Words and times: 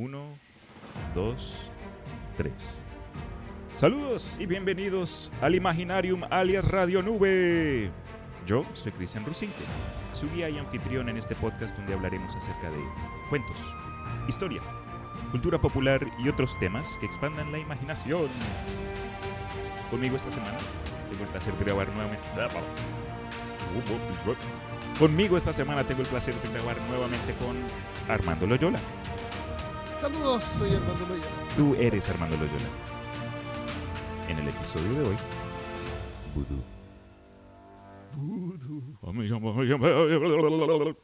Uno, 0.00 0.28
dos, 1.12 1.56
tres. 2.36 2.72
Saludos 3.74 4.36
y 4.38 4.46
bienvenidos 4.46 5.32
al 5.40 5.56
Imaginarium 5.56 6.22
alias 6.30 6.64
Radio 6.70 7.02
Nube. 7.02 7.90
Yo 8.46 8.64
soy 8.74 8.92
Cristian 8.92 9.26
Rusinque, 9.26 9.56
su 10.14 10.30
guía 10.30 10.50
y 10.50 10.56
anfitrión 10.56 11.08
en 11.08 11.16
este 11.16 11.34
podcast 11.34 11.76
donde 11.76 11.94
hablaremos 11.94 12.36
acerca 12.36 12.70
de 12.70 12.78
cuentos, 13.28 13.56
historia, 14.28 14.62
cultura 15.32 15.60
popular 15.60 16.06
y 16.24 16.28
otros 16.28 16.56
temas 16.60 16.88
que 17.00 17.06
expandan 17.06 17.50
la 17.50 17.58
imaginación. 17.58 18.28
Conmigo 19.90 20.14
esta 20.14 20.30
semana 20.30 20.58
tengo 21.10 21.24
el 21.24 21.30
placer 21.30 21.54
de 21.54 21.64
grabar 21.64 21.88
nuevamente. 21.88 22.28
Conmigo 24.96 25.36
esta 25.36 25.52
semana 25.52 25.82
tengo 25.82 26.02
el 26.02 26.08
placer 26.08 26.36
de 26.36 26.52
grabar 26.52 26.76
nuevamente 26.88 27.34
con 27.34 27.56
Armando 28.08 28.46
Loyola. 28.46 28.78
Saludos, 30.00 30.44
soy 30.58 30.74
Armando 30.74 31.06
Loyola. 31.06 31.26
Tú 31.56 31.74
eres 31.74 32.08
Armando 32.08 32.36
Loyola. 32.36 32.68
En 34.28 34.38
el 34.38 34.48
episodio 34.48 34.92
de 34.94 35.08
hoy, 35.08 35.16
Voodoo. 36.34 36.62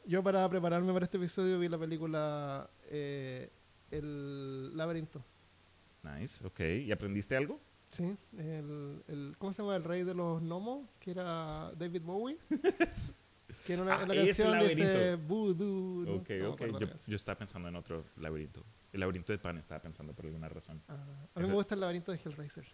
Yo 0.06 0.22
para 0.22 0.48
prepararme 0.48 0.92
para 0.92 1.04
este 1.04 1.16
episodio 1.16 1.58
vi 1.58 1.68
la 1.68 1.78
película 1.78 2.68
eh, 2.90 3.50
El 3.90 4.76
laberinto. 4.76 5.24
Nice, 6.02 6.44
ok. 6.46 6.60
¿Y 6.86 6.92
aprendiste 6.92 7.36
algo? 7.36 7.60
Sí, 7.90 8.16
el, 8.36 9.02
el- 9.08 9.34
¿cómo 9.38 9.52
se 9.52 9.62
llama? 9.62 9.76
El 9.76 9.84
rey 9.84 10.02
de 10.02 10.14
los 10.14 10.42
gnomos, 10.42 10.88
que 11.00 11.12
era 11.12 11.72
David 11.76 12.02
Bowie. 12.02 12.38
que 13.66 13.74
en, 13.74 13.80
una, 13.80 13.94
Ah, 13.98 14.02
en 14.02 14.08
la 14.08 14.14
canción 14.16 14.58
dice. 14.68 15.16
Voodoo. 15.16 16.16
Ok, 16.20 16.30
No 16.40 16.50
ok. 16.52 16.60
Yo, 16.80 16.86
yo 17.06 17.16
estaba 17.16 17.38
pensando 17.38 17.68
en 17.68 17.76
otro 17.76 18.04
laberinto. 18.16 18.62
El 18.94 19.00
laberinto 19.00 19.32
de 19.32 19.38
pan 19.38 19.58
estaba 19.58 19.82
pensando 19.82 20.14
por 20.14 20.24
alguna 20.24 20.48
razón. 20.48 20.80
Ah, 20.86 20.94
a 21.34 21.40
mí 21.40 21.48
me 21.48 21.54
gusta 21.54 21.74
el 21.74 21.80
laberinto 21.80 22.12
de 22.12 22.20
Hellraiser. 22.24 22.64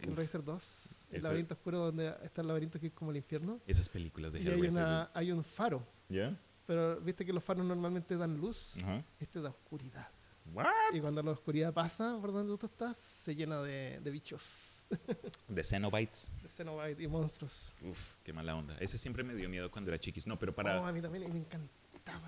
Hellraiser 0.00 0.42
2. 0.42 0.64
El 1.12 1.22
laberinto 1.22 1.54
oscuro 1.54 1.78
donde 1.78 2.12
está 2.24 2.40
el 2.42 2.48
laberinto 2.48 2.80
que 2.80 2.88
es 2.88 2.92
como 2.92 3.12
el 3.12 3.18
infierno. 3.18 3.60
Esas 3.68 3.88
películas 3.88 4.32
de 4.32 4.40
Y 4.40 4.48
hay, 4.48 4.54
Hellraiser. 4.54 4.82
una, 4.82 5.10
hay 5.14 5.30
un 5.30 5.44
faro. 5.44 5.86
¿Ya? 6.08 6.36
Pero 6.66 7.00
viste 7.00 7.24
que 7.24 7.32
los 7.32 7.44
faros 7.44 7.64
normalmente 7.64 8.16
dan 8.16 8.36
luz. 8.36 8.74
Ajá. 8.82 9.04
Este 9.20 9.40
da 9.40 9.50
oscuridad. 9.50 10.08
What? 10.52 10.66
Y 10.92 11.00
cuando 11.00 11.22
la 11.22 11.30
oscuridad 11.30 11.72
pasa 11.72 12.18
por 12.20 12.32
donde 12.32 12.58
tú 12.58 12.66
estás, 12.66 12.96
se 12.96 13.36
llena 13.36 13.62
de, 13.62 14.00
de 14.00 14.10
bichos, 14.10 14.84
De 15.48 15.62
Cenobites. 15.62 16.28
de 16.42 16.48
Cenobite 16.48 17.00
y 17.00 17.06
monstruos. 17.06 17.76
Uf, 17.82 18.14
qué 18.24 18.32
mala 18.32 18.56
onda. 18.56 18.76
Ese 18.80 18.98
siempre 18.98 19.22
me 19.22 19.36
dio 19.36 19.48
miedo 19.48 19.70
cuando 19.70 19.92
era 19.92 20.00
chiquis. 20.00 20.26
No, 20.26 20.36
pero 20.36 20.52
para... 20.52 20.80
Oh, 20.80 20.86
a 20.86 20.92
mí 20.92 21.00
también 21.00 21.32
me 21.32 21.38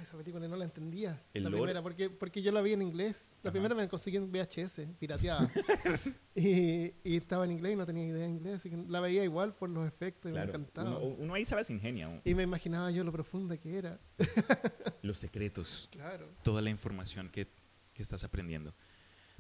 esa 0.03 0.17
película 0.17 0.47
no 0.49 0.57
la 0.57 0.65
entendía. 0.65 1.23
El 1.35 1.45
la 1.45 1.51
lore- 1.51 1.59
primera, 1.63 1.83
porque, 1.83 2.11
porque 2.11 2.43
yo 2.43 2.53
la 2.53 2.61
vi 2.63 2.73
en 2.73 2.83
inglés. 2.83 3.17
La 3.43 3.49
Ajá. 3.49 3.53
primera 3.53 3.75
me 3.75 3.89
conseguí 3.89 4.17
en 4.17 4.31
VHS, 4.31 4.81
pirateada. 4.99 5.51
y, 6.35 6.93
y 7.05 7.17
estaba 7.17 7.45
en 7.45 7.53
inglés 7.53 7.73
y 7.73 7.77
no 7.77 7.87
tenía 7.87 8.07
idea 8.07 8.23
de 8.25 8.29
inglés, 8.31 8.55
así 8.57 8.71
que 8.71 8.77
la 8.89 9.01
veía 9.01 9.25
igual 9.25 9.55
por 9.55 9.69
los 9.71 9.87
efectos 9.87 10.31
y 10.31 10.35
me 10.35 10.41
Claro, 10.41 10.51
encantaba. 10.51 10.99
uno, 10.99 11.17
uno 11.19 11.35
ahí 11.35 11.45
se 11.45 11.55
las 11.55 11.69
ingenia. 11.71 12.21
Y 12.25 12.35
me 12.35 12.43
imaginaba 12.43 12.91
yo 12.91 13.05
lo 13.05 13.13
profunda 13.13 13.57
que 13.57 13.77
era. 13.77 13.99
Los 15.03 15.19
secretos. 15.19 15.89
Claro. 15.91 16.29
toda 16.45 16.63
la 16.63 16.71
información 16.71 17.29
que, 17.29 17.49
que 17.93 18.03
estás 18.03 18.23
aprendiendo. 18.25 18.75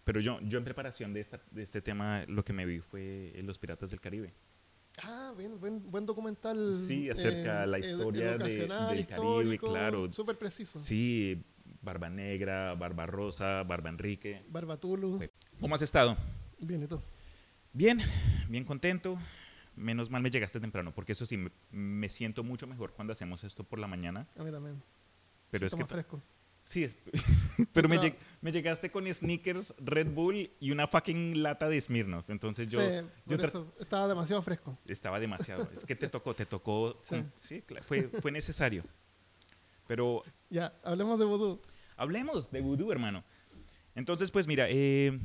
Pero 0.05 0.19
yo, 0.21 0.41
yo 0.43 0.59
en 0.59 0.65
preparación 0.65 1.13
de, 1.15 1.21
esta, 1.21 1.41
de 1.53 1.63
este 1.63 1.81
tema, 1.81 2.25
lo 2.27 2.45
que 2.45 2.53
me 2.53 2.67
vi 2.67 2.81
fue 2.81 3.33
Los 3.45 3.59
Piratas 3.61 3.91
del 3.91 4.01
Caribe. 4.01 4.35
Ah, 5.03 5.33
bien, 5.37 5.59
buen, 5.59 5.91
buen 5.91 6.05
documental. 6.05 6.75
Sí, 6.87 7.09
acerca 7.09 7.63
de 7.63 7.67
la 7.67 7.79
edu- 7.79 7.91
historia 7.91 8.37
de- 8.39 8.67
del 8.95 9.07
Caribe, 9.07 9.59
claro. 9.59 10.13
Súper 10.13 10.37
preciso. 10.37 10.79
Sí, 10.79 11.43
Barba 11.81 12.11
Negra, 12.11 12.75
Barba 12.75 13.07
Rosa, 13.07 13.63
Barba 13.63 13.89
Enrique. 13.89 14.45
Barbatulu. 14.49 15.17
Fue- 15.19 15.31
¿Cómo 15.61 15.75
has 15.75 15.83
estado? 15.83 16.17
Bien, 16.59 16.83
¿y 16.83 16.87
tú? 16.87 17.01
Bien, 17.73 18.01
bien 18.49 18.65
contento. 18.65 19.19
Menos 19.75 20.11
mal 20.11 20.21
me 20.21 20.31
llegaste 20.31 20.61
temprano, 20.61 20.93
porque 20.95 21.13
eso 21.13 21.25
sí, 21.25 21.39
me, 21.39 21.51
me 21.71 22.09
siento 22.11 22.45
mucho 22.45 22.67
mejor 22.67 22.93
cuando 22.93 23.15
hacemos 23.15 23.43
esto 23.45 23.65
por 23.65 23.79
la 23.79 23.87
mañana. 23.87 24.29
A 24.37 24.45
mí 24.45 24.51
también. 24.51 24.83
Pero 25.51 25.67
es 25.67 25.75
que... 25.75 25.81
más 25.81 25.89
fresco. 25.91 26.21
Sí, 26.65 26.85
es- 26.85 26.97
pero 27.73 27.89
me, 27.89 27.99
lleg- 27.99 28.17
me 28.41 28.53
llegaste 28.53 28.91
con 28.91 29.13
sneakers, 29.13 29.75
Red 29.79 30.09
Bull 30.13 30.51
y 30.61 30.71
una 30.71 30.87
fucking 30.87 31.43
lata 31.43 31.69
de 31.69 31.81
Smirnoff. 31.81 32.31
Entonces 32.31 32.71
yo, 32.71 32.81
sí, 32.81 33.07
yo 33.27 33.37
eso 33.37 33.75
estaba 33.81 34.07
demasiado 34.09 34.43
fresco. 34.43 34.79
estaba 34.87 35.19
demasiado. 35.21 35.69
Es 35.75 35.85
que 35.85 35.97
te 35.97 36.09
tocó, 36.09 36.35
te 36.35 36.47
tocó. 36.47 37.01
Sí. 37.05 37.17
con- 37.17 37.33
Sí, 37.39 37.63
claro, 37.63 37.85
fue, 37.87 38.03
fue 38.21 38.31
necesario. 38.33 38.85
Pero 39.87 40.23
Ya, 40.51 40.73
hablemos 40.85 41.19
de 41.19 41.25
vudú. 41.25 41.61
hablemos 41.97 42.51
de 42.51 42.61
vudú, 42.61 42.93
hermano. 42.93 43.25
Entonces, 43.95 44.31
pues 44.31 44.47
mira, 44.47 44.67
eh, 44.71 45.19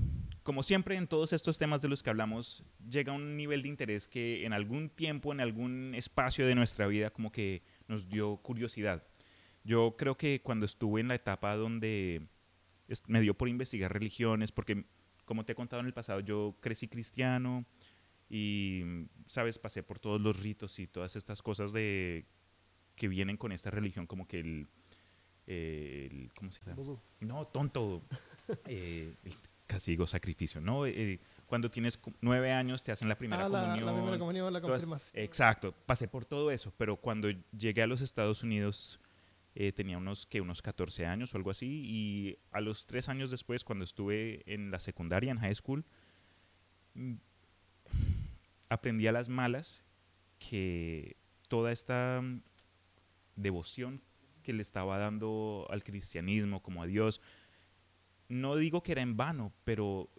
como 0.43 0.63
siempre 0.63 0.95
en 0.95 1.07
todos 1.07 1.31
estos 1.33 1.57
temas 1.57 1.81
de 1.81 1.87
los 1.87 2.03
que 2.03 2.09
hablamos, 2.09 2.63
llega 2.89 3.13
un 3.13 3.37
nivel 3.37 3.61
de 3.61 3.69
interés 3.69 4.07
que 4.07 4.45
en 4.45 4.53
algún 4.53 4.89
tiempo, 4.89 5.31
en 5.31 5.39
algún 5.39 5.93
espacio 5.95 6.45
de 6.47 6.55
nuestra 6.55 6.87
vida, 6.87 7.09
como 7.11 7.31
que 7.31 7.61
nos 7.87 8.09
dio 8.09 8.37
curiosidad. 8.37 9.03
Yo 9.67 9.95
creo 9.97 10.15
que 10.17 10.41
cuando 10.41 10.65
estuve 10.65 11.01
en 11.01 11.09
la 11.09 11.15
etapa 11.15 11.55
donde 11.57 12.25
me 13.07 13.19
dio 13.19 13.33
por 13.33 13.49
investigar 13.49 13.91
religiones, 13.91 14.53
porque 14.53 14.85
como 15.25 15.43
te 15.43 15.51
he 15.51 15.55
contado 15.55 15.81
en 15.81 15.87
el 15.87 15.93
pasado, 15.93 16.21
yo 16.21 16.55
crecí 16.61 16.87
cristiano 16.87 17.65
y, 18.29 18.83
sabes, 19.25 19.59
pasé 19.59 19.83
por 19.83 19.99
todos 19.99 20.21
los 20.21 20.39
ritos 20.39 20.79
y 20.79 20.87
todas 20.87 21.17
estas 21.17 21.41
cosas 21.41 21.73
de 21.73 22.25
que 22.95 23.09
vienen 23.09 23.35
con 23.35 23.51
esta 23.51 23.69
religión, 23.69 24.07
como 24.07 24.25
que 24.25 24.39
el, 24.39 24.67
el- 25.45 26.31
¿cómo 26.33 26.49
se 26.51 26.61
llama? 26.65 26.81
No, 27.19 27.45
tonto. 27.47 28.01
Eh, 28.65 29.13
el 29.25 29.33
castigo, 29.65 30.07
sacrificio, 30.07 30.61
¿no? 30.61 30.85
Eh, 30.85 31.19
cuando 31.47 31.69
tienes 31.69 31.99
nueve 32.21 32.53
años 32.53 32.81
te 32.81 32.93
hacen 32.93 33.09
la 33.09 33.17
primera 33.17 33.45
ah, 33.45 33.49
comunión. 33.49 33.85
la 33.85 33.93
primera 33.93 34.17
comunión, 34.17 34.53
la 34.53 34.61
todas- 34.61 34.83
confirmación. 34.85 35.21
exacto, 35.21 35.73
pasé 35.85 36.07
por 36.07 36.23
todo 36.23 36.49
eso, 36.49 36.73
pero 36.77 36.95
cuando 36.95 37.27
llegué 37.51 37.81
a 37.81 37.87
los 37.87 37.99
Estados 37.99 38.43
Unidos 38.43 39.01
eh, 39.59 39.71
tenía 39.71 39.97
unos, 39.97 40.27
que 40.27 40.39
unos 40.39 40.61
14 40.61 41.07
años 41.07 41.33
o 41.33 41.37
algo 41.37 41.49
así, 41.49 41.81
y 41.83 42.37
a 42.51 42.61
los 42.61 42.85
tres 42.85 43.09
años 43.09 43.31
después, 43.31 43.63
cuando 43.63 43.85
estuve 43.85 44.43
en 44.45 44.69
la 44.69 44.79
secundaria, 44.79 45.31
en 45.31 45.39
high 45.39 45.55
school, 45.55 45.83
mm, 46.93 47.15
aprendí 48.69 49.07
a 49.07 49.11
las 49.11 49.29
malas 49.29 49.83
que 50.37 51.17
toda 51.47 51.71
esta 51.71 52.21
mm, 52.21 52.43
devoción 53.35 54.03
que 54.43 54.53
le 54.53 54.61
estaba 54.61 54.99
dando 54.99 55.65
al 55.71 55.83
cristianismo 55.83 56.61
como 56.61 56.83
a 56.83 56.85
Dios, 56.85 57.19
no 58.29 58.57
digo 58.57 58.83
que 58.83 58.91
era 58.91 59.01
en 59.01 59.17
vano, 59.17 59.53
pero 59.63 60.11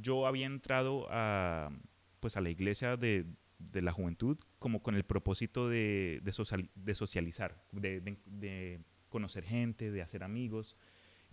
yo 0.00 0.24
había 0.24 0.46
entrado 0.46 1.08
a, 1.10 1.72
pues 2.20 2.36
a 2.36 2.40
la 2.40 2.50
iglesia 2.50 2.96
de, 2.96 3.26
de 3.58 3.82
la 3.82 3.90
juventud 3.90 4.38
como 4.62 4.82
con 4.82 4.94
el 4.94 5.04
propósito 5.04 5.68
de, 5.68 6.20
de, 6.22 6.32
social- 6.32 6.70
de 6.74 6.94
socializar, 6.94 7.62
de, 7.72 8.00
de- 8.00 8.80
conocer 9.10 9.44
gente, 9.44 9.90
de 9.90 10.00
hacer 10.00 10.22
amigos. 10.24 10.74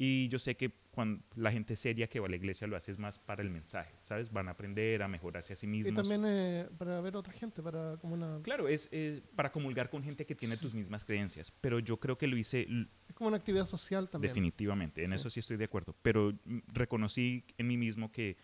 Y 0.01 0.27
yo 0.29 0.39
sé 0.39 0.55
que 0.55 0.71
cuando 0.91 1.23
la 1.35 1.51
gente 1.51 1.75
seria 1.75 2.07
que 2.07 2.19
va 2.21 2.27
a 2.27 2.29
la 2.29 2.35
iglesia 2.37 2.67
lo 2.67 2.75
hace 2.77 2.91
es 2.91 2.97
más 2.99 3.19
para 3.19 3.41
el 3.41 3.49
mensaje, 3.49 3.93
¿sabes? 4.01 4.31
Van 4.31 4.47
a 4.47 4.51
aprender 4.51 5.01
a 5.03 5.07
mejorarse 5.07 5.53
a 5.53 5.55
sí 5.55 5.65
Y 5.65 5.69
mismos. 5.69 6.07
también 6.07 6.23
eh, 6.25 6.67
para 6.77 6.99
ver 7.01 7.15
a 7.15 7.19
otra 7.19 7.31
gente, 7.33 7.61
para 7.61 7.97
como 7.97 8.13
una, 8.15 8.39
Claro, 8.41 8.67
es, 8.69 8.87
es 8.91 9.21
para 9.35 9.51
comulgar 9.51 9.89
con 9.89 10.03
gente 10.03 10.25
que 10.25 10.35
tiene 10.35 10.55
tus 10.57 10.73
mismas 10.73 11.03
creencias, 11.05 11.51
pero 11.61 11.79
yo 11.79 11.97
creo 11.99 12.17
que 12.17 12.27
lo 12.27 12.35
hice 12.37 12.67
es 13.07 13.13
como 13.15 13.27
una 13.27 13.37
actividad 13.37 13.65
social 13.67 14.09
también. 14.09 14.29
definitivamente, 14.29 15.03
en 15.03 15.09
Sí. 15.11 15.15
eso 15.15 15.29
sí 15.29 15.39
estoy 15.41 15.57
de 15.57 15.65
acuerdo, 15.65 15.93
pero 16.01 16.33
reconocí 16.67 17.43
en 17.57 17.67
mí 17.67 17.77
mismo 17.77 18.11
que 18.11 18.37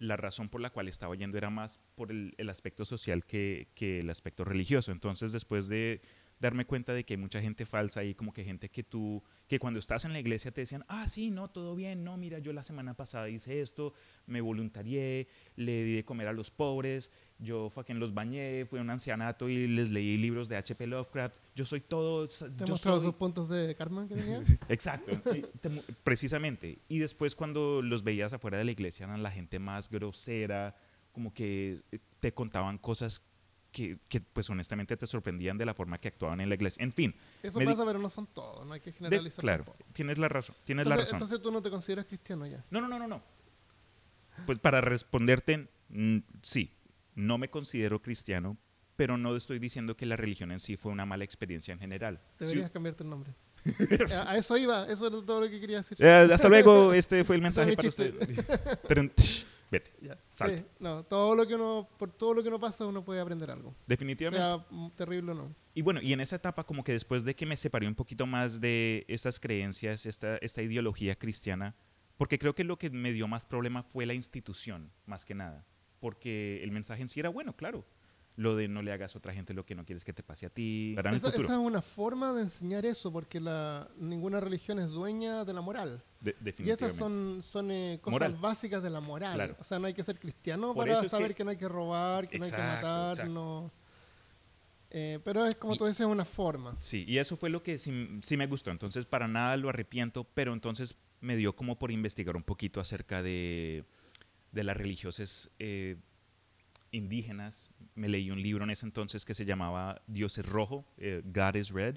la 0.00 0.16
razón 0.16 0.48
por 0.48 0.60
la 0.60 0.70
cual 0.70 0.88
estaba 0.88 1.14
yendo 1.14 1.38
era 1.38 1.50
más 1.50 1.78
por 1.94 2.10
el, 2.10 2.34
el 2.38 2.48
aspecto 2.48 2.84
social 2.84 3.24
que, 3.24 3.68
que 3.74 4.00
el 4.00 4.10
aspecto 4.10 4.44
religioso. 4.44 4.90
Entonces, 4.90 5.30
después 5.30 5.68
de 5.68 6.00
darme 6.40 6.64
cuenta 6.64 6.94
de 6.94 7.04
que 7.04 7.14
hay 7.14 7.18
mucha 7.18 7.40
gente 7.40 7.66
falsa 7.66 8.02
y 8.02 8.14
como 8.14 8.32
que 8.32 8.42
gente 8.44 8.70
que 8.70 8.82
tú, 8.82 9.22
que 9.46 9.58
cuando 9.58 9.78
estás 9.78 10.06
en 10.06 10.12
la 10.14 10.20
iglesia 10.20 10.50
te 10.50 10.62
decían, 10.62 10.84
ah, 10.88 11.06
sí, 11.08 11.30
no, 11.30 11.48
todo 11.50 11.76
bien, 11.76 12.02
no, 12.02 12.16
mira, 12.16 12.38
yo 12.38 12.52
la 12.54 12.62
semana 12.62 12.94
pasada 12.94 13.28
hice 13.28 13.60
esto, 13.60 13.92
me 14.26 14.40
voluntarié, 14.40 15.28
le 15.56 15.84
di 15.84 15.94
de 15.96 16.04
comer 16.04 16.28
a 16.28 16.32
los 16.32 16.50
pobres, 16.50 17.10
yo 17.38 17.68
fucking 17.68 17.98
los 18.00 18.14
bañé, 18.14 18.64
fui 18.64 18.78
a 18.78 18.82
un 18.82 18.88
ancianato 18.90 19.48
y 19.50 19.66
les 19.68 19.90
leí 19.90 20.16
libros 20.16 20.48
de 20.48 20.56
H.P. 20.56 20.86
Lovecraft, 20.86 21.36
yo 21.54 21.66
soy 21.66 21.80
todo, 21.82 22.26
¿Te 22.26 22.34
yo 22.34 22.64
he 22.66 22.70
mostrado 22.70 23.02
soy- 23.02 23.12
puntos 23.12 23.48
de 23.50 23.74
karma 23.74 24.08
que 24.08 24.14
tenía? 24.14 24.42
Exacto, 24.70 25.12
te 25.60 25.70
precisamente. 26.02 26.78
Y 26.88 26.98
después 26.98 27.34
cuando 27.36 27.82
los 27.82 28.02
veías 28.02 28.32
afuera 28.32 28.56
de 28.58 28.64
la 28.64 28.70
iglesia 28.72 29.04
eran 29.04 29.22
la 29.22 29.30
gente 29.30 29.58
más 29.58 29.90
grosera, 29.90 30.74
como 31.12 31.34
que 31.34 31.82
eh, 31.92 31.98
te 32.20 32.32
contaban 32.32 32.78
cosas 32.78 33.22
que, 33.70 33.98
que, 34.08 34.20
pues 34.20 34.48
honestamente 34.50 34.96
te 34.96 35.06
sorprendían 35.06 35.56
de 35.58 35.64
la 35.66 35.74
forma 35.74 35.98
que 35.98 36.08
actuaban 36.08 36.40
en 36.40 36.48
la 36.48 36.54
iglesia. 36.54 36.82
En 36.82 36.92
fin, 36.92 37.14
Eso 37.42 37.58
Me 37.58 37.64
di- 37.66 37.72
pasa, 37.72 37.84
pero 37.86 37.98
no 37.98 38.10
son 38.10 38.26
todos, 38.28 38.66
no 38.66 38.74
hay 38.74 38.80
que 38.80 38.90
de- 38.92 38.96
generalizar. 38.98 39.40
claro, 39.42 39.64
tampoco. 39.64 39.90
tienes 39.92 40.18
la 40.18 40.28
razón, 40.28 40.54
tienes 40.64 40.86
la 40.86 40.94
Entonces, 40.94 41.12
razón. 41.12 41.26
entonces 41.26 41.42
tú 41.42 41.52
no 41.52 41.62
te 41.62 41.70
consideras 41.70 42.06
cristiano 42.06 42.46
ya. 42.46 42.64
No, 42.70 42.80
no, 42.80 42.88
no, 42.88 42.98
no, 42.98 43.06
no. 43.08 43.22
Pues 44.46 44.58
para 44.58 44.80
responderte, 44.80 45.68
mm, 45.90 46.18
sí, 46.42 46.74
no 47.14 47.38
me 47.38 47.50
considero 47.50 48.00
cristiano, 48.00 48.56
pero 48.96 49.16
no 49.18 49.36
estoy 49.36 49.58
diciendo 49.58 49.96
que 49.96 50.06
la 50.06 50.16
religión 50.16 50.50
en 50.52 50.60
sí 50.60 50.76
fue 50.76 50.92
una 50.92 51.06
mala 51.06 51.24
experiencia 51.24 51.72
en 51.72 51.78
general. 51.80 52.20
Sí, 52.38 52.44
Deberías 52.46 52.70
cambiarte 52.70 53.02
el 53.02 53.10
nombre. 53.10 53.34
a, 54.16 54.30
a 54.30 54.36
eso 54.38 54.56
iba, 54.56 54.84
eso 54.90 55.06
es 55.06 55.26
todo 55.26 55.40
lo 55.40 55.48
que 55.50 55.60
quería 55.60 55.78
decir. 55.78 55.96
Eh, 56.00 56.28
hasta 56.32 56.48
luego, 56.50 56.92
este 56.94 57.22
fue 57.24 57.36
el 57.36 57.42
mensaje 57.42 57.76
para 57.76 57.88
usted. 57.88 58.14
Vete, 59.70 59.92
Ya. 60.00 60.18
Salta. 60.32 60.58
Sí, 60.58 60.64
no, 60.80 61.04
todo 61.04 61.34
lo 61.36 61.46
que 61.46 61.54
uno, 61.54 61.88
por 61.98 62.10
todo 62.10 62.34
lo 62.34 62.42
que 62.42 62.48
uno 62.48 62.58
pasa, 62.58 62.86
uno 62.86 63.04
puede 63.04 63.20
aprender 63.20 63.50
algo. 63.50 63.74
definitivamente. 63.86 64.42
Sea 64.42 64.90
terrible 64.96 65.32
o 65.32 65.34
no. 65.34 65.54
Y 65.74 65.82
bueno, 65.82 66.00
y 66.02 66.12
en 66.12 66.20
esa 66.20 66.36
etapa 66.36 66.64
como 66.64 66.82
que 66.82 66.92
después 66.92 67.24
de 67.24 67.34
que 67.36 67.46
me 67.46 67.56
separé 67.56 67.86
un 67.86 67.94
poquito 67.94 68.26
más 68.26 68.60
de 68.60 69.04
estas 69.06 69.38
creencias, 69.38 70.06
esta, 70.06 70.36
esta 70.38 70.62
ideología 70.62 71.16
cristiana, 71.16 71.76
porque 72.16 72.38
creo 72.38 72.54
que 72.54 72.64
lo 72.64 72.78
que 72.78 72.90
me 72.90 73.12
dio 73.12 73.28
más 73.28 73.46
problema 73.46 73.82
fue 73.82 74.06
la 74.06 74.14
institución, 74.14 74.90
más 75.06 75.24
que 75.24 75.34
nada. 75.34 75.64
Porque 76.00 76.62
el 76.64 76.72
mensaje 76.72 77.02
en 77.02 77.08
sí 77.08 77.20
era 77.20 77.28
bueno, 77.28 77.54
claro. 77.54 77.84
Lo 78.40 78.56
de 78.56 78.68
no 78.68 78.80
le 78.80 78.90
hagas 78.90 79.14
a 79.14 79.18
otra 79.18 79.34
gente 79.34 79.52
lo 79.52 79.66
que 79.66 79.74
no 79.74 79.84
quieres 79.84 80.02
que 80.02 80.14
te 80.14 80.22
pase 80.22 80.46
a 80.46 80.48
ti. 80.48 80.94
Para 80.96 81.10
Esa, 81.14 81.28
esa 81.28 81.42
es 81.42 81.48
una 81.50 81.82
forma 81.82 82.32
de 82.32 82.40
enseñar 82.42 82.86
eso, 82.86 83.12
porque 83.12 83.38
la, 83.38 83.86
ninguna 83.98 84.40
religión 84.40 84.78
es 84.78 84.88
dueña 84.88 85.44
de 85.44 85.52
la 85.52 85.60
moral. 85.60 86.02
De- 86.22 86.34
Y 86.58 86.70
esas 86.70 86.94
son, 86.94 87.42
son 87.44 87.70
eh, 87.70 87.98
cosas 88.00 88.12
Moral. 88.12 88.36
básicas 88.40 88.82
de 88.82 88.88
la 88.88 89.00
moral. 89.00 89.34
Claro. 89.34 89.56
O 89.60 89.64
sea, 89.64 89.78
no 89.78 89.88
hay 89.88 89.92
que 89.92 90.02
ser 90.02 90.18
cristiano 90.18 90.72
Por 90.72 90.88
para 90.88 91.06
saber 91.06 91.28
que- 91.32 91.34
que... 91.34 91.44
no 91.44 91.50
hay 91.50 91.56
que 91.58 91.68
robar, 91.68 92.28
que 92.30 92.38
no 92.38 92.44
hay 92.46 92.50
que 92.50 92.56
Exacto, 92.56 92.86
matar. 92.86 93.10
exacto. 93.10 93.32
No. 93.34 93.70
Eh, 94.90 95.18
pero 95.24 95.44
es 95.46 95.54
como 95.56 95.74
Y- 95.74 95.78
tú 95.78 95.86
dices, 95.86 96.06
una 96.06 96.24
forma. 96.24 96.76
Sí, 96.80 97.04
y 97.06 97.18
eso 97.18 97.36
fue 97.36 97.50
lo 97.50 97.62
que 97.62 97.76
sí, 97.78 98.20
sí 98.22 98.36
me 98.36 98.46
gustó. 98.46 98.70
Entonces, 98.70 99.04
para 99.06 99.28
nada 99.28 99.56
lo 99.56 99.68
arrepiento, 99.68 100.24
pero 100.34 100.52
entonces 100.52 100.96
me 101.20 101.36
dio 101.36 101.54
como 101.54 101.78
por 101.78 101.90
investigar 101.92 102.36
un 102.36 102.42
poquito 102.42 102.80
acerca 102.80 103.22
de, 103.22 103.84
de 104.52 104.64
las 104.64 104.76
religiosas 104.76 105.50
eh, 105.58 105.96
indígenas. 106.90 107.70
Me 107.94 108.08
leí 108.08 108.30
un 108.30 108.42
libro 108.42 108.64
en 108.64 108.70
ese 108.70 108.86
entonces 108.86 109.24
que 109.24 109.34
se 109.34 109.44
llamaba 109.44 110.02
Dios 110.06 110.38
es 110.38 110.46
rojo, 110.46 110.86
eh, 110.96 111.22
God 111.24 111.54
is 111.56 111.70
red, 111.70 111.96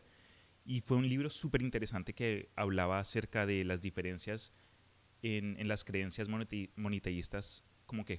y 0.66 0.82
fue 0.82 0.98
un 0.98 1.08
libro 1.08 1.30
súper 1.30 1.62
interesante 1.62 2.14
que 2.14 2.52
hablaba 2.56 3.00
acerca 3.00 3.46
de 3.46 3.64
las 3.66 3.82
diferencias 3.82 4.54
en, 5.22 5.68
las 5.68 5.84
creencias 5.84 6.28
monoteístas 6.76 7.64
como 7.86 8.06
que 8.06 8.18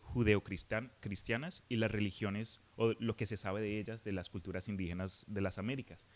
judeocristianas 0.00 1.64
y 1.68 1.76
las 1.76 1.90
religiones 1.90 2.60
o 2.76 2.92
lo 2.98 3.16
que 3.16 3.26
se 3.26 3.36
sabe 3.36 3.60
de 3.60 3.78
ellas 3.78 4.04
de 4.04 4.12
las 4.12 4.30
culturas 4.30 4.68
indígenas 4.68 5.24
de 5.28 5.40
las 5.40 5.58
Américas. 5.58 6.06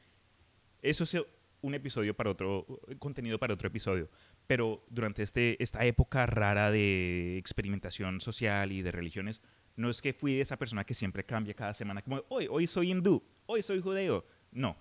Eso 0.82 1.04
es 1.04 1.16
un 1.62 1.74
episodio 1.74 2.14
para 2.14 2.30
otro, 2.30 2.66
contenido 2.98 3.38
para 3.38 3.54
otro 3.54 3.68
episodio. 3.68 4.10
Pero 4.46 4.84
durante 4.90 5.22
este, 5.22 5.62
esta 5.62 5.84
época 5.84 6.26
rara 6.26 6.70
de 6.70 7.38
experimentación 7.38 8.20
social 8.20 8.72
y 8.72 8.82
de 8.82 8.90
religiones, 8.90 9.42
no 9.76 9.90
es 9.90 10.02
que 10.02 10.12
fui 10.12 10.40
esa 10.40 10.58
persona 10.58 10.84
que 10.84 10.94
siempre 10.94 11.24
cambia 11.24 11.54
cada 11.54 11.74
semana, 11.74 12.02
como 12.02 12.22
hoy, 12.28 12.46
hoy 12.50 12.66
soy 12.66 12.90
hindú, 12.90 13.22
hoy 13.46 13.62
soy 13.62 13.80
judeo. 13.80 14.24
No, 14.52 14.76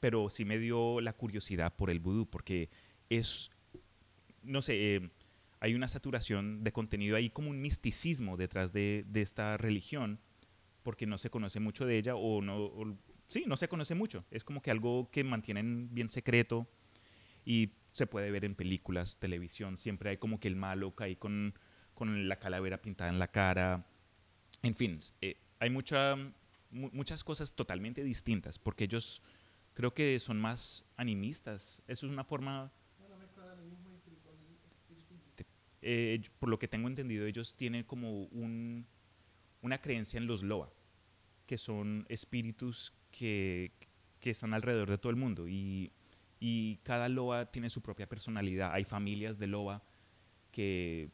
pero 0.00 0.30
sí 0.30 0.44
me 0.44 0.58
dio 0.58 1.00
la 1.00 1.12
curiosidad 1.12 1.74
por 1.76 1.90
el 1.90 2.00
vudú, 2.00 2.28
porque 2.28 2.70
es, 3.08 3.50
no 4.42 4.62
sé, 4.62 4.96
eh, 4.96 5.10
hay 5.60 5.74
una 5.74 5.86
saturación 5.86 6.64
de 6.64 6.72
contenido, 6.72 7.16
hay 7.16 7.30
como 7.30 7.50
un 7.50 7.60
misticismo 7.60 8.36
detrás 8.36 8.72
de, 8.72 9.04
de 9.06 9.22
esta 9.22 9.56
religión, 9.58 10.18
porque 10.82 11.06
no 11.06 11.18
se 11.18 11.30
conoce 11.30 11.60
mucho 11.60 11.86
de 11.86 11.98
ella 11.98 12.16
o 12.16 12.42
no, 12.42 12.98
sí, 13.28 13.44
no 13.46 13.56
se 13.56 13.68
conoce 13.68 13.94
mucho. 13.94 14.24
Es 14.30 14.44
como 14.44 14.60
que 14.60 14.70
algo 14.70 15.10
que 15.10 15.24
mantienen 15.24 15.94
bien 15.94 16.10
secreto 16.10 16.66
y 17.44 17.72
se 17.92 18.06
puede 18.06 18.30
ver 18.30 18.44
en 18.44 18.54
películas, 18.54 19.18
televisión, 19.18 19.76
siempre 19.76 20.10
hay 20.10 20.16
como 20.16 20.40
que 20.40 20.48
el 20.48 20.56
malo 20.56 20.94
cae 20.94 21.16
con, 21.16 21.54
con 21.94 22.28
la 22.28 22.38
calavera 22.38 22.82
pintada 22.82 23.10
en 23.10 23.18
la 23.18 23.28
cara. 23.28 23.86
En 24.62 24.74
fin, 24.74 25.00
eh, 25.20 25.36
hay 25.58 25.70
mucha, 25.70 26.16
mu- 26.70 26.90
muchas 26.92 27.24
cosas 27.24 27.54
totalmente 27.54 28.02
distintas, 28.04 28.58
porque 28.58 28.84
ellos 28.84 29.22
creo 29.74 29.92
que 29.94 30.18
son 30.20 30.40
más 30.40 30.84
animistas. 30.96 31.82
Eso 31.88 32.06
es 32.06 32.12
una 32.12 32.24
forma 32.24 32.72
eh, 35.82 36.22
por 36.38 36.48
lo 36.48 36.58
que 36.58 36.68
tengo 36.68 36.86
entendido, 36.88 37.26
ellos 37.26 37.56
tienen 37.56 37.82
como 37.84 38.24
un, 38.26 38.86
una 39.62 39.80
creencia 39.80 40.18
en 40.18 40.26
los 40.26 40.42
Loa, 40.42 40.72
que 41.46 41.58
son 41.58 42.06
espíritus 42.08 42.92
que, 43.10 43.72
que 44.20 44.30
están 44.30 44.54
alrededor 44.54 44.88
de 44.90 44.98
todo 44.98 45.10
el 45.10 45.16
mundo. 45.16 45.48
Y, 45.48 45.92
y 46.38 46.76
cada 46.84 47.08
Loa 47.08 47.50
tiene 47.50 47.68
su 47.68 47.80
propia 47.82 48.08
personalidad. 48.08 48.72
Hay 48.72 48.84
familias 48.84 49.38
de 49.38 49.46
Loa 49.48 49.82
que 50.52 51.10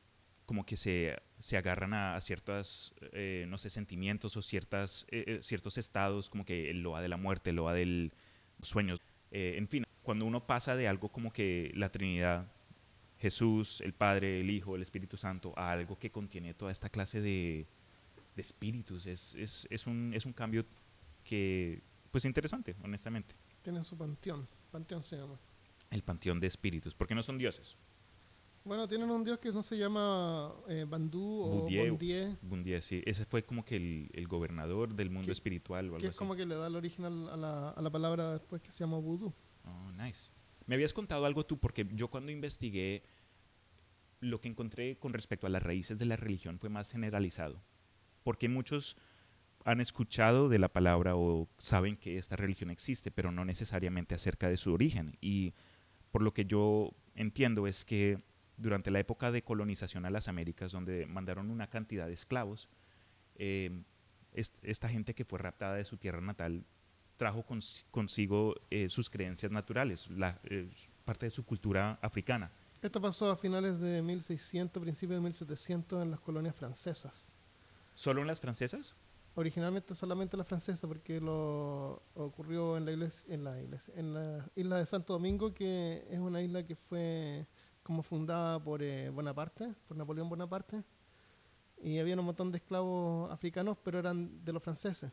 como 0.49 0.65
que 0.65 0.79
se, 0.79 1.15
se 1.39 1.59
agarran 1.59 1.93
a, 1.93 2.17
a 2.17 2.21
ciertos, 2.23 2.95
eh, 3.13 3.45
no 3.51 3.59
sé, 3.59 3.69
sentimientos 3.69 4.35
o 4.35 4.41
ciertas, 4.41 5.07
eh, 5.11 5.25
eh, 5.27 5.39
ciertos 5.43 5.77
estados, 5.77 6.31
como 6.31 6.47
que 6.47 6.71
el 6.71 6.81
Loa 6.81 7.03
de 7.03 7.09
la 7.09 7.19
muerte, 7.19 7.51
el 7.51 7.57
Loa 7.57 7.75
del 7.75 8.15
sueño. 8.63 8.97
Eh, 9.31 9.57
en 9.59 9.69
fin, 9.69 9.85
cuando 10.03 10.25
uno 10.25 10.47
pasa 10.47 10.75
de 10.75 10.89
algo 10.89 11.11
como 11.11 11.35
que 11.35 11.71
la 11.75 11.91
Trinidad, 11.91 12.51
Jesús, 13.19 13.83
el 13.83 13.93
Padre, 13.93 14.41
el 14.41 14.49
Hijo, 14.49 14.75
el 14.75 14.81
Espíritu 14.81 15.19
Santo, 15.19 15.53
a 15.55 15.71
algo 15.71 15.99
que 15.99 16.11
contiene 16.11 16.55
toda 16.55 16.73
esta 16.73 16.89
clase 16.89 17.21
de, 17.21 17.67
de 18.35 18.41
espíritus. 18.41 19.05
Es, 19.05 19.35
es, 19.35 19.69
es, 19.69 19.87
un, 19.87 20.15
es 20.15 20.25
un 20.25 20.33
cambio 20.33 20.65
que, 21.25 21.83
pues 22.11 22.25
interesante, 22.25 22.75
honestamente. 22.83 23.35
Tienen 23.61 23.85
su 23.85 23.99
panteón. 23.99 24.49
Panteón 24.73 25.05
se 25.05 25.19
llama. 25.19 25.39
El 25.91 26.03
panteón 26.03 26.41
de 26.41 26.47
espíritus, 26.47 26.95
porque 26.95 27.15
no 27.15 27.23
son 27.23 27.37
dioses. 27.37 27.77
Bueno, 28.69 28.87
tienen 28.87 29.11
un 29.11 29.25
dios 29.25 29.39
que 29.39 29.51
no 29.51 29.63
se 29.63 29.79
llama 29.79 30.53
eh, 30.69 30.85
Bandú 30.87 31.41
o 31.43 31.49
Boudier. 31.61 31.89
Bondie, 31.91 32.37
Bundia, 32.43 32.83
sí. 32.83 33.03
Ese 33.07 33.25
fue 33.25 33.43
como 33.43 33.65
que 33.65 33.77
el, 33.77 34.11
el 34.13 34.29
gobernador 34.29 34.95
del 34.95 35.09
mundo 35.09 35.27
Que- 35.27 35.33
espiritual 35.33 35.87
o 35.87 35.97
algo 35.97 35.99
que 35.99 36.05
es 36.07 36.11
así. 36.11 36.19
como 36.19 36.37
que 36.37 36.45
le 36.45 36.55
da 36.55 36.67
el 36.67 36.77
origen 36.77 37.05
a 37.07 37.37
la, 37.37 37.71
a 37.71 37.81
la 37.81 37.91
palabra 37.91 38.33
después 38.35 38.61
que 38.61 38.71
se 38.71 38.81
llama 38.81 38.99
vudú. 38.99 39.33
Oh, 39.65 39.93
nice. 39.93 40.31
Me 40.67 40.75
habías 40.75 40.93
contado 40.93 41.25
algo 41.25 41.47
tú, 41.47 41.59
porque 41.59 41.87
yo 41.95 42.09
cuando 42.09 42.31
investigué, 42.31 43.03
lo 44.21 44.41
que 44.41 44.49
encontré 44.49 44.99
con 44.99 45.13
respecto 45.15 45.47
a 45.47 45.51
las 45.51 45.63
raíces 45.63 45.99
de 45.99 46.05
la 46.05 46.17
religión 46.17 46.59
fue 46.59 46.69
más 46.69 46.91
generalizado. 46.91 47.63
Porque 48.23 48.51
muchos 48.51 48.97
han 49.65 49.81
escuchado 49.81 50.51
de 50.51 50.59
la 50.59 50.69
palabra 50.69 51.17
o 51.17 51.49
saben 51.59 51.97
que 51.97 52.19
esta 52.19 52.37
religión 52.37 52.71
existe, 52.71 53.11
pero 53.11 53.33
no 53.33 53.45
necesariamente 53.47 54.15
acerca 54.15 54.49
de 54.51 54.59
su 54.59 54.75
origen. 54.75 55.17
Y 55.23 55.55
por 56.11 56.21
lo 56.23 56.35
que 56.35 56.45
yo 56.45 56.93
entiendo 57.15 57.67
es 57.67 57.85
que 57.87 58.23
durante 58.59 58.91
la 58.91 58.99
época 59.01 59.31
de 59.33 59.43
colonización 59.43 60.05
a 60.05 60.11
las 60.11 60.29
Américas, 60.29 60.73
donde 60.73 61.07
mandaron 61.07 61.51
una 61.51 61.69
cantidad 61.69 62.07
de 62.07 62.13
esclavos, 62.13 62.69
eh, 63.37 63.83
est- 64.35 64.57
esta 64.63 64.89
gente 64.89 65.15
que 65.15 65.25
fue 65.25 65.39
raptada 65.39 65.75
de 65.77 65.85
su 65.85 65.97
tierra 65.97 66.21
natal 66.21 66.65
trajo 67.17 67.45
cons- 67.45 67.85
consigo 67.91 68.55
eh, 68.71 68.89
sus 68.91 69.11
creencias 69.11 69.51
naturales, 69.51 70.09
la, 70.11 70.39
eh, 70.45 70.69
parte 71.05 71.27
de 71.27 71.31
su 71.31 71.45
cultura 71.45 71.99
africana. 72.03 72.51
Esto 72.83 73.01
pasó 73.01 73.31
a 73.31 73.37
finales 73.37 73.81
de 73.81 74.03
1600, 74.03 74.81
principios 74.81 75.17
de 75.19 75.23
1700 75.23 76.03
en 76.03 76.11
las 76.13 76.21
colonias 76.21 76.55
francesas. 76.55 77.33
¿Solo 77.95 78.21
en 78.21 78.29
las 78.29 78.41
francesas? 78.41 78.95
Originalmente 79.35 79.95
solamente 79.97 80.37
las 80.37 80.47
francesas, 80.47 80.81
porque 80.87 81.21
lo 81.21 82.03
ocurrió 82.15 82.77
en 82.77 82.85
la, 82.85 82.93
iglesia, 82.93 83.35
en 83.35 83.45
la 83.45 83.61
iglesia, 83.61 83.95
en 83.97 84.15
la 84.15 84.49
isla 84.55 84.79
de 84.79 84.87
Santo 84.87 85.13
Domingo, 85.13 85.53
que 85.55 86.05
es 86.11 86.19
una 86.21 86.41
isla 86.43 86.65
que 86.65 86.77
fue 86.77 87.47
como 87.89 88.03
fundada 88.03 88.63
por 88.63 88.83
eh, 88.83 89.09
Bonaparte, 89.09 89.73
por 89.87 89.97
Napoleón 89.97 90.29
Bonaparte, 90.29 90.85
y 91.83 91.99
había 91.99 92.17
un 92.19 92.25
montón 92.27 92.53
de 92.53 92.59
esclavos 92.59 93.31
africanos, 93.31 93.79
pero 93.83 93.99
eran 93.99 94.45
de 94.45 94.53
los 94.53 94.63
franceses. 94.63 95.11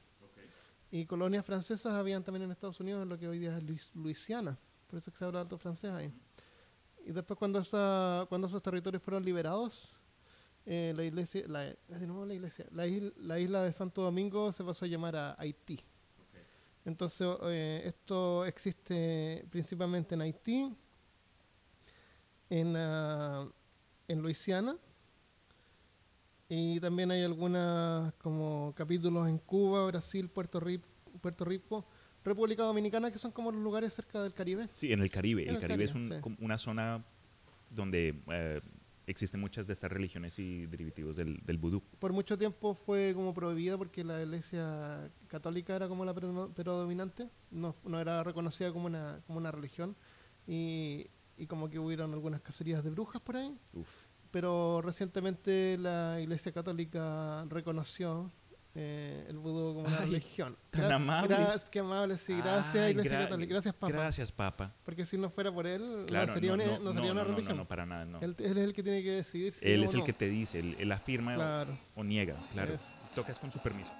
Y 0.92 1.06
colonias 1.06 1.46
francesas 1.46 1.94
habían 1.94 2.22
también 2.22 2.44
en 2.44 2.52
Estados 2.52 2.78
Unidos, 2.82 3.04
en 3.04 3.08
lo 3.08 3.18
que 3.18 3.30
hoy 3.30 3.40
día 3.40 3.56
es 3.58 3.64
Luis- 3.64 3.92
Luisiana, 3.94 4.58
por 4.88 4.98
eso 5.00 5.10
es 5.10 5.14
que 5.14 5.20
se 5.20 5.24
habla 5.24 5.40
alto 5.40 5.58
francés 5.58 5.90
ahí. 5.90 6.12
Y 7.06 7.14
después 7.14 7.40
cuando, 7.40 7.60
esa, 7.60 8.26
cuando 8.28 8.48
esos 8.48 8.62
territorios 8.62 9.02
fueron 9.02 9.24
liberados, 9.24 9.96
eh, 10.66 10.92
la 10.98 11.06
iglesia, 11.06 11.46
la, 11.48 11.62
de 11.62 12.08
nuevo 12.08 12.26
la 12.26 12.34
iglesia, 12.34 12.66
la, 12.72 12.86
isla, 12.88 13.12
la 13.20 13.40
isla 13.40 13.64
de 13.64 13.72
Santo 13.72 14.02
Domingo 14.02 14.52
se 14.52 14.66
pasó 14.66 14.84
a 14.84 14.88
llamar 14.90 15.16
a 15.16 15.36
Haití. 15.40 15.80
Entonces, 16.84 17.26
eh, 17.44 17.84
esto 17.86 18.44
existe 18.46 19.48
principalmente 19.50 20.14
en 20.16 20.22
Haití, 20.24 20.76
en, 22.50 22.76
ah, 22.78 23.48
en 24.08 24.22
Luisiana, 24.22 24.76
y 26.48 26.80
también 26.80 27.10
hay 27.12 27.24
algunos 27.24 28.14
como 28.16 28.74
capítulos 28.76 29.28
en 29.28 29.40
Cuba, 29.40 29.88
Brasil, 29.88 30.30
Puerto 30.30 30.60
Rico, 30.60 30.88
Puerto 31.22 31.44
Rico, 31.44 31.86
República 32.24 32.64
Dominicana, 32.64 33.12
que 33.12 33.18
son 33.18 33.32
como 33.32 33.52
los 33.52 33.62
lugares 33.62 33.94
cerca 33.94 34.22
del 34.22 34.34
Caribe. 34.34 34.70
Sí, 34.74 34.92
en 34.94 35.02
el 35.02 35.10
Caribe. 35.10 35.44
En 35.44 35.50
el 35.50 35.56
el 35.56 35.62
Caribe 35.62 35.84
es 35.86 35.92
Caribe, 35.94 36.18
un- 36.24 36.36
sí. 36.38 36.44
una 36.44 36.58
zona 36.58 37.04
donde 37.70 38.22
eh, 38.32 38.62
existen 39.08 39.40
muchas 39.42 39.66
de 39.68 39.74
estas 39.74 39.92
religiones 39.92 40.38
y 40.40 40.66
derivativos 40.68 41.16
del, 41.16 41.38
del 41.44 41.58
vudú. 41.58 41.82
por 42.00 42.14
mucho 42.14 42.38
tiempo 42.38 42.74
fue 42.76 43.14
como 43.16 43.34
prohibida 43.34 43.78
porque 43.78 44.04
la 44.04 44.22
iglesia 44.22 45.10
católica 45.28 45.76
era 45.76 45.88
como 45.88 46.06
la 46.06 46.14
predo- 46.14 46.54
predominante, 46.54 47.28
no, 47.52 47.76
no 47.86 48.00
era 48.00 48.24
reconocida 48.24 48.72
como 48.72 48.86
una, 48.86 49.20
como 49.28 49.40
una 49.40 49.52
religión 49.52 49.96
y, 50.48 51.08
y 51.38 51.48
como 51.48 51.70
que 51.70 51.80
hubieron 51.80 52.14
algunas 52.14 52.42
cacerías 52.42 52.84
de 52.84 52.90
brujas 52.90 53.22
por 53.22 53.38
ahí, 53.38 53.56
Uf. 53.74 53.90
pero 54.32 54.82
recientemente 54.82 55.78
la 55.78 56.20
iglesia 56.22 56.52
católica 56.52 57.46
reconoció 57.50 58.32
eh, 58.78 59.26
el 59.30 59.38
vudú 59.38 59.74
como 59.76 59.88
una 59.88 60.00
Ay, 60.02 60.06
religión. 60.10 60.58
tan 60.70 60.92
amables. 60.92 61.38
gra- 61.40 61.70
qué 61.70 61.80
amables, 61.80 62.20
sí, 62.20 62.36
gracias, 62.36 62.76
Ay, 62.76 62.92
Iglesia 62.92 63.20
gra- 63.20 63.24
Católica. 63.24 63.54
Gracias, 63.54 63.74
Papa. 63.74 63.94
Gracias, 63.94 64.32
Papa. 64.34 64.74
Porque 64.84 65.06
si 65.06 65.18
no 65.18 65.30
fuera 65.30 65.50
por 65.52 65.66
él, 65.66 66.04
Claro, 66.08 66.28
no 66.28 66.34
sería, 66.34 66.54
una, 66.54 66.66
no 66.80 66.94
sería 66.94 67.12
una 67.14 67.22
no, 67.24 67.30
no, 67.30 67.36
religión. 67.36 67.58
no, 67.58 67.66
para 67.66 67.86
nada, 67.86 68.04
no. 68.04 68.20
Él, 68.20 68.36
él 68.38 68.58
es 68.58 68.64
el 68.66 68.74
que 68.74 68.84
tiene 68.84 69.02
que 69.02 69.12
decidir 69.12 69.54
si 69.54 69.66
Él 69.66 69.82
o 69.82 69.86
es 69.86 69.94
el 69.94 70.00
no. 70.02 70.06
que 70.06 70.12
te 70.12 70.28
dice, 70.28 70.60
él, 70.60 70.76
él 70.78 70.92
afirma 70.92 71.34
o- 71.34 71.36
Claro. 71.38 71.78
o, 71.96 72.04
niega, 72.04 72.36
claro. 72.52 72.74
Es. 72.74 72.84
Tocas 73.16 73.40
con 73.40 73.50
su 73.50 73.60
permiso. 73.60 73.94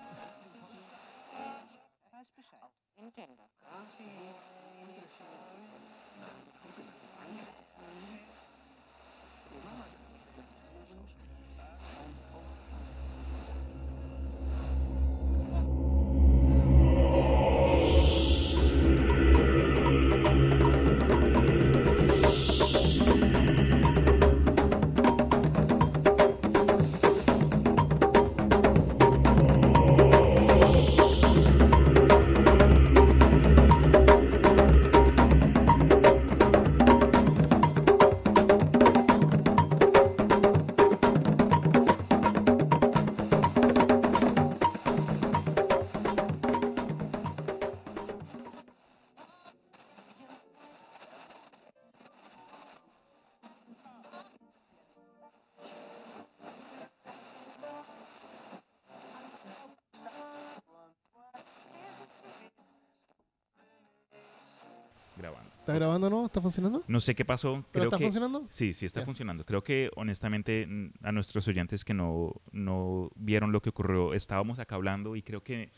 ¿Está 65.66 65.74
grabando 65.74 66.12
no? 66.12 66.26
¿Está 66.28 66.42
funcionando? 66.42 66.84
No 66.88 67.00
sé 67.00 67.16
qué 67.16 67.26
pasó. 67.26 67.54
¿Pero 67.54 67.66
Creo 67.72 67.84
está 67.86 67.98
que 67.98 68.04
funcionando? 68.04 68.46
sí, 68.52 68.76
sí 68.76 68.86
está 68.86 69.00
Ya. 69.00 69.06
funcionando. 69.06 69.46
Creo 69.48 69.64
que 69.64 69.90
honestamente 69.96 70.68
a 71.02 71.12
nuestros 71.12 71.48
oyentes 71.48 71.84
que 71.84 71.96
no, 71.96 72.34
no 72.52 73.10
vieron 73.16 73.52
lo 73.52 73.62
que 73.64 73.70
ocurrió, 73.70 74.14
estábamos 74.14 74.60
acá 74.60 74.76
hablando 74.76 75.16
y 75.16 75.24
creo 75.24 75.42
que 75.44 75.72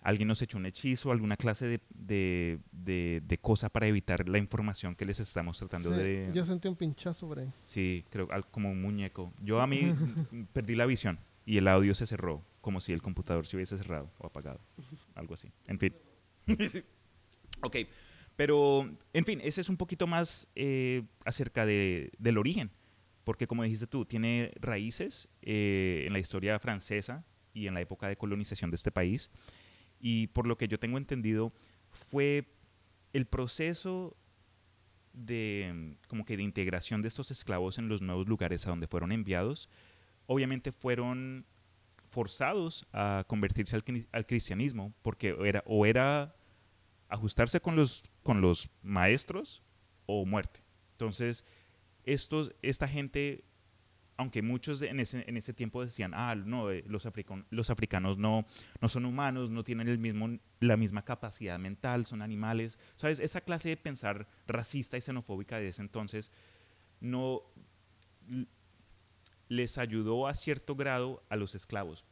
alguien 0.00 0.28
nos 0.28 0.40
echó 0.40 0.56
un 0.56 0.64
hechizo, 0.64 1.12
alguna 1.12 1.36
clase 1.36 1.66
de, 1.66 1.80
de, 1.90 2.58
de- 2.72 3.22
de 3.24 3.38
cosa 3.38 3.68
para 3.68 3.86
evitar 3.86 4.26
la 4.30 4.38
información 4.38 4.94
que 4.96 5.04
les 5.04 5.20
estamos 5.20 5.58
tratando 5.58 5.90
Sí, 5.90 5.96
de... 5.96 6.30
Yo 6.32 6.44
sentí 6.46 6.66
un 6.68 6.76
pinchazo 6.76 7.28
por 7.28 7.38
ahí. 7.38 7.52
Sí, 7.66 8.04
creo 8.08 8.26
como 8.50 8.70
un 8.70 8.80
muñeco. 8.80 9.34
Yo 9.42 9.60
a 9.60 9.66
mí 9.66 9.92
perdí 10.54 10.74
la 10.74 10.86
visión 10.86 11.18
y 11.44 11.58
el 11.58 11.68
audio 11.68 11.94
se 11.94 12.06
cerró, 12.06 12.42
como 12.62 12.80
si 12.80 12.94
el 12.94 13.02
computador 13.02 13.46
se 13.46 13.56
hubiese 13.56 13.76
cerrado 13.76 14.10
o 14.16 14.26
apagado, 14.26 14.60
algo 15.14 15.34
así. 15.34 15.52
En 15.66 15.78
fin. 15.78 15.94
ok, 17.62 17.76
pero 18.36 18.88
en 19.12 19.24
fin, 19.24 19.40
ese 19.42 19.60
es 19.60 19.68
un 19.68 19.76
poquito 19.76 20.06
más 20.06 20.48
eh, 20.54 21.02
acerca 21.24 21.66
de, 21.66 22.12
del 22.18 22.38
origen, 22.38 22.70
porque 23.24 23.46
como 23.46 23.62
dijiste 23.62 23.86
tú, 23.86 24.04
tiene 24.04 24.52
raíces 24.60 25.28
eh, 25.42 26.04
en 26.06 26.12
la 26.12 26.18
historia 26.18 26.58
francesa 26.58 27.24
y 27.54 27.66
en 27.66 27.74
la 27.74 27.80
época 27.80 28.08
de 28.08 28.16
colonización 28.16 28.70
de 28.70 28.76
este 28.76 28.90
país. 28.90 29.30
Y 30.00 30.28
por 30.28 30.46
lo 30.46 30.56
que 30.56 30.68
yo 30.68 30.78
tengo 30.78 30.98
entendido, 30.98 31.52
fue 31.90 32.46
el 33.12 33.26
proceso 33.26 34.16
de 35.12 35.96
como 36.08 36.24
que 36.24 36.36
de 36.36 36.42
integración 36.42 37.02
de 37.02 37.08
estos 37.08 37.30
esclavos 37.30 37.78
en 37.78 37.88
los 37.88 38.00
nuevos 38.00 38.26
lugares 38.26 38.66
a 38.66 38.70
donde 38.70 38.86
fueron 38.86 39.12
enviados, 39.12 39.68
obviamente 40.26 40.72
fueron 40.72 41.46
forzados 42.08 42.86
a 42.92 43.24
convertirse 43.26 43.76
al, 43.76 43.84
al 44.12 44.26
cristianismo 44.26 44.94
porque 45.02 45.36
era 45.44 45.62
o 45.66 45.86
era 45.86 46.34
ajustarse 47.12 47.60
con 47.60 47.76
los 47.76 48.02
con 48.22 48.40
los 48.40 48.70
maestros 48.82 49.62
o 50.06 50.24
muerte. 50.26 50.62
Entonces, 50.92 51.44
estos 52.04 52.54
esta 52.62 52.88
gente 52.88 53.44
aunque 54.16 54.42
muchos 54.42 54.82
en 54.82 55.00
ese, 55.00 55.24
en 55.26 55.36
ese 55.36 55.52
tiempo 55.52 55.84
decían, 55.84 56.12
ah, 56.14 56.34
no, 56.34 56.70
eh, 56.70 56.84
los, 56.86 57.08
los 57.50 57.70
africanos 57.70 58.18
no, 58.18 58.46
no 58.80 58.88
son 58.88 59.04
humanos, 59.04 59.50
no 59.50 59.64
tienen 59.64 59.88
el 59.88 59.98
mismo, 59.98 60.38
la 60.60 60.76
misma 60.76 61.04
capacidad 61.04 61.58
mental, 61.58 62.06
son 62.06 62.22
animales. 62.22 62.78
¿Sabes? 62.94 63.20
Esa 63.20 63.40
clase 63.40 63.70
de 63.70 63.76
pensar 63.76 64.28
racista 64.46 64.96
y 64.96 65.00
xenofóbica 65.00 65.58
de 65.58 65.68
ese 65.68 65.82
entonces 65.82 66.30
no 67.00 67.42
les 69.48 69.76
ayudó 69.78 70.28
a 70.28 70.34
cierto 70.34 70.76
grado 70.76 71.24
a 71.28 71.36
los 71.36 71.54
esclavos, 71.54 72.04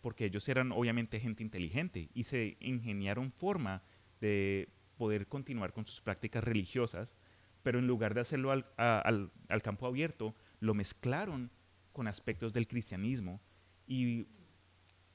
porque 0.00 0.24
ellos 0.24 0.48
eran 0.48 0.72
obviamente 0.72 1.20
gente 1.20 1.42
inteligente 1.42 2.08
y 2.14 2.24
se 2.24 2.56
ingeniaron 2.60 3.30
forma 3.30 3.82
de 4.20 4.68
poder 4.96 5.26
continuar 5.28 5.72
con 5.72 5.86
sus 5.86 6.00
prácticas 6.00 6.42
religiosas, 6.44 7.14
pero 7.62 7.78
en 7.78 7.86
lugar 7.86 8.14
de 8.14 8.20
hacerlo 8.20 8.50
al, 8.50 8.66
al- 8.76 9.30
al 9.48 9.62
campo 9.62 9.86
abierto, 9.86 10.34
lo 10.60 10.74
mezclaron 10.74 11.50
con 11.92 12.08
aspectos 12.08 12.52
del 12.52 12.66
cristianismo 12.66 13.40
y, 13.86 14.26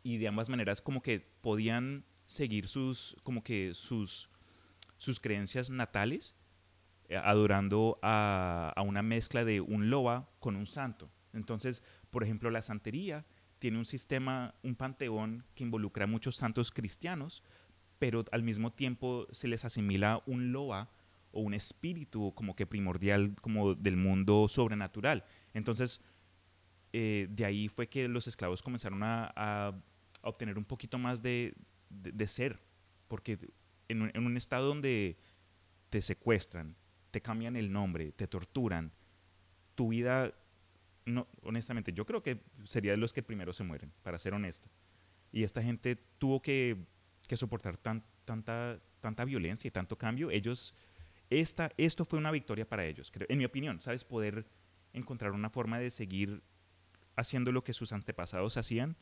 y 0.03 0.17
de 0.17 0.27
ambas 0.27 0.49
maneras 0.49 0.81
como 0.81 1.01
que 1.01 1.19
podían 1.41 2.05
seguir 2.25 2.67
sus, 2.67 3.15
como 3.23 3.43
que 3.43 3.73
sus, 3.73 4.29
sus 4.97 5.19
creencias 5.19 5.69
natales 5.69 6.35
eh, 7.09 7.17
adorando 7.17 7.99
a, 8.01 8.71
a 8.75 8.81
una 8.81 9.01
mezcla 9.01 9.43
de 9.43 9.61
un 9.61 9.89
loa 9.89 10.29
con 10.39 10.55
un 10.55 10.67
santo. 10.67 11.09
Entonces, 11.33 11.81
por 12.11 12.23
ejemplo, 12.23 12.49
la 12.51 12.61
santería 12.61 13.25
tiene 13.59 13.77
un 13.77 13.85
sistema, 13.85 14.55
un 14.63 14.75
panteón 14.75 15.45
que 15.55 15.63
involucra 15.63 16.03
a 16.03 16.07
muchos 16.07 16.35
santos 16.35 16.71
cristianos, 16.71 17.43
pero 18.03 18.25
al 18.33 18.43
mismo 18.43 18.69
tiempo 18.69 19.27
se 19.31 19.47
les 19.47 19.63
asimila 19.63 20.21
un 20.25 20.51
loa 20.51 20.89
o 21.31 21.39
un 21.39 21.53
espíritu 21.53 22.33
como 22.35 22.53
que 22.53 22.65
primordial 22.65 23.33
como 23.39 23.75
del 23.75 23.95
mundo 23.95 24.49
sobrenatural. 24.49 25.23
Entonces, 25.53 26.01
eh, 26.91 27.27
de 27.29 27.45
ahí 27.45 27.69
fue 27.69 27.87
que 27.87 28.09
los 28.09 28.27
esclavos 28.27 28.61
comenzaron 28.61 28.99
a, 29.03 29.81
obtener 30.21 30.57
un 30.57 30.65
poquito 30.65 30.97
más 30.97 31.23
de, 31.23 31.53
de- 31.89 32.11
de 32.11 32.27
ser, 32.27 32.59
porque 33.07 33.39
en 33.87 34.01
un, 34.01 34.11
en 34.13 34.25
un 34.25 34.35
estado 34.35 34.67
donde 34.67 35.17
te 35.89 36.01
secuestran, 36.01 36.75
te 37.09 37.21
cambian 37.21 37.55
el 37.55 37.71
nombre, 37.71 38.11
te 38.11 38.27
torturan, 38.27 38.91
tu 39.75 39.87
vida, 39.87 40.33
no, 41.05 41.25
honestamente, 41.43 41.93
yo 41.93 42.05
creo 42.05 42.21
que 42.21 42.41
sería 42.65 42.91
de 42.91 42.97
los 42.97 43.13
que 43.13 43.23
primero 43.23 43.53
se 43.53 43.63
mueren, 43.63 43.93
para 44.01 44.19
ser 44.19 44.33
honesto. 44.33 44.67
Y 45.31 45.43
esta 45.43 45.63
gente 45.63 45.95
tuvo 46.17 46.41
que, 46.41 46.85
que 47.27 47.37
soportar 47.37 47.77
tan- 47.77 48.03
tanta, 48.25 48.79
tanta 48.99 49.25
violencia 49.25 49.67
y 49.67 49.71
tanto 49.71 49.97
cambio. 49.97 50.29
Ellos, 50.31 50.73
esta, 51.29 51.71
esto 51.77 52.05
fue 52.05 52.19
una 52.19 52.31
victoria 52.31 52.67
para 52.67 52.85
ellos, 52.85 53.11
creo, 53.11 53.27
en 53.29 53.37
mi 53.37 53.45
opinión, 53.45 53.81
¿sabes? 53.81 54.03
Poder 54.03 54.45
encontrar 54.93 55.31
una 55.31 55.49
forma 55.49 55.79
de 55.79 55.89
seguir 55.91 56.41
haciendo 57.15 57.51
lo 57.51 57.63
que 57.63 57.73
sus 57.73 57.91
antepasados 57.93 58.57
hacían 58.57 58.95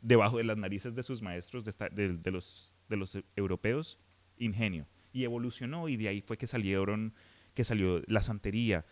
debajo 0.00 0.36
de 0.38 0.44
las 0.44 0.56
narices 0.56 0.94
de 0.94 1.02
sus 1.02 1.22
maestros, 1.22 1.64
de, 1.64 2.12
de- 2.12 2.30
los, 2.30 2.72
de 2.88 2.96
los 2.96 3.18
europeos, 3.36 3.98
ingenio. 4.38 4.86
Y 5.12 5.24
evolucionó 5.24 5.88
y 5.88 5.96
de 5.96 6.08
ahí 6.08 6.20
fue 6.20 6.36
que 6.38 6.46
salieron, 6.46 7.12
que 7.54 7.64
salió 7.64 8.02
la 8.06 8.22
santería. 8.22 8.84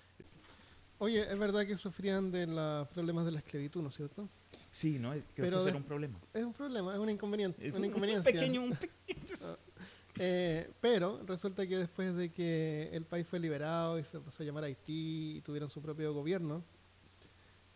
Oye, 0.99 1.31
es 1.31 1.39
verdad 1.39 1.67
que 1.67 1.77
sufrían 1.77 2.31
de 2.33 2.47
los 2.47 2.89
problemas 2.89 3.27
de 3.27 3.33
la 3.33 3.39
esclavitud, 3.39 3.83
¿no 3.83 3.89
es 3.91 3.95
cierto? 3.97 4.29
Sí, 4.77 4.99
¿no? 4.99 5.11
Creo 5.13 5.23
Pero 5.37 5.43
que 5.45 5.47
eso 5.55 5.65
de- 5.65 5.71
era 5.71 5.79
un 5.79 5.85
problema. 5.85 6.19
Es 6.35 6.45
un 6.45 6.53
problema, 6.53 6.93
es 6.93 7.01
un 7.01 7.09
inconveniente. 7.09 7.67
Es 7.67 7.73
una 7.77 7.85
un, 7.85 7.91
inconveniencia. 7.93 8.31
pequeño, 8.31 8.61
un 8.63 8.77
pequeño- 8.77 8.87
Eh, 10.19 10.71
pero 10.83 11.23
resulta 11.27 11.67
que 11.67 11.77
después 11.79 12.15
de 12.15 12.31
que 12.33 12.89
el 12.93 13.05
país 13.07 13.27
fue 13.27 13.39
liberado 13.39 13.99
y 13.99 14.05
se 14.05 14.19
pasó 14.21 14.43
a 14.43 14.47
llamar 14.47 14.65
Haití 14.65 15.37
y 15.39 15.41
tuvieron 15.43 15.71
su 15.71 15.81
propio 15.83 16.13
gobierno, 16.15 16.63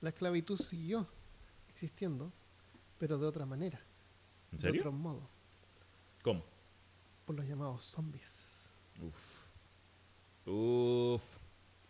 la 0.03 0.09
esclavitud 0.11 0.59
siguió 0.59 1.07
existiendo, 1.71 2.31
pero 2.99 3.19
de 3.19 3.27
otra 3.27 3.45
manera, 3.47 3.79
¿En 4.53 4.59
de 4.59 4.63
serio? 4.63 4.81
otro 4.83 4.93
modo, 4.93 5.21
¿Cómo? 6.23 6.43
por 7.27 7.35
los 7.37 7.47
llamados 7.47 7.85
zombies. 7.87 8.31
Uf. 9.03 9.47
Uf. 10.47 11.37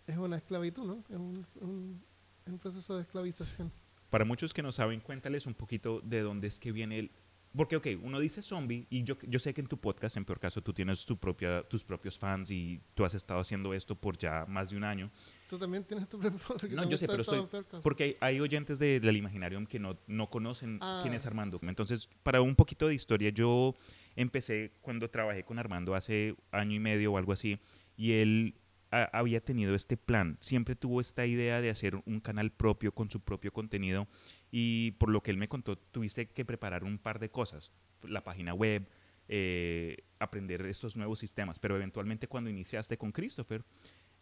Es 0.06 0.16
una 0.16 0.36
esclavitud, 0.36 0.84
¿no? 0.84 1.04
Es 1.08 1.16
un, 1.16 1.46
un- 1.60 2.02
es 2.46 2.52
un 2.52 2.58
proceso 2.58 2.96
de 2.96 3.02
esclavización. 3.02 3.70
Para 4.10 4.24
muchos 4.24 4.52
que 4.52 4.62
no 4.62 4.72
saben, 4.72 5.00
cuéntales 5.00 5.46
un 5.46 5.54
poquito 5.54 6.00
de 6.02 6.20
dónde 6.20 6.48
es 6.48 6.58
que 6.60 6.72
viene 6.72 6.98
el, 6.98 7.10
porque, 7.56 7.74
ok, 7.74 7.86
uno 8.02 8.20
dice 8.20 8.42
zombie 8.42 8.86
y 8.90 9.02
yo, 9.02 9.16
yo 9.26 9.40
sé 9.40 9.52
que 9.52 9.60
en 9.60 9.66
tu 9.66 9.76
podcast, 9.76 10.16
en 10.16 10.24
peor 10.24 10.38
caso, 10.38 10.62
tú 10.62 10.72
tienes 10.72 11.04
tu 11.04 11.16
propia, 11.16 11.62
tus 11.64 11.82
propios 11.82 12.16
fans 12.16 12.48
y 12.52 12.80
tú 12.94 13.04
has 13.04 13.14
estado 13.14 13.40
haciendo 13.40 13.74
esto 13.74 13.96
por 13.96 14.16
ya 14.16 14.44
más 14.46 14.70
de 14.70 14.76
un 14.76 14.84
año. 14.84 15.10
Tú 15.48 15.58
también 15.58 15.82
tienes 15.82 16.08
tu 16.08 16.18
propio 16.20 16.38
porque 16.46 16.68
No, 16.76 16.88
yo 16.88 16.96
sé, 16.96 17.08
pero 17.08 17.22
estoy-. 17.22 17.48
Porque 17.82 18.04
hay, 18.04 18.16
hay 18.20 18.40
oyentes 18.40 18.78
de- 18.78 19.00
del 19.00 19.16
Imaginarium 19.16 19.66
que 19.66 19.80
no, 19.80 19.98
no 20.06 20.30
conocen 20.30 20.78
Ah. 20.80 21.00
quién 21.02 21.12
es 21.14 21.26
Armando. 21.26 21.58
Entonces, 21.62 22.08
para 22.22 22.40
un 22.40 22.54
poquito 22.54 22.86
de 22.86 22.94
historia, 22.94 23.30
yo 23.30 23.74
empecé 24.14 24.72
cuando 24.80 25.10
trabajé 25.10 25.42
con 25.44 25.58
Armando 25.58 25.96
hace 25.96 26.36
año 26.52 26.76
y 26.76 26.80
medio 26.80 27.12
o 27.12 27.18
algo 27.18 27.32
así, 27.32 27.58
y 27.96 28.12
él 28.12 28.54
a- 28.90 29.04
había 29.18 29.40
tenido 29.40 29.74
este 29.74 29.96
plan. 29.96 30.36
Siempre 30.40 30.74
tuvo 30.74 31.00
esta 31.00 31.26
idea 31.26 31.60
de 31.60 31.70
hacer 31.70 31.96
un 32.06 32.20
canal 32.20 32.50
propio 32.50 32.92
con 32.92 33.10
su 33.10 33.20
propio 33.20 33.52
contenido, 33.52 34.08
y 34.50 34.92
por 34.92 35.10
lo 35.10 35.22
que 35.22 35.30
él 35.30 35.36
me 35.36 35.48
contó, 35.48 35.76
tuviste 35.78 36.28
que 36.28 36.44
preparar 36.44 36.84
un 36.84 36.98
par 36.98 37.18
de 37.18 37.30
cosas. 37.30 37.72
La 38.02 38.24
página 38.24 38.54
web, 38.54 38.88
eh, 39.28 39.98
aprender 40.18 40.64
estos 40.66 40.96
nuevos 40.96 41.18
sistemas, 41.20 41.58
pero 41.58 41.76
eventualmente 41.76 42.26
cuando 42.26 42.50
iniciaste 42.50 42.98
con 42.98 43.12
Christopher, 43.12 43.64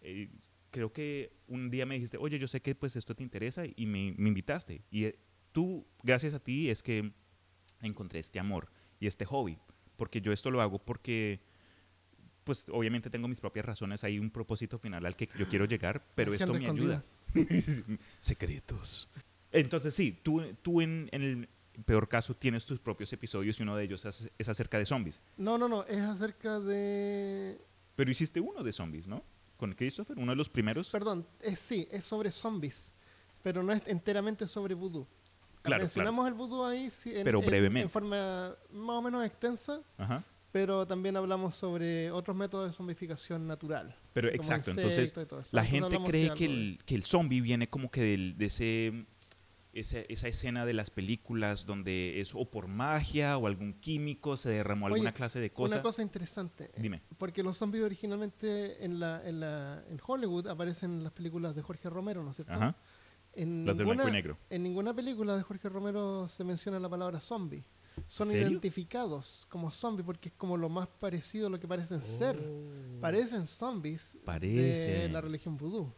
eh, 0.03 0.29
creo 0.71 0.93
que 0.93 1.33
un 1.47 1.71
día 1.71 1.87
me 1.87 1.95
dijiste, 1.95 2.19
oye, 2.19 2.39
yo 2.39 2.47
sé 2.47 2.61
que 2.61 2.75
pues 2.75 2.95
esto 2.97 3.15
te 3.15 3.23
interesa 3.23 3.63
y 3.65 3.87
me, 3.87 4.13
me 4.19 4.29
invitaste. 4.29 4.83
Y 4.91 5.05
eh, 5.05 5.19
tú, 5.53 5.87
gracias 6.03 6.35
a 6.35 6.41
ti, 6.41 6.69
es 6.69 6.83
que 6.83 7.13
encontré 7.81 8.19
este 8.21 8.39
amor 8.39 8.71
y 9.01 9.07
este 9.07 9.25
hobby. 9.25 9.59
Porque 9.97 10.21
yo 10.21 10.33
esto 10.33 10.51
lo 10.51 10.61
hago 10.61 10.79
porque, 10.79 11.41
pues 12.49 12.65
obviamente 12.73 13.11
tengo 13.11 13.29
mis 13.29 13.41
propias 13.41 13.67
razones, 13.67 14.03
hay 14.05 14.19
un 14.19 14.31
propósito 14.31 14.79
final 14.79 15.05
al 15.05 15.15
que 15.15 15.29
yo 15.39 15.47
quiero 15.51 15.67
llegar, 15.67 16.03
pero 16.15 16.33
esto 16.33 16.55
me 16.55 16.67
ayuda. 16.67 17.05
Secretos. 18.21 19.07
Entonces 19.53 19.93
sí, 19.95 20.19
tú, 20.23 20.43
tú 20.63 20.81
en, 20.81 21.11
en 21.13 21.23
el 21.23 21.49
peor 21.85 22.09
caso 22.09 22.35
tienes 22.35 22.65
tus 22.65 22.79
propios 22.81 23.13
episodios 23.13 23.61
y 23.61 23.63
uno 23.65 23.77
de 23.77 23.85
ellos 23.85 24.03
es, 24.07 24.31
es 24.39 24.49
acerca 24.49 24.79
de 24.79 24.87
zombies. 24.87 25.21
No, 25.37 25.59
no, 25.59 25.69
no, 25.69 25.85
es 25.85 26.01
acerca 26.01 26.59
de... 26.59 27.61
Pero 27.97 28.11
hiciste 28.11 28.41
uno 28.41 28.63
de 28.63 28.73
zombies, 28.73 29.07
¿no? 29.07 29.23
Con 29.59 29.75
Christopher, 29.75 30.19
uno 30.19 30.33
de 30.33 30.37
los 30.37 30.49
primeros. 30.49 30.91
Perdón, 30.91 31.27
es, 31.41 31.59
sí, 31.59 31.87
es 31.91 32.05
sobre 32.07 32.31
zombies, 32.33 32.93
pero 33.43 33.63
no 33.63 33.75
es 33.75 33.83
enteramente 33.87 34.49
sobre 34.49 34.73
vudú. 34.73 35.07
Claro, 35.61 35.83
Mencionamos 35.83 36.27
el 36.29 36.33
vudú 36.33 36.65
ahí 36.65 36.91
sí, 36.91 37.15
en, 37.15 37.25
Pero 37.25 37.41
en- 37.41 37.47
brevemente. 37.47 37.83
en 37.83 37.91
forma 37.91 38.55
más 38.73 38.97
o 38.97 39.03
menos 39.03 39.23
extensa, 39.27 39.83
Ajá. 39.99 40.25
Pero 40.53 40.87
también 40.87 41.17
hablamos 41.17 41.55
sobre 41.57 42.11
otros 42.11 42.37
métodos 42.37 42.69
de 42.69 42.73
zombificación 42.73 43.47
natural. 43.47 43.95
Pero 44.13 44.29
exacto, 44.29 44.71
entonces 44.71 45.15
la 45.53 45.65
gente 45.65 45.99
cree 46.05 46.33
que 46.35 46.45
el, 46.47 46.79
que 46.87 46.95
el 46.95 47.05
zombie 47.05 47.41
viene 47.41 47.69
como 47.69 47.91
que 47.91 48.01
del- 48.03 48.39
de 48.39 48.47
ese, 48.47 49.07
esa, 49.75 49.99
esa 50.09 50.29
escena 50.29 50.65
de 50.65 50.73
las 50.73 50.91
películas 50.91 51.67
donde 51.67 52.19
es 52.21 52.35
o 52.35 52.45
por 52.51 52.67
magia 52.67 53.37
o 53.37 53.47
algún 53.47 53.75
químico, 53.75 54.37
se 54.39 54.49
derramó 54.49 54.87
Oye, 54.87 54.95
alguna 54.95 55.13
clase 55.13 55.39
de 55.39 55.51
cosa. 55.51 55.77
Una 55.77 55.83
cosa 55.83 56.03
interesante, 56.03 56.71
eh, 56.75 56.81
Dime. 56.81 57.03
porque 57.19 57.43
los 57.43 57.59
zombies 57.59 57.85
originalmente 57.85 58.83
en, 58.85 58.99
la, 58.99 59.23
en, 59.29 59.41
la, 59.41 59.85
en 59.91 60.01
Hollywood 60.05 60.47
aparecen 60.49 60.93
en 60.93 61.05
las 61.05 61.13
películas 61.13 61.55
de 61.55 61.63
Jorge 61.63 61.91
Romero, 61.91 62.23
¿no 62.25 62.31
es 62.31 62.37
cierto? 62.37 62.55
Ajá. 62.55 62.75
En 63.35 63.67
Las 63.67 63.77
de 63.77 63.85
blanco 63.85 64.03
y 64.03 64.07
ninguna- 64.07 64.13
negro. 64.17 64.39
En 64.51 64.63
ninguna 64.65 64.95
película 64.95 65.37
de 65.37 65.43
Jorge 65.43 65.69
Romero 65.69 66.27
se 66.27 66.43
menciona 66.43 66.81
la 66.81 66.89
palabra 66.89 67.21
zombie. 67.21 67.63
Son 68.07 68.29
identificados 68.31 69.47
como 69.49 69.71
zombies 69.71 70.05
porque 70.07 70.29
es 70.29 70.35
como 70.37 70.57
lo 70.57 70.69
más 70.69 70.89
parecido 70.89 71.49
a 71.49 71.51
lo 71.51 71.59
que 71.61 71.67
parecen 71.69 72.03
ser. 72.03 72.39
Parecen 73.01 73.47
zombies 73.47 74.13
de 74.15 74.21
Parecen. 74.21 75.13
la 75.13 75.21
religión 75.21 75.57
vudú. 75.57 75.93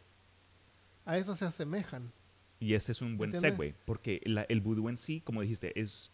A 1.05 1.17
eso 1.17 1.35
se 1.35 1.45
asemejan. 1.45 2.11
Y 2.59 2.73
ese 2.75 2.91
es 2.91 3.01
un 3.01 3.17
buen 3.17 3.33
¿Entiendes? 3.33 3.57
segue, 3.57 3.75
porque 3.85 4.21
la- 4.25 4.43
el 4.43 4.61
vudú 4.61 4.87
en 4.87 4.97
sí, 4.97 5.21
como 5.21 5.41
dijiste, 5.41 5.79
es 5.79 6.11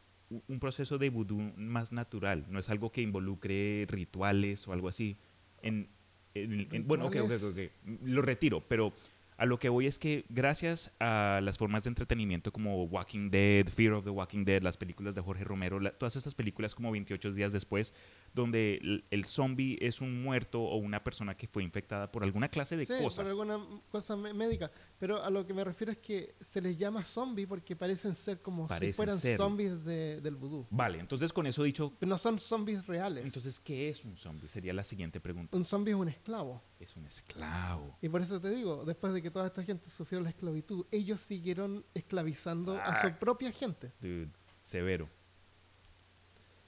un 0.48 0.60
proceso 0.60 0.98
de 0.98 1.10
vudú 1.10 1.40
más 1.58 1.92
natural, 1.92 2.46
no 2.50 2.60
es 2.60 2.70
algo 2.70 2.92
que 2.92 3.02
involucre 3.02 3.86
rituales 3.90 4.66
o 4.68 4.74
algo 4.74 4.88
así. 4.88 5.18
En, 5.62 5.90
en- 6.34 6.68
en- 6.72 6.88
bueno, 6.88 7.06
ok, 7.08 7.16
ok, 7.18 7.22
ok, 7.24 7.32
Rituales. 7.32 7.72
ok, 7.86 8.00
lo 8.04 8.22
retiro, 8.22 8.64
pero 8.68 8.94
a 9.38 9.46
lo 9.46 9.60
que 9.60 9.70
voy 9.70 9.86
es 9.86 10.00
que 10.00 10.26
gracias 10.30 10.92
a 11.00 11.40
las 11.44 11.58
formas 11.58 11.84
de 11.84 11.90
entretenimiento 11.90 12.52
como 12.52 12.84
Walking 12.86 13.30
Dead, 13.30 13.68
Fear 13.68 13.94
of 13.94 14.04
the 14.04 14.10
Walking 14.10 14.44
Dead, 14.46 14.62
las 14.64 14.78
películas 14.78 15.14
de 15.16 15.22
Jorge 15.22 15.44
Romero, 15.44 15.80
la- 15.80 15.92
todas 15.92 16.16
estas 16.16 16.34
películas 16.34 16.74
como 16.74 16.92
28 16.92 17.32
días 17.34 17.54
después, 17.54 17.94
donde 18.34 18.76
el, 18.82 19.06
el 19.12 19.26
zombie 19.26 19.78
es 19.80 20.02
un 20.02 20.24
muerto 20.24 20.62
o 20.64 20.78
una 20.78 21.04
persona 21.04 21.38
que 21.38 21.48
fue 21.48 21.64
infectada 21.64 22.12
por 22.12 22.24
alguna 22.24 22.50
clase 22.50 22.76
de 22.78 22.86
sí, 22.86 22.94
cosa. 23.02 23.22
por 23.22 23.30
alguna 23.30 23.60
cosa 23.92 24.16
médica. 24.18 24.72
Pero 25.00 25.24
a 25.24 25.30
lo 25.30 25.46
que 25.46 25.54
me 25.54 25.64
refiero 25.64 25.92
es 25.92 26.00
que 26.00 26.34
se 26.42 26.60
les 26.60 26.76
llama 26.76 27.04
zombie 27.04 27.46
porque 27.46 27.76
parecen 27.76 28.16
ser 28.16 28.42
como 28.42 28.68
Parecen 28.68 28.94
si 28.94 28.96
fueran 29.22 29.38
zombies 29.38 29.86
de- 29.86 30.20
del 30.22 30.36
vudú. 30.36 30.66
Vale, 30.72 31.00
entonces 31.00 31.32
con 31.32 31.46
eso 31.46 31.62
dicho, 31.62 31.94
Pero 32.00 32.10
no 32.10 32.18
son 32.18 32.40
zombies 32.40 32.86
reales. 32.88 33.24
entonces, 33.24 33.60
¿qué 33.60 33.90
es 33.90 34.04
un 34.04 34.18
zombie? 34.18 34.48
Sería 34.50 34.74
la 34.74 34.84
siguiente 34.84 35.20
pregunta. 35.20 35.56
un 35.56 35.66
zombie 35.66 35.92
es 35.94 36.00
un 36.00 36.10
esclavo. 36.10 36.64
Es 36.80 36.96
un 36.96 37.06
esclavo. 37.06 37.96
Y 38.02 38.10
por 38.10 38.22
eso 38.22 38.42
te 38.42 38.50
digo, 38.50 38.86
después 38.86 39.14
de 39.14 39.22
que 39.22 39.30
toda 39.30 39.46
esta 39.48 39.62
gente 39.64 39.88
sufrió 39.92 40.20
la 40.20 40.30
esclavitud, 40.30 40.86
ellos 40.90 41.22
siguieron 41.22 41.86
esclavizando 41.94 42.74
a 42.82 43.02
su 43.04 43.14
propia 43.20 43.52
gente. 43.52 43.92
Dude, 44.02 44.30
severo. 44.64 45.08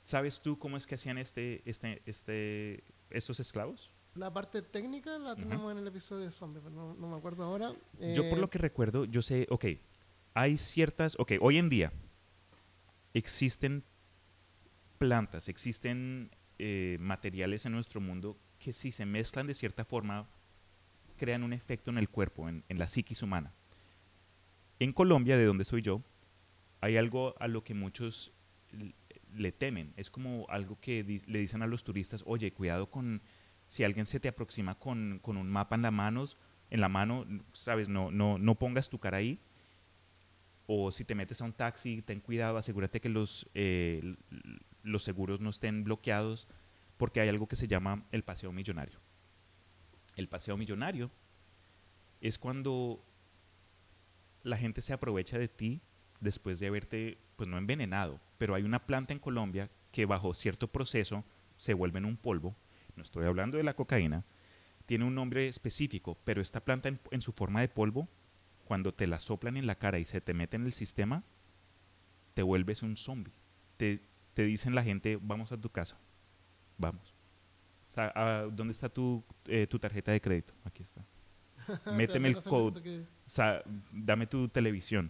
¿Sabes 0.04 0.42
tú 0.42 0.58
cómo 0.58 0.78
es 0.78 0.88
que 0.88 0.96
hacían 0.96 1.18
este, 1.18 1.62
este, 1.66 2.02
este, 2.06 2.84
estos 3.10 3.40
esclavos? 3.40 3.90
La 4.16 4.34
parte 4.34 4.62
técnica 4.62 5.18
la 5.20 5.36
tenemos 5.36 5.72
en 5.72 5.78
el 5.78 5.88
episodio 5.88 6.26
de 6.26 6.32
zombie, 6.32 6.62
pero 6.62 6.76
no, 6.76 6.94
no 6.96 7.10
me 7.10 7.18
acuerdo 7.18 7.44
ahora. 7.44 7.74
Yo 8.00 8.28
por 8.30 8.38
Eh, 8.38 8.42
lo 8.42 8.50
que 8.50 8.58
recuerdo, 8.58 9.06
yo 9.06 9.22
sé, 9.22 9.48
ok, 9.50 9.66
hay 10.34 10.58
ciertas, 10.58 11.16
ok, 11.20 11.34
hoy 11.40 11.58
en 11.58 11.70
día 11.70 11.94
existen 13.14 13.84
plantas, 14.98 15.48
existen 15.48 16.32
eh, 16.58 16.98
materiales 17.00 17.66
en 17.66 17.72
nuestro 17.72 18.02
mundo 18.02 18.38
que 18.60 18.74
si 18.74 18.92
se 18.92 19.06
mezclan 19.06 19.48
de 19.48 19.54
cierta 19.54 19.86
forma 19.86 20.28
crean 21.18 21.44
un 21.44 21.54
efecto 21.54 21.92
en 21.92 21.98
el 21.98 22.10
cuerpo, 22.10 22.50
en, 22.50 22.64
en 22.68 22.80
la 22.80 22.88
psiquis 22.88 23.22
humana. 23.24 23.54
En 24.80 24.92
Colombia, 24.94 25.38
de 25.38 25.46
donde 25.46 25.66
soy 25.66 25.82
yo, 25.82 26.02
hay 26.82 26.98
algo 26.98 27.36
a 27.40 27.48
lo 27.48 27.64
que 27.64 27.74
muchos 27.74 28.32
le 29.36 29.52
temen. 29.52 29.94
Es 29.98 30.10
como 30.10 30.46
algo 30.50 30.78
que 30.80 31.04
di- 31.04 31.22
le 31.28 31.40
dicen 31.40 31.62
a 31.62 31.68
los 31.68 31.84
turistas, 31.84 32.24
oye, 32.26 32.52
cuidado 32.54 32.90
con 32.90 33.22
si 33.70 33.84
alguien 33.84 34.08
se 34.08 34.20
te 34.20 34.28
aproxima 34.28 34.74
con, 34.76 35.20
con 35.22 35.38
un 35.38 35.48
mapa 35.48 35.76
en 35.76 35.84
la 35.84 35.92
mano, 35.92 36.26
en 36.72 36.82
la 36.82 36.90
mano, 36.90 37.26
sabes, 37.54 37.88
no, 37.88 38.10
no, 38.10 38.40
no 38.40 38.56
pongas 38.56 38.90
tu 38.90 39.00
cara 39.00 39.18
ahí. 39.18 39.40
O 40.66 40.92
si 40.92 41.06
te 41.06 41.14
metes 41.14 41.40
a 41.40 41.46
un 41.46 41.54
taxi, 41.54 42.02
ten 42.02 42.20
cuidado, 42.20 42.58
asegúrate 42.58 43.00
que 43.00 43.10
los, 43.10 43.48
eh, 43.54 44.16
los 44.82 45.04
seguros 45.04 45.40
no 45.40 45.52
estén 45.52 45.84
bloqueados, 45.84 46.48
porque 46.98 47.22
hay 47.22 47.30
algo 47.30 47.48
que 47.48 47.56
se 47.56 47.68
llama 47.68 48.06
el 48.12 48.24
paseo 48.24 48.52
millonario. 48.52 49.00
El 50.16 50.28
paseo 50.28 50.58
millonario 50.58 51.12
es 52.22 52.40
cuando 52.40 53.06
la 54.42 54.58
gente 54.58 54.82
se 54.82 54.94
aprovecha 54.94 55.38
de 55.38 55.48
ti 55.48 55.82
después 56.20 56.60
de 56.60 56.68
haberte, 56.68 57.20
pues 57.36 57.48
no 57.48 57.60
envenenado, 57.60 58.20
pero 58.40 58.56
hay 58.56 58.64
una 58.64 58.88
planta 58.88 59.14
en 59.14 59.20
Colombia 59.20 59.70
que 59.92 60.08
bajo 60.08 60.34
cierto 60.34 60.72
proceso 60.72 61.24
se 61.56 61.76
vuelve 61.76 62.00
en 62.00 62.06
un 62.06 62.18
polvo, 62.18 62.56
no 63.00 63.04
estoy 63.04 63.26
hablando 63.26 63.58
de 63.58 63.64
la 63.64 63.74
cocaína, 63.76 64.26
tiene 64.86 65.06
un 65.06 65.16
nombre 65.16 65.48
específico, 65.48 66.18
pero 66.26 66.42
esta 66.42 66.60
planta 66.64 66.90
en, 66.90 67.00
en 67.12 67.22
su 67.22 67.32
forma 67.32 67.62
de 67.62 67.70
polvo, 67.70 68.08
cuando 68.66 68.94
te 68.94 69.08
la 69.08 69.20
soplan 69.20 69.56
en 69.58 69.66
la 69.68 69.76
cara 69.76 69.98
y 70.00 70.06
se 70.06 70.20
te 70.22 70.34
mete 70.34 70.58
en 70.58 70.66
el 70.66 70.74
sistema, 70.74 71.24
te 72.34 72.44
vuelves 72.44 72.84
un 72.84 72.98
zombie. 72.98 73.34
Te, 73.78 74.02
te 74.34 74.44
dicen 74.44 74.76
la 74.76 74.84
gente, 74.84 75.18
vamos 75.22 75.52
a 75.52 75.58
tu 75.58 75.70
casa, 75.70 75.98
vamos. 76.78 77.14
O 77.88 77.92
sea, 77.92 78.12
ah, 78.16 78.48
¿Dónde 78.52 78.74
está 78.74 78.90
tu, 78.90 79.24
eh, 79.46 79.66
tu 79.68 79.80
tarjeta 79.80 80.12
de 80.12 80.22
crédito? 80.22 80.54
Aquí 80.64 80.84
está. 80.84 81.04
te 81.84 81.92
méteme 81.94 82.28
el 82.28 82.36
code. 82.36 82.52
momento 82.52 82.84
que- 82.84 83.00
O 83.02 83.30
sea, 83.30 83.64
dame 83.92 84.28
tu 84.28 84.48
televisión. 84.50 85.10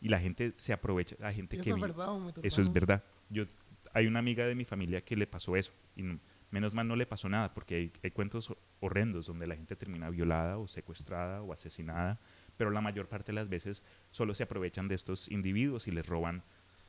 Y 0.00 0.08
la 0.08 0.20
gente 0.20 0.52
se 0.56 0.72
aprovecha, 0.72 1.16
la 1.18 1.32
gente 1.32 1.56
y 1.56 1.60
que 1.60 1.68
eso 1.70 1.76
es 1.76 1.82
verdad, 1.82 2.14
un 2.14 2.26
mito 2.26 2.40
eso 2.44 2.60
es 2.62 2.72
verdad. 2.72 3.02
Yo, 3.30 3.44
hay 3.92 4.06
una 4.06 4.20
amiga 4.20 4.46
de 4.46 4.54
mi 4.54 4.64
familia 4.64 5.00
que 5.00 5.16
le 5.16 5.26
pasó 5.26 5.56
eso. 5.56 5.72
Y 5.96 6.02
no- 6.02 6.18
menos 6.50 6.74
mal 6.74 6.86
no 6.88 6.96
le 6.96 7.06
pasó 7.06 7.28
nada, 7.28 7.52
porque 7.54 7.74
hay, 7.74 7.92
hay 8.02 8.10
cuentos 8.10 8.50
ho- 8.50 8.58
horrendos 8.80 9.26
donde 9.26 9.46
la 9.46 9.54
gente 9.56 9.76
termina 9.76 10.08
violada 10.10 10.58
o 10.58 10.66
secuestrada 10.68 11.42
o 11.42 11.52
asesinada. 11.52 12.18
Pero 12.56 12.70
la 12.70 12.80
mayor 12.80 13.08
parte 13.08 13.26
de 13.32 13.34
las 13.34 13.48
veces 13.48 13.82
solo 14.10 14.34
se 14.34 14.42
aprovechan 14.44 14.88
de 14.88 14.94
estos 14.94 15.28
individuos 15.30 15.86
y 15.88 15.90
les 15.92 16.06
roban 16.06 16.38
O 16.38 16.42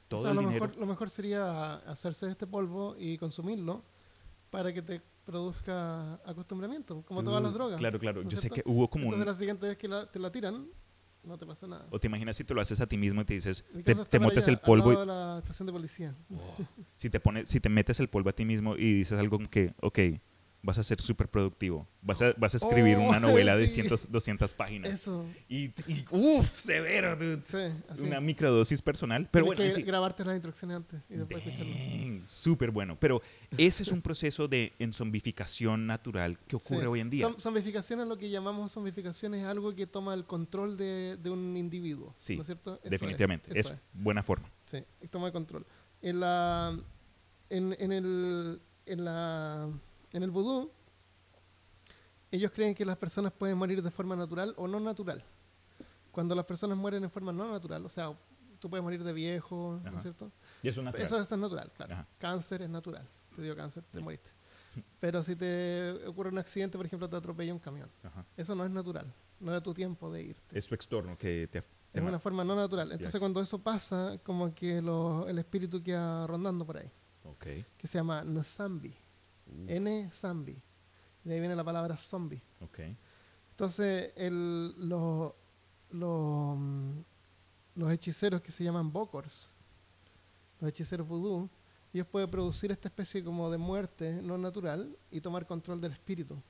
todo 0.07 0.21
sea, 0.23 0.31
el 0.31 0.35
lo 0.37 0.41
dinero. 0.43 0.65
Mejor, 0.67 0.79
lo 0.79 0.85
mejor 0.87 1.09
sería 1.09 1.75
hacerse 1.75 2.29
este 2.31 2.47
polvo 2.47 2.95
y 2.97 3.17
consumirlo 3.17 3.83
para 4.49 4.73
que 4.73 4.81
te 4.81 5.01
produzca 5.25 6.15
acostumbramiento, 6.25 7.03
como 7.03 7.23
todas 7.23 7.43
las 7.43 7.53
drogas. 7.53 7.77
Claro, 7.77 7.99
claro. 7.99 8.23
¿no 8.23 8.29
es 8.29 8.33
Yo 8.35 8.41
sé 8.41 8.49
que 8.49 8.63
hubo 8.65 8.89
como 8.89 9.05
Entonces 9.05 9.27
un... 9.27 9.31
la 9.33 9.35
siguiente 9.37 9.67
vez 9.67 9.77
que 9.77 9.87
la- 9.87 10.09
te 10.11 10.17
la 10.17 10.31
tiran, 10.31 10.67
no 11.23 11.38
te 11.38 11.45
pasa 11.45 11.67
nada. 11.67 11.88
O 11.89 11.99
te 11.99 12.08
imaginas 12.08 12.36
si 12.36 12.43
te 12.43 12.53
lo 12.53 12.62
haces 12.62 12.79
a 12.79 12.88
ti 12.88 12.97
mismo 12.97 13.21
y 13.21 13.25
te 13.25 13.34
dices, 13.34 13.65
te, 13.84 14.19
metes 14.19 14.47
el 14.47 14.60
polvo 14.60 14.91
y 14.91 15.05
la 15.05 15.39
estación 15.39 15.65
de 15.65 15.71
policía. 15.71 16.15
si 16.95 17.10
te 17.10 17.19
pones, 17.19 17.49
si 17.49 17.60
te 17.60 17.69
metes 17.69 17.99
el 17.99 18.10
polvo 18.10 18.29
a 18.29 18.34
ti 18.34 18.45
mismo 18.45 18.75
y 18.75 18.93
dices 18.93 19.19
algo 19.19 19.38
como 19.38 19.49
que, 19.49 19.73
ok, 19.82 19.99
vas 20.61 20.77
a 20.77 20.83
ser 20.83 20.99
súper 21.01 21.27
productivo. 21.29 21.87
Vas 22.01 22.21
a, 22.21 22.33
vas 22.37 22.53
a 22.53 22.57
escribir 22.57 22.97
Oh, 22.97 23.07
una 23.09 23.19
novela 23.19 23.55
de 23.55 23.67
sí. 23.67 23.81
100, 23.81 23.99
200 24.09 24.53
páginas. 24.53 24.95
Eso. 24.95 25.25
Y, 25.47 25.65
y 25.87 26.05
uff, 26.11 26.59
severo, 26.59 27.15
dude. 27.15 27.41
Sí, 27.45 27.81
así. 27.89 28.03
Una 28.03 28.19
microdosis 28.19 28.81
personal. 28.81 29.27
Pero 29.31 29.45
Tienes 29.45 29.57
bueno, 29.57 29.69
en 29.69 29.75
que 29.75 29.81
sí- 29.81 29.87
grabarte 29.87 30.25
las 30.25 30.35
instrucciones 30.35 30.77
antes 30.77 31.01
y 31.09 31.15
después 31.15 31.43
súper 32.27 32.71
bueno. 32.71 32.97
Pero 32.99 33.21
ese 33.57 33.83
es 33.83 33.91
un 33.91 34.01
proceso 34.01 34.47
de 34.47 34.73
enzombificación 34.79 35.87
natural 35.87 36.37
que 36.47 36.55
ocurre 36.55 36.87
hoy 36.87 36.99
en 36.99 37.09
día. 37.09 37.27
Zom- 37.27 37.39
zombificación 37.39 38.01
es 38.01 38.07
lo 38.07 38.17
que 38.17 38.29
llamamos 38.29 38.71
zombificación, 38.71 39.33
es 39.35 39.45
algo 39.45 39.73
que 39.75 39.87
toma 39.87 40.13
el 40.13 40.25
control 40.25 40.77
de, 40.77 41.17
de 41.21 41.29
un 41.29 41.55
individuo. 41.57 42.15
Sí, 42.17 42.35
¿no 42.35 42.41
es 42.41 42.47
cierto? 42.47 42.73
Eso 42.75 42.81
es, 42.83 42.91
Definitivamente. 42.91 43.59
eso 43.59 43.73
es 43.73 43.79
buena 43.93 44.23
forma. 44.23 44.49
Sí, 44.65 44.83
toma 45.09 45.27
el 45.27 45.33
control. 45.33 45.65
En 46.01 46.19
la 46.19 46.77
en, 47.49 47.75
en 47.79 47.91
el 47.91 48.61
en 48.85 49.05
la 49.05 49.69
en 50.13 50.23
el 50.23 50.31
vudú 50.31 50.71
ellos 52.31 52.51
creen 52.51 52.75
que 52.75 52.85
las 52.85 52.97
personas 52.97 53.31
pueden 53.31 53.57
morir 53.57 53.81
de 53.81 53.89
forma 53.91 54.15
natural 54.15 54.53
o 54.57 54.67
no 54.67 54.79
natural. 54.79 55.23
Cuando 56.11 56.35
las 56.35 56.45
personas 56.45 56.77
mueren 56.77 57.03
en 57.03 57.09
forma 57.09 57.31
no 57.31 57.51
natural, 57.51 57.85
o 57.85 57.89
sea, 57.89 58.13
tú 58.59 58.69
puedes 58.69 58.83
morir 58.83 59.03
de 59.03 59.13
viejo, 59.13 59.79
¿no 59.83 59.97
es 59.97 60.01
cierto? 60.03 60.31
Y 60.61 60.67
eso 60.67 60.81
es 60.81 60.85
natural. 60.85 61.05
Eso, 61.05 61.19
eso 61.19 61.35
es 61.35 61.41
natural, 61.41 61.71
claro. 61.75 61.93
Ajá. 61.95 62.07
Cáncer 62.19 62.61
es 62.61 62.69
natural. 62.69 63.07
Te 63.35 63.41
dio 63.41 63.55
cáncer, 63.55 63.83
te 63.91 63.99
moriste. 63.99 64.29
Pero 64.99 65.23
si 65.23 65.35
te 65.35 65.91
ocurre 66.05 66.29
un 66.29 66.37
accidente, 66.37 66.77
por 66.77 66.85
ejemplo, 66.85 67.09
te 67.09 67.15
atropella 67.15 67.53
un 67.53 67.59
camión. 67.59 67.89
Ajá. 68.03 68.23
Eso 68.37 68.53
no 68.53 68.63
es 68.65 68.71
natural. 68.71 69.11
No 69.39 69.51
era 69.51 69.61
tu 69.61 69.73
tiempo 69.73 70.11
de 70.11 70.23
irte. 70.23 70.57
Es 70.57 70.67
tu 70.67 70.75
extorno 70.75 71.17
que 71.17 71.47
te... 71.47 71.63
Es 71.93 72.01
una 72.03 72.19
forma 72.19 72.43
no 72.43 72.55
natural. 72.55 72.91
Entonces, 72.91 73.19
cuando 73.19 73.41
eso 73.41 73.57
pasa, 73.57 74.19
como 74.23 74.53
que 74.53 74.79
lo- 74.81 75.27
el 75.27 75.39
espíritu 75.39 75.81
queda 75.81 76.27
rondando 76.27 76.63
por 76.65 76.77
ahí, 76.77 76.91
Ok. 77.23 77.45
que 77.77 77.87
se 77.87 77.97
llama 77.97 78.23
Nsambi. 79.51 79.73
N-Sambi. 79.73 80.62
De 81.23 81.33
ahí 81.33 81.39
viene 81.39 81.55
la 81.55 81.63
palabra 81.63 81.97
zombie. 81.97 82.41
Ok. 82.62 82.79
Entonces, 83.51 84.12
el, 84.15 84.73
los, 84.88 85.33
los, 85.91 86.57
mm, 86.57 86.91
los 87.75 87.91
hechiceros 87.91 88.41
que 88.41 88.51
se 88.51 88.63
llaman 88.63 88.91
Bokors, 88.91 89.49
los 90.62 90.69
hechiceros 90.69 91.07
vudú, 91.07 91.49
ellos 91.93 92.07
pueden 92.07 92.29
producir 92.29 92.71
esta 92.71 92.88
especie 92.88 93.23
como 93.23 93.49
de 93.49 93.57
muerte 93.57 94.21
no 94.21 94.38
natural 94.38 94.95
y 95.12 95.19
tomar 95.21 95.45
control 95.45 95.81
del 95.81 95.91
espíritu. 95.91 96.41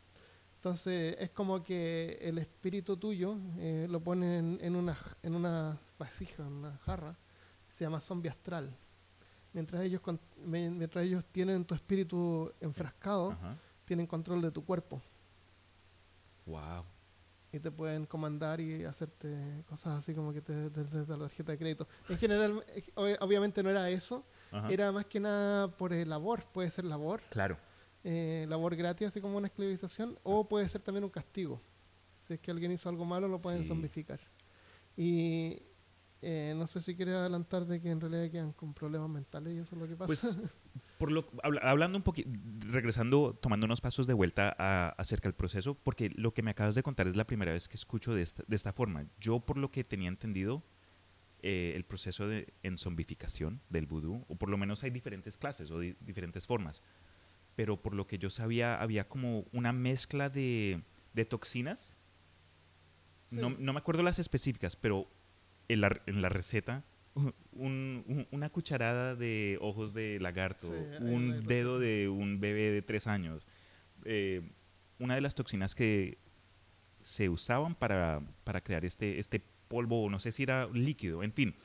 Entonces, 0.56 1.16
es 1.20 1.30
como 1.32 1.64
que 1.64 2.18
el 2.22 2.38
espíritu 2.38 2.98
tuyo 2.98 3.38
eh, 3.58 3.88
lo 3.90 4.02
ponen 4.02 4.60
en 4.62 4.76
una, 4.76 4.94
j- 4.94 5.18
en 5.24 5.36
una 5.36 5.80
vasija, 5.98 6.44
en 6.46 6.52
una 6.54 6.78
jarra, 6.80 7.18
se 7.70 7.86
llama 7.86 8.02
zombie 8.02 8.30
astral. 8.30 8.76
Mientras 9.54 9.82
ellos, 9.84 10.02
con- 10.02 10.20
mientras 10.46 11.04
ellos 11.06 11.24
tienen 11.32 11.66
tu 11.66 11.74
espíritu 11.76 12.52
enfrascado, 12.62 13.32
Ajá. 13.32 13.58
tienen 13.86 14.06
control 14.06 14.42
de 14.42 14.52
tu 14.52 14.64
cuerpo 14.64 15.02
Wow. 16.46 16.84
y 17.52 17.60
te 17.60 17.72
pueden 17.72 18.06
comandar 18.06 18.60
y 18.62 18.84
hacerte 18.86 19.64
cosas 19.68 20.00
así 20.00 20.14
como 20.14 20.32
que 20.34 20.42
te 20.42 20.70
te 20.70 20.84
la 21.08 21.18
tarjeta 21.18 21.52
de 21.52 21.58
crédito. 21.58 21.88
En 22.08 22.18
general, 22.18 22.64
eh, 22.76 22.84
ob- 22.96 23.18
obviamente 23.22 23.64
no 23.64 23.70
era 23.70 23.90
eso, 23.90 24.24
Ajá. 24.52 24.70
era 24.70 24.92
más 24.92 25.06
que 25.06 25.20
nada 25.20 25.68
por 25.68 25.94
eh, 25.94 26.06
labor, 26.06 26.44
puede 26.54 26.70
ser 26.72 26.86
labor, 26.86 27.22
Claro. 27.32 27.58
eh, 28.04 28.46
labor 28.48 28.76
gratis, 28.76 29.08
así 29.08 29.20
como 29.22 29.38
una 29.38 29.48
esclavización, 29.48 30.18
o 30.24 30.48
puede 30.48 30.70
ser 30.70 30.82
también 30.82 31.04
un 31.04 31.10
castigo. 31.10 31.60
Si 32.28 32.34
es 32.36 32.40
que 32.40 32.52
alguien 32.52 32.72
hizo 32.72 32.88
algo 32.90 33.04
malo, 33.06 33.28
lo 33.28 33.40
pueden 33.40 33.64
Sí. 33.64 33.68
zombificar. 33.68 34.20
Y 34.96 35.62
eh, 36.22 36.54
no 36.58 36.68
sé 36.68 36.82
si 36.82 36.96
quieres 36.96 37.16
adelantar 37.16 37.66
de 37.66 37.82
que 37.82 37.90
en 37.92 38.02
realidad 38.02 38.30
quedan 38.32 38.52
con 38.54 38.74
problemas 38.74 39.10
mentales 39.10 39.54
y 39.56 39.60
eso 39.60 39.76
es 39.76 39.82
lo 39.82 39.88
que 39.88 39.96
pasa. 39.96 40.08
Pues, 40.08 40.38
por 40.98 41.12
lo, 41.12 41.30
habla- 41.44 41.62
hablando 41.62 41.98
un 41.98 42.04
poquito, 42.04 42.30
regresando, 42.68 43.34
tomando 43.42 43.66
unos 43.66 43.80
pasos 43.82 44.06
de 44.08 44.14
vuelta 44.14 44.54
a- 44.60 44.90
acerca 44.98 45.30
del 45.30 45.36
proceso, 45.36 45.76
porque 45.76 46.10
lo 46.16 46.34
que 46.34 46.42
me 46.44 46.52
acabas 46.52 46.76
de 46.76 46.84
contar 46.84 47.08
es 47.08 47.16
la 47.16 47.26
primera 47.26 47.54
vez 47.54 47.68
que 47.70 47.76
escucho 47.76 48.14
de 48.14 48.22
esta, 48.22 48.44
de 48.48 48.56
esta 48.56 48.74
forma. 48.74 49.06
Yo, 49.20 49.40
por 49.40 49.58
lo 49.58 49.72
que 49.72 49.84
tenía 49.84 50.10
entendido, 50.10 50.64
eh, 51.42 51.72
el 51.76 51.86
proceso 51.86 52.28
de 52.28 52.54
enzombificación 52.64 53.62
del 53.70 53.86
vudú, 53.86 54.26
o 54.28 54.36
por 54.36 54.50
lo 54.50 54.58
menos 54.58 54.84
hay 54.84 54.90
diferentes 54.90 55.38
clases 55.38 55.72
o 55.72 55.80
di- 55.80 55.96
diferentes 56.02 56.46
formas, 56.46 56.84
pero 57.56 57.82
por 57.82 57.94
lo 57.96 58.08
que 58.08 58.18
yo 58.18 58.30
sabía, 58.30 58.82
había 58.82 59.08
como 59.08 59.46
una 59.54 59.72
mezcla 59.72 60.30
de, 60.30 60.84
de 61.14 61.24
toxinas. 61.26 61.94
No, 63.32 63.52
no 63.52 63.74
me 63.74 63.80
acuerdo 63.80 64.02
las 64.04 64.18
específicas, 64.20 64.76
pero 64.76 65.08
en 65.70 65.82
la, 65.82 66.02
en 66.06 66.22
la 66.22 66.28
receta, 66.30 66.84
un- 67.16 67.34
un- 67.54 68.28
una 68.32 68.50
cucharada 68.50 69.16
de 69.16 69.58
ojos 69.62 69.94
de 69.94 70.20
lagarto, 70.20 70.68
Sí, 70.68 71.04
un 71.04 71.34
hay 71.34 71.42
dedo 71.46 71.80
de 71.80 72.10
un 72.10 72.40
bebé 72.40 72.72
de 72.72 72.82
tres 72.82 73.08
años. 73.08 73.48
eh, 74.06 74.42
una 75.00 75.16
de 75.16 75.22
las 75.22 75.34
toxinas 75.36 75.76
que 75.76 76.18
se 77.02 77.30
usaban 77.30 77.76
para, 77.76 78.22
para 78.44 78.62
crear 78.62 78.84
este, 78.86 79.20
este 79.20 79.42
polvo, 79.70 80.10
no 80.10 80.20
sé 80.20 80.32
si 80.34 80.44
era 80.44 80.68
líquido, 80.74 81.24
en 81.24 81.32
fin, 81.34 81.56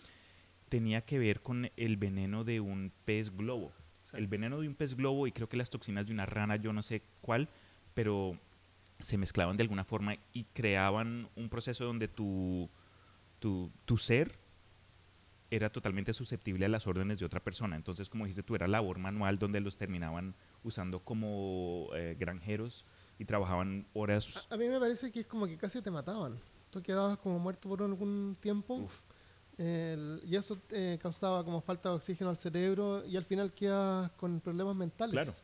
tenía 0.68 1.00
que 1.02 1.18
ver 1.18 1.40
con 1.40 1.70
el 1.76 1.96
veneno 1.96 2.44
de 2.44 2.60
un 2.60 2.92
pez 3.04 3.36
globo. 3.36 3.72
Sí. 4.10 4.16
El 4.16 4.26
veneno 4.28 4.60
de 4.60 4.68
un 4.68 4.74
pez 4.74 4.94
globo 4.96 5.26
y 5.26 5.32
creo 5.32 5.48
que 5.48 5.56
las 5.56 5.70
toxinas 5.70 6.06
de 6.06 6.12
una 6.12 6.26
rana, 6.26 6.56
yo 6.56 6.72
no 6.72 6.82
sé 6.82 7.02
cuál, 7.20 7.48
pero 7.94 8.38
se 9.00 9.16
mezclaban 9.18 9.56
de 9.56 9.62
alguna 9.62 9.84
forma 9.84 10.16
y 10.32 10.44
creaban 10.52 11.28
un 11.36 11.48
proceso 11.48 11.84
donde 11.84 12.08
tu, 12.08 12.68
tu, 13.44 13.70
tu 13.84 13.98
ser 13.98 14.38
era 15.50 15.68
totalmente 15.70 16.14
susceptible 16.14 16.64
a 16.64 16.68
las 16.70 16.86
órdenes 16.86 17.18
de 17.18 17.26
otra 17.26 17.40
persona. 17.40 17.76
Entonces, 17.76 18.08
como 18.08 18.24
dijiste 18.24 18.42
tú, 18.42 18.54
era 18.54 18.66
labor 18.66 18.98
manual 18.98 19.38
donde 19.38 19.60
los 19.60 19.76
terminaban 19.76 20.34
usando 20.62 21.00
como 21.00 21.90
eh, 21.94 22.16
granjeros 22.18 22.86
y 23.18 23.26
trabajaban 23.26 23.86
horas. 23.92 24.48
A, 24.50 24.54
a 24.54 24.56
mí 24.56 24.66
me 24.66 24.80
parece 24.80 25.12
que 25.12 25.20
es 25.20 25.26
como 25.26 25.46
que 25.46 25.58
casi 25.58 25.82
te 25.82 25.90
mataban. 25.90 26.40
Tú 26.70 26.80
quedabas 26.82 27.18
como 27.18 27.38
muerto 27.38 27.68
por 27.68 27.82
algún 27.82 28.34
tiempo 28.40 28.88
el- 29.58 30.22
y 30.24 30.34
eso 30.36 30.58
eh, 30.70 30.98
causaba 31.02 31.44
como 31.44 31.60
falta 31.60 31.90
de 31.90 31.96
oxígeno 31.96 32.30
al 32.30 32.38
cerebro 32.38 33.04
y 33.06 33.16
al 33.18 33.26
final 33.26 33.52
quedas 33.52 34.10
con 34.12 34.40
problemas 34.40 34.74
mentales. 34.74 35.12
Claro. 35.12 35.34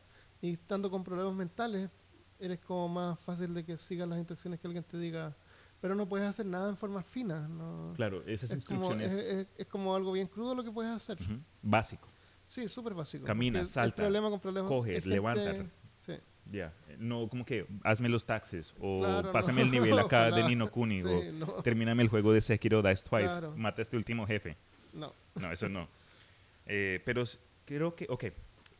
Y 0.41 0.53
estando 0.53 0.89
con 0.89 1.03
problemas 1.03 1.35
mentales, 1.35 1.89
eres 2.39 2.59
como 2.61 2.89
más 2.89 3.19
fácil 3.19 3.53
de 3.53 3.63
que 3.63 3.77
sigas 3.77 4.09
las 4.09 4.17
instrucciones 4.17 4.59
que 4.59 4.65
alguien 4.67 4.83
te 4.83 4.97
diga, 4.97 5.35
pero 5.81 5.95
no 5.95 6.07
puedes 6.07 6.27
hacer 6.27 6.45
nada 6.45 6.69
en 6.69 6.77
forma 6.77 7.03
fina. 7.03 7.47
No. 7.47 7.93
claro, 7.95 8.23
esas 8.27 8.51
Es 8.51 8.65
como, 8.65 8.79
instrucciones 8.81 9.11
es, 9.11 9.25
es- 9.31 9.47
es 9.57 9.67
como 9.67 9.95
algo 9.95 10.11
bien 10.13 10.27
crudo 10.27 10.55
lo 10.55 10.63
que 10.63 10.71
puedes 10.71 10.91
hacer. 10.91 11.17
básico. 11.61 12.07
Sí, 12.47 12.67
súper 12.69 12.93
básico. 12.93 13.25
Camina, 13.25 13.65
salta, 13.65 13.95
problema 13.97 14.29
con 14.29 14.39
problemas 14.39 14.69
coge, 14.69 14.93
gente- 14.93 15.09
levanta. 15.09 15.65
Sí. 16.05 16.13
Ya, 16.51 16.73
no 16.97 17.29
como 17.29 17.45
que 17.45 17.65
hazme 17.83 18.09
los 18.09 18.25
taxes 18.25 18.73
o 18.79 18.99
Claro, 19.01 19.31
pásame 19.31 19.61
no, 19.61 19.67
el 19.67 19.71
nivel 19.93 19.99
acá 19.99 20.31
de. 20.31 20.43
Nino 20.43 20.69
Kuni 20.71 21.01
Sí, 21.01 21.07
o 21.07 21.31
no. 21.33 21.47
termíname 21.63 22.03
el 22.03 22.09
juego 22.09 22.33
de 22.33 22.41
Sekiro 22.41 22.81
Dice 22.81 23.03
Twice, 23.07 23.27
Claro. 23.27 23.53
mata 23.55 23.81
a 23.81 23.83
este 23.83 23.95
último 23.97 24.25
jefe. 24.27 24.57
No. 24.93 25.13
No, 25.35 25.51
eso 25.51 25.69
no. 25.69 25.87
Eh, 26.65 27.01
pero 27.05 27.23
creo 27.65 27.95
que, 27.95 28.05
ok, 28.09 28.25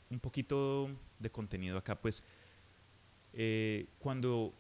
un 0.10 0.20
poquito 0.20 0.90
de 1.20 1.30
contenido 1.32 1.78
acá, 1.78 1.96
pues, 1.96 2.24
eh, 3.34 3.88
cuando, 4.00 4.54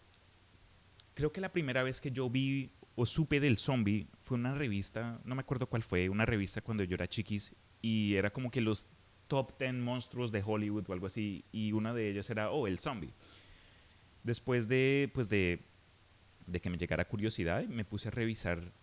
creo 1.21 1.31
que 1.31 1.41
la 1.41 1.53
primera 1.53 1.83
vez 1.83 2.01
que 2.01 2.09
yo 2.09 2.31
vi 2.31 2.71
o 2.95 3.05
supe 3.05 3.39
del 3.39 3.59
zombie 3.59 4.07
fue 4.21 4.39
una 4.39 4.55
revista, 4.55 5.21
no 5.23 5.35
me 5.35 5.41
acuerdo 5.41 5.69
cuál 5.69 5.83
fue, 5.83 6.09
una 6.09 6.25
revista 6.25 6.61
cuando 6.61 6.83
yo 6.83 6.95
era 6.95 7.07
chiquis 7.07 7.53
y 7.79 8.15
era 8.15 8.33
como 8.33 8.49
que 8.49 8.59
los 8.59 8.87
top 9.27 9.55
10 9.59 9.75
monstruos 9.75 10.31
de 10.31 10.41
Hollywood 10.43 10.89
o 10.89 10.93
algo 10.93 11.05
así 11.05 11.45
y 11.51 11.73
uno 11.73 11.93
de 11.93 12.09
ellos 12.09 12.27
era, 12.31 12.49
oh, 12.49 12.65
el 12.65 12.79
zombie. 12.79 13.13
Después 14.23 14.67
de, 14.67 15.11
pues 15.13 15.29
de, 15.29 15.63
de 16.47 16.59
que 16.59 16.71
me 16.71 16.79
llegara 16.79 17.07
curiosidad, 17.07 17.65
me 17.67 17.85
puse 17.85 18.07
a 18.07 18.11
revisar 18.11 18.73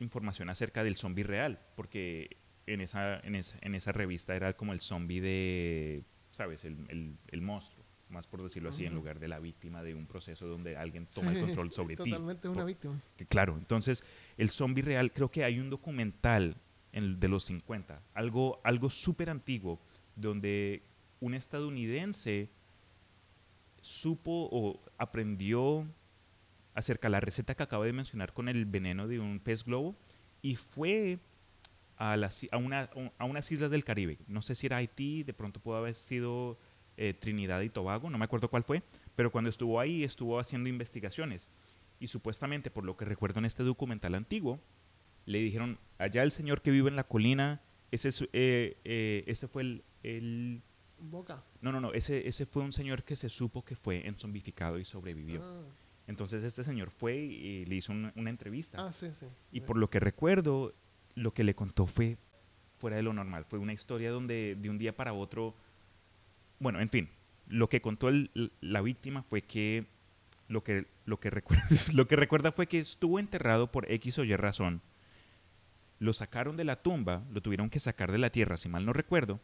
información 0.00 0.50
acerca 0.50 0.84
del 0.84 0.98
zombie 0.98 1.24
real, 1.24 1.60
porque 1.76 2.36
en 2.66 2.82
esa, 2.82 3.20
en 3.20 3.36
esa, 3.36 3.56
en 3.62 3.74
esa 3.74 3.92
revista 3.92 4.36
era 4.36 4.52
como 4.52 4.74
el 4.74 4.82
zombie 4.82 5.22
de, 5.22 6.04
¿sabes? 6.30 6.62
El, 6.66 6.84
el, 6.90 7.16
el 7.28 7.40
monstruo, 7.40 7.86
más 8.10 8.26
por 8.26 8.42
decirlo 8.42 8.70
así, 8.70 8.84
en 8.84 8.94
lugar 8.94 9.18
de 9.20 9.28
la 9.28 9.38
víctima 9.38 9.82
de 9.82 9.94
un 9.94 10.06
proceso 10.06 10.46
donde 10.46 10.76
alguien 10.76 11.06
toma 11.06 11.32
el 11.32 11.40
control 11.40 11.72
sobre 11.72 11.96
ti. 11.96 12.10
Totalmente 12.10 12.48
una 12.48 12.58
Por- 12.58 12.66
víctima. 12.66 13.00
que 13.16 13.26
claro, 13.26 13.56
entonces 13.56 14.02
el 14.36 14.50
zombie 14.50 14.82
real, 14.82 15.12
creo 15.12 15.30
que 15.30 15.44
hay 15.44 15.58
un 15.60 15.70
documental 15.70 16.56
en 16.92 17.20
de 17.20 17.28
los 17.28 17.44
50, 17.44 18.02
algo, 18.14 18.60
algo 18.64 18.90
súper 18.90 19.30
antiguo, 19.30 19.80
donde 20.16 20.82
un 21.20 21.34
estadounidense 21.34 22.50
supo 23.80 24.48
o 24.50 24.80
aprendió 24.98 25.86
acerca 26.74 27.08
de 27.08 27.12
la 27.12 27.20
receta 27.20 27.54
que 27.54 27.62
acabo 27.62 27.84
de 27.84 27.92
mencionar 27.92 28.32
con 28.32 28.48
el 28.48 28.64
veneno 28.66 29.08
de 29.08 29.18
un 29.20 29.40
pez 29.40 29.64
globo 29.64 29.96
y 30.42 30.56
fue 30.56 31.18
a, 31.96 32.16
las, 32.16 32.46
a, 32.50 32.56
una, 32.56 32.90
a 33.18 33.24
unas 33.24 33.50
islas 33.52 33.70
del 33.70 33.84
Caribe. 33.84 34.18
No 34.26 34.42
sé 34.42 34.54
si 34.54 34.66
era 34.66 34.78
Haití, 34.78 35.22
de 35.22 35.34
pronto 35.34 35.60
pudo 35.60 35.76
haber 35.76 35.94
sido 35.94 36.58
eh, 37.00 37.14
Trinidad 37.14 37.62
y 37.62 37.70
Tobago, 37.70 38.10
no 38.10 38.18
me 38.18 38.24
acuerdo 38.26 38.48
cuál 38.50 38.62
fue, 38.62 38.82
pero 39.16 39.32
cuando 39.32 39.48
estuvo 39.48 39.80
ahí 39.80 40.04
estuvo 40.04 40.38
haciendo 40.38 40.68
investigaciones 40.68 41.50
y 41.98 42.06
supuestamente, 42.08 42.70
por 42.70 42.84
lo 42.84 42.96
que 42.96 43.04
recuerdo 43.06 43.38
en 43.38 43.46
este 43.46 43.62
documental 43.62 44.14
antiguo, 44.14 44.60
le 45.26 45.38
dijeron, 45.38 45.78
allá 45.98 46.22
el 46.22 46.30
señor 46.32 46.60
que 46.62 46.70
vive 46.70 46.88
en 46.90 46.96
la 46.96 47.04
colina, 47.04 47.60
ese, 47.90 48.08
es, 48.08 48.22
eh, 48.32 48.76
eh, 48.84 49.24
ese 49.26 49.48
fue 49.48 49.62
el, 49.62 49.84
el- 50.02 50.62
Boca. 50.98 51.42
No, 51.62 51.72
no, 51.72 51.80
no, 51.80 51.94
ese, 51.94 52.28
ese 52.28 52.44
fue 52.44 52.62
un 52.62 52.72
señor 52.72 53.02
que 53.04 53.16
se 53.16 53.30
supo 53.30 53.64
que 53.64 53.74
fue 53.76 54.06
enzombificado 54.06 54.78
y 54.78 54.84
sobrevivió. 54.84 55.40
Ah, 55.42 55.62
Entonces 56.06 56.42
este 56.44 56.62
señor 56.64 56.90
fue 56.90 57.16
y 57.16 57.64
le 57.64 57.76
hizo 57.76 57.92
una, 57.92 58.12
una 58.16 58.28
entrevista. 58.28 58.76
ah, 58.86 58.92
sí, 58.92 59.08
sí. 59.14 59.24
Y 59.50 59.60
Sí. 59.60 59.66
por 59.66 59.78
lo 59.78 59.88
que 59.88 59.98
recuerdo, 60.00 60.74
lo 61.14 61.32
que 61.32 61.42
le 61.44 61.54
contó 61.54 61.86
fue 61.86 62.18
fuera 62.76 62.96
de 62.96 63.02
lo 63.02 63.12
normal. 63.14 63.44
Fue 63.46 63.58
una 63.58 63.72
historia 63.72 64.10
donde 64.10 64.56
de 64.60 64.68
un 64.68 64.76
día 64.78 64.94
para 64.94 65.12
otro, 65.14 65.54
bueno, 66.60 66.80
en 66.80 66.88
fin, 66.90 67.08
lo 67.48 67.68
que 67.68 67.80
contó 67.80 68.08
el- 68.08 68.30
la 68.60 68.80
víctima 68.80 69.22
fue 69.24 69.42
que 69.42 69.86
lo 70.48 70.62
que, 70.62 70.86
lo, 71.06 71.18
que 71.20 71.30
recuerda, 71.30 71.64
lo 71.94 72.06
que 72.06 72.16
recuerda 72.16 72.52
fue 72.52 72.66
que 72.68 72.78
estuvo 72.78 73.18
enterrado 73.18 73.70
por 73.72 73.90
X 73.90 74.18
o 74.18 74.24
Y 74.24 74.34
razón. 74.36 74.80
Lo 75.98 76.12
sacaron 76.12 76.56
de 76.56 76.64
la 76.64 76.76
tumba, 76.82 77.22
lo 77.32 77.40
tuvieron 77.42 77.68
que 77.70 77.78
sacar 77.80 78.10
de 78.12 78.18
la 78.18 78.30
tierra, 78.30 78.56
si 78.56 78.68
mal 78.68 78.86
no 78.86 78.92
recuerdo. 78.92 79.38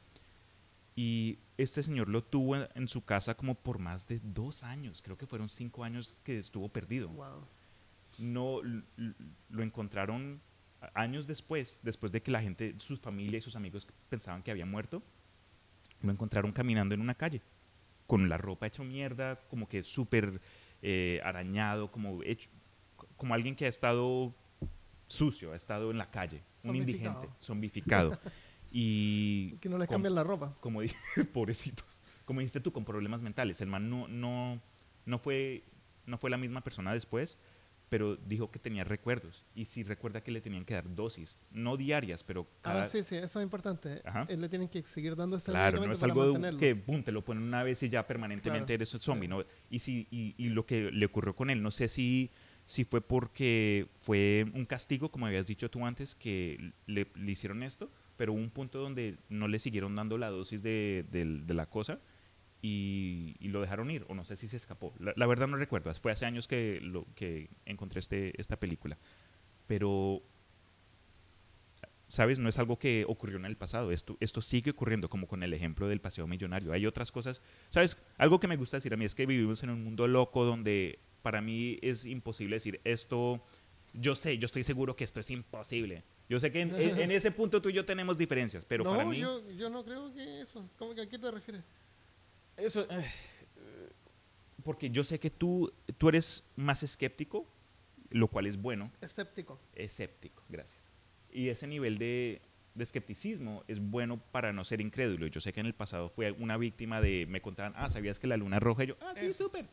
Y 0.95 1.39
este 1.59 1.83
señor 1.83 2.09
lo 2.09 2.23
tuvo 2.25 2.57
en, 2.57 2.69
en 2.75 2.89
su 2.89 3.05
casa 3.05 3.37
como 3.37 3.55
por 3.55 3.79
más 3.79 4.09
de 4.09 4.21
dos 4.23 4.63
años. 4.63 5.03
Creo 5.03 5.19
que 5.19 5.27
fueron 5.27 5.49
cinco 5.51 5.85
años 5.85 6.15
que 6.25 6.39
estuvo 6.39 6.69
perdido 6.71 7.09
Wow. 7.11 7.47
no 8.19 8.61
lo 9.51 9.63
encontraron 9.63 10.41
años 10.95 11.27
después, 11.27 11.79
después 11.83 12.13
de 12.13 12.23
que 12.23 12.31
la 12.31 12.41
gente, 12.41 12.75
su 12.79 12.97
familia 12.97 13.39
y 13.39 13.43
sus 13.43 13.57
amigos 13.57 13.87
pensaban 14.09 14.43
que 14.43 14.51
había 14.51 14.65
muerto, 14.67 15.03
lo 16.03 16.13
encontraron 16.13 16.53
caminando 16.53 16.95
en 16.95 17.01
una 17.01 17.15
calle, 17.15 17.43
con 18.07 18.29
la 18.29 18.39
ropa 18.39 18.67
hecha 18.67 18.83
mierda, 18.83 19.41
como 19.49 19.69
que 19.69 19.83
súper 19.83 20.41
eh, 20.83 21.21
arañado, 21.25 21.91
como, 21.91 22.23
hecho, 22.23 22.49
como 23.17 23.35
alguien 23.35 23.57
que 23.57 23.67
ha 23.67 23.69
estado 23.69 24.35
sucio, 25.07 25.53
ha 25.53 25.57
estado 25.57 25.91
en 25.91 25.99
la 25.99 26.11
calle, 26.11 26.43
un 26.65 26.77
indigente, 26.77 27.29
zombificado. 27.41 28.19
y 28.71 29.57
Que 29.61 29.69
no 29.69 29.79
les 29.79 29.89
cambian 29.89 30.15
la 30.15 30.25
ropa. 30.25 30.57
como 30.61 30.81
dije, 30.81 30.97
pobrecitos, 31.33 32.01
como 32.25 32.41
dijiste 32.41 32.61
tú, 32.61 32.73
con 32.73 32.85
problemas 32.85 33.21
mentales. 33.21 33.61
El 33.61 33.69
man 33.69 33.89
no, 33.89 34.09
no, 34.09 34.61
no, 35.05 35.19
fue, 35.19 35.65
no 36.07 36.19
fue 36.19 36.31
la 36.31 36.37
misma 36.37 36.63
persona 36.63 36.93
después, 36.93 37.39
pero 37.89 38.17
dijo 38.17 38.51
que 38.51 38.59
tenía 38.59 38.83
recuerdos. 38.85 39.45
Y 39.55 39.67
sí 39.67 39.83
recuerda 39.85 40.21
que 40.21 40.31
le 40.33 40.41
tenían 40.41 40.65
que 40.65 40.75
dar 40.75 40.93
dosis, 40.95 41.39
no 41.53 41.77
diarias, 41.77 42.25
pero 42.25 42.47
cada... 42.61 42.83
Ah, 42.85 42.89
sí, 42.89 43.03
sí, 43.05 43.15
eso 43.17 43.39
es 43.39 43.45
importante. 43.45 44.03
Ajá. 44.05 44.27
Él 44.29 44.41
le 44.41 44.49
tienen 44.49 44.69
que 44.69 44.83
seguir 44.83 45.15
dando 45.15 45.37
ese 45.37 45.51
Claro, 45.53 45.85
no 45.87 45.93
es 45.93 46.03
algo 46.03 46.25
de 46.27 46.33
mantenerlo. 46.33 46.59
que 46.61 46.75
boom, 46.75 47.03
te 47.05 47.13
lo 47.13 47.25
ponen 47.25 47.45
una 47.45 47.63
vez 47.63 47.83
y 47.85 47.89
ya 47.89 48.07
permanentemente 48.07 48.67
Claro, 48.67 48.75
eres 48.75 48.95
un 48.95 49.01
zombie. 49.01 49.29
¿no? 49.29 49.45
Y, 49.71 49.79
si, 49.79 50.09
y, 50.11 50.35
y 50.37 50.49
lo 50.49 50.67
que 50.67 50.91
le 50.91 51.07
ocurrió 51.07 51.37
con 51.37 51.49
él, 51.51 51.63
no 51.63 51.71
sé 51.71 51.89
si, 51.89 52.31
si 52.65 52.85
fue 52.85 53.01
porque 53.01 53.87
fue 54.01 54.47
un 54.55 54.67
castigo, 54.67 55.11
como 55.11 55.27
habías 55.27 55.47
dicho 55.47 55.71
tú 55.71 55.87
antes, 55.87 56.15
que 56.17 56.73
le, 56.87 57.07
le 57.15 57.31
hicieron 57.33 57.63
esto, 57.63 57.91
pero 58.17 58.33
hubo 58.33 58.41
un 58.41 58.51
punto 58.51 58.81
donde 58.81 59.19
no 59.29 59.47
le 59.47 59.59
siguieron 59.61 59.95
dando 59.95 60.19
la 60.19 60.31
dosis 60.31 60.63
de, 60.63 61.05
del- 61.13 61.47
de 61.47 61.55
la 61.55 61.67
cosa 61.67 62.01
y, 62.63 63.37
y 63.41 63.49
lo 63.49 63.61
dejaron 63.61 63.91
ir, 63.91 64.05
o 64.09 64.15
no 64.15 64.25
sé 64.25 64.37
si 64.37 64.49
se 64.49 64.57
escapó. 64.57 64.93
La, 64.99 65.13
la 65.17 65.27
verdad 65.27 65.47
no 65.49 65.57
recuerdo, 65.57 65.93
fue 65.95 66.13
hace 66.13 66.27
años 66.27 66.49
que, 66.49 66.81
lo, 66.83 67.07
que 67.15 67.49
encontré 67.65 68.01
este, 68.01 68.41
esta 68.41 68.59
película. 68.59 68.99
Pero 69.67 70.23
¿sabes? 72.09 72.39
No 72.39 72.49
es 72.49 72.59
algo 72.59 72.79
que 72.79 73.05
ocurrió 73.09 73.37
en 73.37 73.45
el 73.47 73.57
pasado. 73.57 73.91
Esto, 73.91 74.17
esto 74.21 74.41
sigue 74.41 74.71
ocurriendo, 74.71 75.09
como 75.09 75.27
con 75.27 75.43
el 75.43 75.53
ejemplo 75.53 75.89
del 75.89 76.01
paseo 76.01 76.27
millonario. 76.27 76.73
Hay 76.73 76.87
otras 76.87 77.11
cosas, 77.11 77.43
¿sabes? 77.69 77.97
Algo 78.17 78.39
que 78.39 78.47
me 78.49 78.57
gusta 78.57 78.77
decir 78.77 78.95
a 78.95 78.97
mí 78.97 79.05
es 79.05 79.15
que 79.15 79.27
vivimos 79.27 79.63
en 79.63 79.71
un 79.71 79.83
mundo 79.83 80.07
loco 80.07 80.45
donde 80.45 80.99
para 81.23 81.41
mí 81.41 81.79
es 81.83 82.07
imposible 82.07 82.57
decir 82.57 82.81
esto. 82.85 83.45
Yo 83.93 84.15
sé, 84.15 84.39
yo 84.39 84.47
estoy 84.47 84.63
seguro 84.63 84.95
que 84.95 85.05
esto 85.05 85.19
es 85.21 85.31
imposible. 85.31 86.05
Yo 86.29 86.39
sé 86.39 86.53
que 86.53 86.61
en, 86.61 86.75
en- 86.81 86.99
en 87.01 87.11
ese 87.11 87.31
punto 87.33 87.61
tú 87.61 87.71
y 87.71 87.73
yo 87.73 87.85
tenemos 87.85 88.17
diferencias, 88.17 88.65
pero 88.65 88.85
no, 88.85 88.91
para 88.91 89.05
mí. 89.05 89.19
yo, 89.19 89.51
yo 89.51 89.69
no 89.69 89.85
creo 89.85 90.13
que 90.15 90.43
eso. 90.43 90.69
¿Cómo 90.79 90.95
que 90.95 91.03
a 91.03 91.09
qué 91.09 91.19
te 91.19 91.31
refieres? 91.31 91.63
Eso. 92.57 92.87
eh, 92.91 93.05
porque 94.65 94.91
yo 94.91 95.05
sé 95.05 95.19
que 95.21 95.31
tú, 95.31 95.73
tú 95.99 96.09
eres 96.09 96.45
más 96.57 96.83
escéptico, 96.83 97.47
lo 98.11 98.29
cual 98.29 98.47
es 98.47 98.57
bueno, 98.61 98.91
Escéptico. 99.01 99.61
escéptico, 99.75 100.43
gracias. 100.49 100.83
Y 101.31 101.49
ese 101.49 101.67
nivel 101.67 101.99
de, 101.99 102.41
de 102.75 102.83
escepticismo 102.83 103.63
es 103.69 103.79
bueno 103.81 104.19
para 104.33 104.53
no 104.53 104.65
ser 104.65 104.81
incrédulo. 104.81 105.27
Yo 105.27 105.41
sé 105.41 105.53
que 105.53 105.61
en 105.61 105.67
el 105.67 105.75
pasado 105.75 106.09
fui 106.09 106.27
una 106.39 106.57
víctima 106.57 107.01
de, 107.01 107.27
me 107.29 107.41
contaban, 107.43 107.75
ah, 107.77 107.91
¿sabías 107.91 108.19
que 108.19 108.27
la 108.27 108.37
luna 108.37 108.57
es 108.57 108.63
roja? 108.63 108.85
Y 108.85 108.89
yo, 108.89 108.97
ah, 109.01 109.13
sí, 109.17 109.33
súper. 109.33 109.67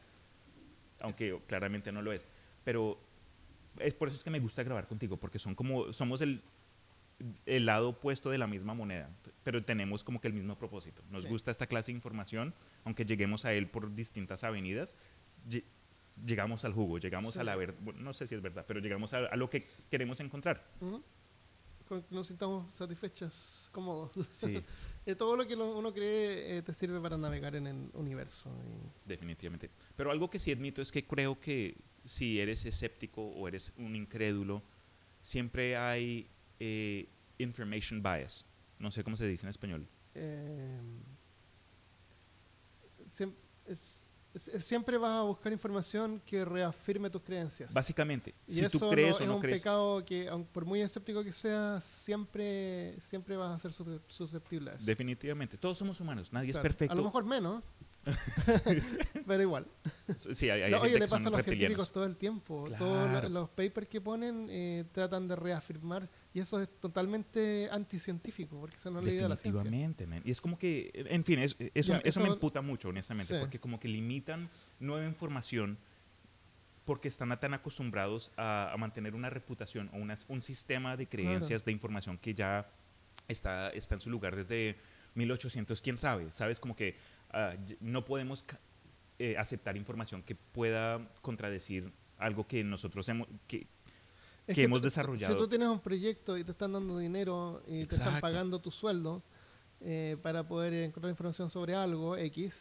Aunque 1.02 1.40
claramente 1.48 1.92
no 1.92 2.02
lo 2.02 2.12
es. 2.12 2.26
Pero 2.64 3.00
es 3.80 3.94
por 3.94 4.08
eso 4.10 4.18
es 4.18 4.24
que 4.24 4.30
me 4.30 4.40
gusta 4.40 4.62
grabar 4.64 4.88
contigo, 4.88 5.18
porque 5.18 5.40
son 5.40 5.56
como, 5.56 5.92
somos 5.94 6.22
el, 6.22 6.42
el 7.46 7.66
lado 7.66 7.90
opuesto 7.90 8.30
de 8.30 8.38
la 8.38 8.48
misma 8.48 8.74
moneda, 8.74 9.10
pero 9.44 9.64
tenemos 9.64 10.04
como 10.04 10.20
que 10.20 10.28
el 10.28 10.34
mismo 10.34 10.58
propósito. 10.58 11.02
Nos 11.10 11.24
Sí. 11.24 11.30
gusta 11.30 11.52
esta 11.52 11.68
clase 11.68 11.92
de 11.92 11.98
información, 11.98 12.54
aunque 12.84 13.06
lleguemos 13.06 13.46
a 13.46 13.54
él 13.54 13.68
por 13.68 13.94
distintas 13.94 14.44
avenidas, 14.44 14.96
lle- 15.50 15.64
llegamos 16.26 16.66
al 16.66 16.74
jugo, 16.74 16.98
llegamos 16.98 17.36
Sí. 17.36 17.40
a 17.40 17.44
la 17.44 17.56
verdad, 17.56 17.80
no 17.96 18.14
sé 18.14 18.28
si 18.28 18.36
es 18.36 18.42
verdad, 18.42 18.66
pero 18.68 18.80
llegamos 18.80 19.14
a, 19.14 19.20
a 19.28 19.36
lo 19.36 19.50
que 19.50 19.68
queremos 19.90 20.20
encontrar. 20.20 20.66
Con 21.88 22.02
que 22.02 22.16
nos 22.16 22.28
sintamos 22.28 22.74
satisfechos, 22.74 23.70
cómodos. 23.72 24.12
Sí, 24.32 24.62
Eh, 25.06 25.16
todo 25.16 25.36
lo 25.36 25.46
que 25.46 25.54
lo- 25.58 25.78
uno 25.78 25.92
cree 25.94 26.58
eh, 26.58 26.62
te 26.62 26.74
sirve 26.74 26.98
para 27.02 27.18
navegar 27.18 27.58
en 27.58 27.68
el 27.68 27.90
universo. 27.94 28.50
y- 29.06 29.10
definitivamente. 29.10 29.70
Pero 29.98 30.12
algo 30.12 30.30
que 30.30 30.40
sí 30.40 30.50
admito 30.50 30.82
es 30.82 30.94
que 30.94 31.06
creo 31.06 31.38
que 31.42 31.76
si 32.06 32.40
eres 32.40 32.64
escéptico 32.66 33.22
o 33.22 33.48
eres 33.50 33.74
un 33.78 33.98
incrédulo, 33.98 34.64
siempre 35.22 35.76
hay 35.76 36.30
eh, 36.66 37.10
information 37.40 38.02
bias. 38.02 38.46
No 38.80 38.90
sé 38.90 39.04
cómo 39.04 39.18
se 39.18 39.28
dice 39.28 39.46
en 39.46 39.50
español. 39.50 39.86
eh, 40.16 40.80
es- 43.66 43.80
es- 44.34 44.66
siempre 44.66 44.98
vas 44.98 45.12
a 45.12 45.22
buscar 45.24 45.52
información 45.54 46.22
que 46.26 46.44
reafirme 46.46 47.10
tus 47.10 47.22
creencias. 47.22 47.72
Básicamente, 47.74 48.34
y 48.48 48.54
si 48.54 48.66
eso 48.66 48.80
tú 48.80 48.90
crees 48.90 49.20
no- 49.20 49.26
o 49.26 49.28
no 49.28 49.34
es 49.34 49.36
un 49.38 49.42
crees. 49.42 49.62
pecado 49.62 50.04
que, 50.06 50.28
aun 50.28 50.46
por 50.46 50.66
muy 50.66 50.82
escéptico 50.82 51.24
que 51.24 51.32
seas, 51.34 51.84
siempre, 51.84 53.00
siempre 53.02 53.38
vas 53.38 53.52
a 53.56 53.60
ser 53.60 53.72
susce- 53.72 54.02
susceptible 54.08 54.72
a 54.72 54.74
eso. 54.76 54.84
Definitivamente, 54.86 55.58
todos 55.58 55.78
somos 55.78 56.00
humanos, 56.00 56.32
nadie 56.34 56.52
Claro. 56.52 56.62
es 56.68 56.76
perfecto. 56.76 56.94
A 56.94 56.96
lo 56.96 57.04
mejor 57.04 57.26
menos, 57.26 57.64
pero 59.28 59.42
igual. 59.42 59.66
Sí, 60.34 60.50
hay, 60.50 60.64
hay 60.64 60.72
No, 60.72 60.78
gente 60.82 60.96
oye, 60.96 61.00
le 61.00 61.08
pasa 61.08 61.28
a 61.28 61.30
los 61.32 61.44
científicos 61.44 61.92
todo 61.92 62.06
el 62.06 62.18
tiempo. 62.18 62.66
Todos 62.78 63.10
Claro. 63.10 63.30
lo- 63.30 63.42
los 63.42 63.50
papers 63.50 63.88
que 63.88 64.02
ponen 64.02 64.48
eh, 64.50 64.86
tratan 64.92 65.28
de 65.28 65.36
reafirmar 65.36 66.10
y 66.34 66.40
eso 66.40 66.60
es 66.62 66.70
totalmente 66.80 67.70
anticientífico 67.72 68.60
porque 68.60 68.78
esa 68.78 68.90
no 68.90 69.00
es 69.00 69.06
la 69.06 69.12
ciencia. 69.12 69.28
Definitivamente, 69.30 70.06
man. 70.08 70.22
Y 70.26 70.32
es 70.32 70.42
como 70.42 70.58
que, 70.58 70.92
en 70.94 71.24
fin, 71.24 71.40
es- 71.40 71.56
eso, 71.74 71.94
Ya, 71.94 72.00
eso 72.04 72.20
me 72.20 72.26
eso- 72.28 72.34
emputa 72.34 72.62
mucho, 72.62 72.90
honestamente, 72.90 73.34
Sí. 73.34 73.40
porque 73.40 73.60
como 73.60 73.80
que 73.80 73.88
limitan 73.88 74.50
nueva 74.80 75.06
información 75.06 75.78
porque 76.86 77.08
están 77.08 77.38
tan 77.40 77.54
acostumbrados 77.54 78.32
a, 78.36 78.72
a 78.74 78.78
mantener 78.78 79.16
una 79.16 79.30
reputación 79.30 79.90
o 79.94 79.98
una- 79.98 80.18
un 80.28 80.44
sistema 80.44 80.98
de 80.98 81.08
creencias 81.08 81.64
de 81.64 81.72
información 81.72 82.18
que 82.18 82.34
ya 82.34 82.70
está, 83.30 83.70
está 83.70 83.96
en 83.96 84.02
su 84.02 84.10
lugar 84.10 84.36
desde 84.36 84.76
1800, 85.16 85.80
quién 85.80 85.98
sabe, 85.98 86.30
¿sabes? 86.32 86.60
Como 86.60 86.76
que 86.76 86.98
y- 87.34 87.78
no 87.80 88.06
podemos 88.06 88.46
eh, 89.20 89.38
aceptar 89.38 89.78
información 89.78 90.24
que 90.24 90.36
pueda 90.36 91.08
contradecir 91.22 91.92
algo 92.18 92.48
que 92.48 92.64
nosotros 92.64 93.08
hemos, 93.10 93.28
que, 93.48 93.68
Es 94.48 94.56
que 94.56 94.64
hemos 94.64 94.80
tú- 94.82 94.86
desarrollado. 94.86 95.34
Si 95.34 95.40
tú 95.40 95.48
tienes 95.48 95.68
un 95.68 95.80
proyecto 95.80 96.38
y 96.38 96.44
te 96.44 96.52
están 96.52 96.74
dando 96.74 96.98
dinero 96.98 97.62
y 97.68 97.86
te 97.86 97.96
están 97.96 98.20
pagando 98.22 98.60
tu 98.60 98.72
sueldo 98.72 99.22
eh, 99.86 100.18
para 100.22 100.48
poder 100.48 100.74
encontrar 100.74 101.10
información 101.12 101.50
sobre 101.50 101.76
algo 101.76 102.16
X 102.16 102.56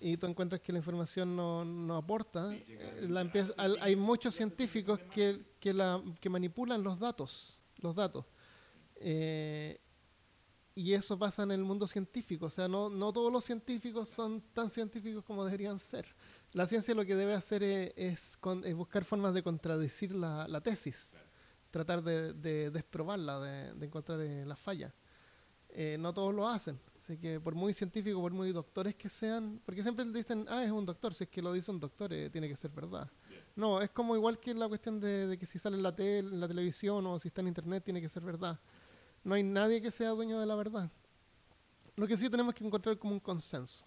y 0.00 0.16
tú 0.18 0.26
encuentras 0.26 0.60
que 0.60 0.72
la 0.72 0.78
información 0.78 1.34
no, 1.34 1.64
no 1.64 1.96
aporta, 1.96 2.54
eh, 2.54 3.06
la 3.08 3.22
empieza- 3.22 3.52
al- 3.56 3.78
hay 3.80 3.96
muchos 3.96 4.34
científicos 4.34 5.00
que, 5.12 5.40
que, 5.58 5.72
la, 5.72 6.02
que 6.20 6.28
manipulan 6.28 6.82
los 6.82 6.98
datos, 6.98 7.58
los 7.78 7.94
datos. 7.96 8.24
Eh, 8.96 9.80
y 10.80 10.94
eso 10.94 11.18
pasa 11.18 11.42
en 11.42 11.50
el 11.50 11.62
mundo 11.62 11.86
científico, 11.86 12.46
o 12.46 12.50
sea, 12.50 12.66
no, 12.68 12.88
no 12.88 13.12
todos 13.12 13.32
los 13.32 13.44
científicos 13.44 14.08
son 14.08 14.40
tan 14.52 14.70
científicos 14.70 15.24
como 15.24 15.44
deberían 15.44 15.78
ser. 15.78 16.06
La 16.52 16.66
ciencia 16.66 16.94
lo 16.94 17.04
que 17.04 17.14
debe 17.14 17.34
hacer 17.34 17.62
es, 17.62 17.92
es 17.96 18.36
con- 18.38 18.64
es 18.64 18.74
buscar 18.74 19.04
formas 19.04 19.34
de 19.34 19.42
contradecir 19.42 20.14
la, 20.14 20.48
la 20.48 20.60
tesis, 20.60 20.96
tratar 21.70 22.02
de, 22.02 22.32
de 22.32 22.70
desprobarla, 22.70 23.38
de, 23.40 23.84
encontrar 23.86 24.20
eh, 24.20 24.44
las 24.46 24.58
fallas. 24.58 24.92
Eh, 25.72 25.96
no 26.00 26.12
todos 26.12 26.34
lo 26.34 26.48
hacen, 26.48 26.80
así 26.98 27.16
que 27.16 27.38
por 27.38 27.54
muy 27.54 27.72
científicos, 27.74 28.20
por 28.20 28.32
muy 28.32 28.50
doctores 28.50 28.96
que 28.96 29.08
sean, 29.08 29.60
porque 29.64 29.82
siempre 29.84 30.04
dicen, 30.06 30.44
ah, 30.48 30.64
es 30.64 30.72
un 30.72 30.84
doctor, 30.84 31.14
si 31.14 31.24
es 31.24 31.30
que 31.30 31.40
lo 31.40 31.52
dice 31.52 31.70
un 31.70 31.78
doctor, 31.78 32.12
eh, 32.12 32.28
tiene 32.28 32.48
que 32.48 32.56
ser 32.56 32.72
verdad. 32.72 33.08
No, 33.54 33.80
es 33.80 33.90
como 33.90 34.16
igual 34.16 34.40
que 34.40 34.52
la 34.54 34.66
cuestión 34.66 34.98
de, 34.98 35.36
que 35.38 35.46
si 35.46 35.58
sale 35.60 35.76
en 35.76 35.82
la, 35.84 35.94
tel- 35.94 36.32
en 36.32 36.40
la 36.40 36.48
televisión 36.48 37.06
o 37.06 37.20
si 37.20 37.28
está 37.28 37.40
en 37.42 37.48
internet, 37.48 37.84
tiene 37.84 38.00
que 38.00 38.08
ser 38.08 38.22
verdad. 38.24 38.58
No 39.24 39.34
hay 39.34 39.42
nadie 39.42 39.82
que 39.82 39.90
sea 39.90 40.10
dueño 40.10 40.40
de 40.40 40.46
la 40.46 40.54
verdad. 40.54 40.90
Lo 41.96 42.06
que 42.06 42.16
sí 42.16 42.30
tenemos 42.30 42.54
que 42.54 42.64
encontrar 42.64 42.98
como 42.98 43.12
un 43.12 43.20
consenso. 43.20 43.84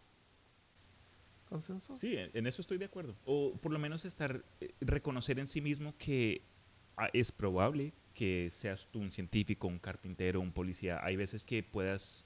¿Consenso? 1.50 1.98
Sí, 1.98 2.16
en 2.18 2.48
eso 2.48 2.62
estoy 2.62 2.78
de 2.78 2.86
acuerdo. 2.86 3.16
O 3.26 3.56
por 3.58 3.72
lo 3.72 3.80
menos 3.80 4.06
estar, 4.06 4.44
eh, 4.62 4.74
reconocer 4.82 5.40
en 5.40 5.48
sí 5.48 5.62
mismo 5.62 5.96
que 5.98 6.44
ah, 6.98 7.10
es 7.14 7.32
probable 7.32 7.94
que 8.14 8.50
seas 8.52 8.88
tú 8.92 9.00
un 9.00 9.12
científico, 9.12 9.68
un 9.68 9.80
carpintero, 9.80 10.40
un 10.40 10.52
policía. 10.52 11.00
Hay 11.04 11.16
veces 11.16 11.46
que 11.46 11.64
puedas 11.64 12.26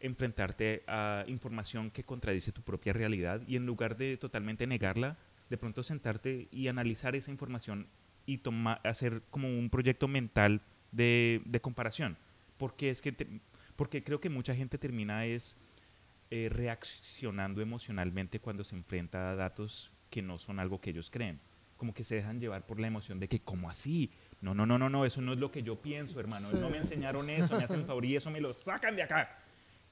enfrentarte 0.00 0.82
a 0.86 1.24
información 1.26 1.90
que 1.90 2.04
contradice 2.04 2.52
tu 2.52 2.62
propia 2.62 2.92
realidad 2.92 3.42
y 3.46 3.56
en 3.56 3.66
lugar 3.66 3.96
de 3.96 4.16
totalmente 4.16 4.66
negarla, 4.66 5.16
de 5.48 5.56
pronto 5.56 5.82
sentarte 5.82 6.48
y 6.50 6.68
analizar 6.68 7.14
esa 7.16 7.30
información 7.30 7.88
y 8.26 8.40
hacer 8.82 9.22
como 9.30 9.48
un 9.48 9.70
proyecto 9.70 10.08
mental 10.08 10.62
de, 10.96 11.42
de 11.44 11.60
comparación. 11.60 12.16
Porque 12.56 12.90
es 12.90 13.02
que 13.02 13.12
te- 13.12 13.40
porque 13.76 14.02
creo 14.02 14.20
que 14.20 14.30
mucha 14.30 14.54
gente 14.54 14.78
termina 14.78 15.26
es 15.26 15.56
eh, 16.30 16.48
reaccionando 16.50 17.60
emocionalmente 17.60 18.40
cuando 18.40 18.64
se 18.64 18.74
enfrenta 18.74 19.30
a 19.30 19.36
datos 19.36 19.92
que 20.10 20.22
no 20.22 20.38
son 20.38 20.58
algo 20.58 20.80
que 20.80 20.90
ellos 20.90 21.10
creen. 21.10 21.38
Como 21.76 21.92
que 21.92 22.04
se 22.04 22.14
dejan 22.14 22.40
llevar 22.40 22.64
por 22.64 22.80
la 22.80 22.86
emoción 22.86 23.20
de 23.20 23.28
que, 23.28 23.40
¿cómo 23.40 23.68
así? 23.68 24.10
No, 24.40 24.54
no, 24.54 24.64
no, 24.64 24.78
no, 24.78 24.88
no, 24.88 25.04
eso 25.04 25.20
no 25.20 25.34
es 25.34 25.38
lo 25.38 25.50
que 25.50 25.62
yo 25.62 25.76
pienso, 25.82 26.18
hermano. 26.18 26.50
Sí. 26.50 26.56
No 26.58 26.70
me 26.70 26.78
enseñaron 26.78 27.28
eso, 27.28 27.56
me 27.56 27.64
hacen 27.64 27.84
favor 27.86 28.04
y 28.06 28.16
eso 28.16 28.30
me 28.30 28.40
lo 28.40 28.54
sacan 28.54 28.96
de 28.96 29.02
acá. 29.02 29.38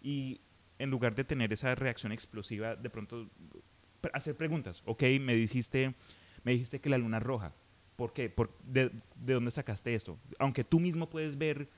Y 0.03 0.41
en 0.79 0.89
lugar 0.91 1.15
de 1.15 1.25
tener 1.25 1.53
esa 1.53 1.75
reacción 1.75 2.11
explosiva, 2.13 2.75
de 2.75 2.89
pronto 2.89 3.29
hacer 4.15 4.35
preguntas. 4.35 4.83
Ok, 4.87 5.03
me 5.21 5.35
dijiste, 5.35 5.95
me 6.43 6.53
dijiste 6.53 6.81
que 6.81 6.89
la 6.89 6.97
luna 6.99 7.19
es 7.19 7.23
roja. 7.23 7.53
¿Por 7.97 8.13
qué? 8.13 8.29
¿Por, 8.29 8.51
de, 8.65 8.91
de 9.17 9.35
dónde 9.35 9.51
sacaste 9.51 9.95
esto? 9.95 10.19
Aunque 10.39 10.65
tú 10.65 10.81
mismo 10.81 11.09
puedes 11.09 11.39
ver 11.39 11.69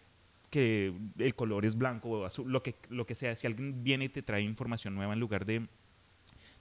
que 0.51 0.95
el 1.19 1.35
color 1.35 1.65
es 1.67 1.77
blanco 1.77 2.09
o 2.11 2.25
azul, 2.25 2.51
lo 2.51 2.63
que, 2.63 2.75
lo 2.89 3.05
que 3.07 3.15
sea. 3.15 3.35
Si 3.37 3.47
alguien 3.47 3.83
viene 3.85 4.07
y 4.07 4.09
te 4.09 4.23
trae 4.23 4.43
información 4.43 4.95
nueva 4.95 5.13
en 5.13 5.21
lugar 5.21 5.45
de, 5.45 5.67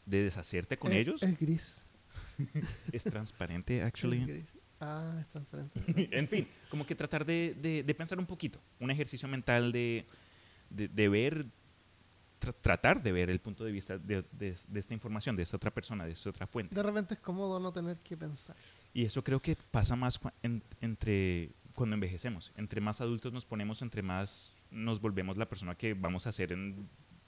de 0.05 0.23
deshacerte 0.23 0.77
con 0.77 0.91
Es- 0.91 0.99
ellos, 0.99 1.23
Es 1.23 1.39
gris. 1.39 1.85
es 2.91 3.03
transparente, 3.03 3.77
Es 3.79 3.83
actually. 3.85 4.25
gris. 4.25 4.45
Ah, 4.81 5.17
es 5.21 5.27
transparente. 5.29 6.09
en 6.11 6.27
fin, 6.27 6.47
como 6.69 6.85
que 6.85 6.95
tratar 6.95 7.25
de, 7.25 7.55
de- 7.61 7.83
de 7.83 7.95
pensar 7.95 8.19
un 8.19 8.25
poquito, 8.25 8.59
un 8.79 8.91
ejercicio 8.91 9.27
mental 9.29 9.71
de, 9.71 10.05
de, 10.69 10.89
de 10.89 11.07
ver, 11.09 11.45
tra- 12.41 12.53
tratar 12.59 13.01
de 13.01 13.11
ver 13.13 13.29
el 13.29 13.39
punto 13.39 13.63
de 13.63 13.71
vista 13.71 13.97
de, 13.97 14.25
de- 14.33 14.57
de 14.67 14.79
esta 14.79 14.93
información, 14.93 15.37
de 15.37 15.43
esta 15.43 15.55
otra 15.55 15.71
persona, 15.71 16.05
de 16.05 16.11
esta 16.11 16.29
otra 16.29 16.45
fuente. 16.45 16.75
De 16.75 16.83
repente 16.83 17.13
es 17.13 17.19
cómodo 17.21 17.57
no 17.61 17.71
tener 17.71 17.97
que 17.99 18.17
pensar. 18.17 18.57
Y 18.95 19.03
eso 19.05 19.23
creo 19.23 19.41
que 19.41 19.55
pasa 19.71 19.95
más 19.95 20.19
cua- 20.19 20.33
en- 20.41 20.63
entre 20.81 21.51
cuando 21.75 21.93
envejecemos. 21.95 22.51
Entre 22.55 22.79
más 22.79 23.01
adultos 23.01 23.31
nos 23.33 23.45
ponemos, 23.45 23.81
entre 23.81 24.01
más 24.01 24.53
nos 24.71 24.99
volvemos 25.01 25.35
la 25.37 25.47
persona 25.47 25.75
que 25.75 25.93
vamos 25.93 26.25
a 26.27 26.31
ser 26.31 26.53
en, 26.53 26.87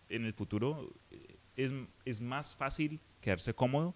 en 0.09 0.23
el 0.25 0.33
futuro, 0.33 0.89
eh, 1.11 1.35
es, 1.57 1.73
es 2.05 2.21
más 2.21 2.55
fácil 2.55 2.99
quedarse 3.21 3.53
cómodo 3.53 3.93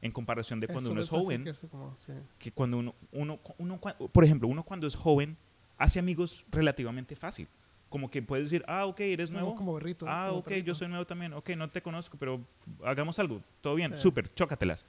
en 0.00 0.10
comparación 0.10 0.58
de 0.58 0.66
cuando 0.66 0.90
uno 0.90 1.00
es 1.00 1.08
joven 1.08 1.44
como, 1.70 1.96
sí. 2.04 2.12
que 2.40 2.50
cuando 2.50 2.78
uno, 2.78 2.94
uno, 3.12 3.38
uno, 3.58 3.78
por 4.12 4.24
ejemplo, 4.24 4.48
uno 4.48 4.64
cuando 4.64 4.88
es 4.88 4.96
joven 4.96 5.36
hace 5.78 6.00
amigos 6.00 6.44
relativamente 6.50 7.14
fácil. 7.14 7.46
Como 7.88 8.10
que 8.10 8.20
puedes 8.22 8.46
decir, 8.50 8.64
ah, 8.66 8.86
ok, 8.86 8.98
eres 9.00 9.30
nuevo. 9.30 9.54
como 9.54 9.74
berrito. 9.74 10.06
ah, 10.08 10.26
como 10.28 10.40
ok, 10.40 10.46
yo 10.48 10.50
perrito. 10.50 10.74
soy 10.74 10.88
nuevo 10.88 11.06
también. 11.06 11.34
Ok, 11.34 11.50
no 11.50 11.70
te 11.70 11.82
conozco, 11.82 12.16
pero 12.18 12.40
hagamos 12.84 13.18
algo. 13.20 13.40
Todo 13.60 13.74
bien, 13.76 13.92
Sí. 13.92 14.00
súper, 14.00 14.32
chócatelas. 14.34 14.84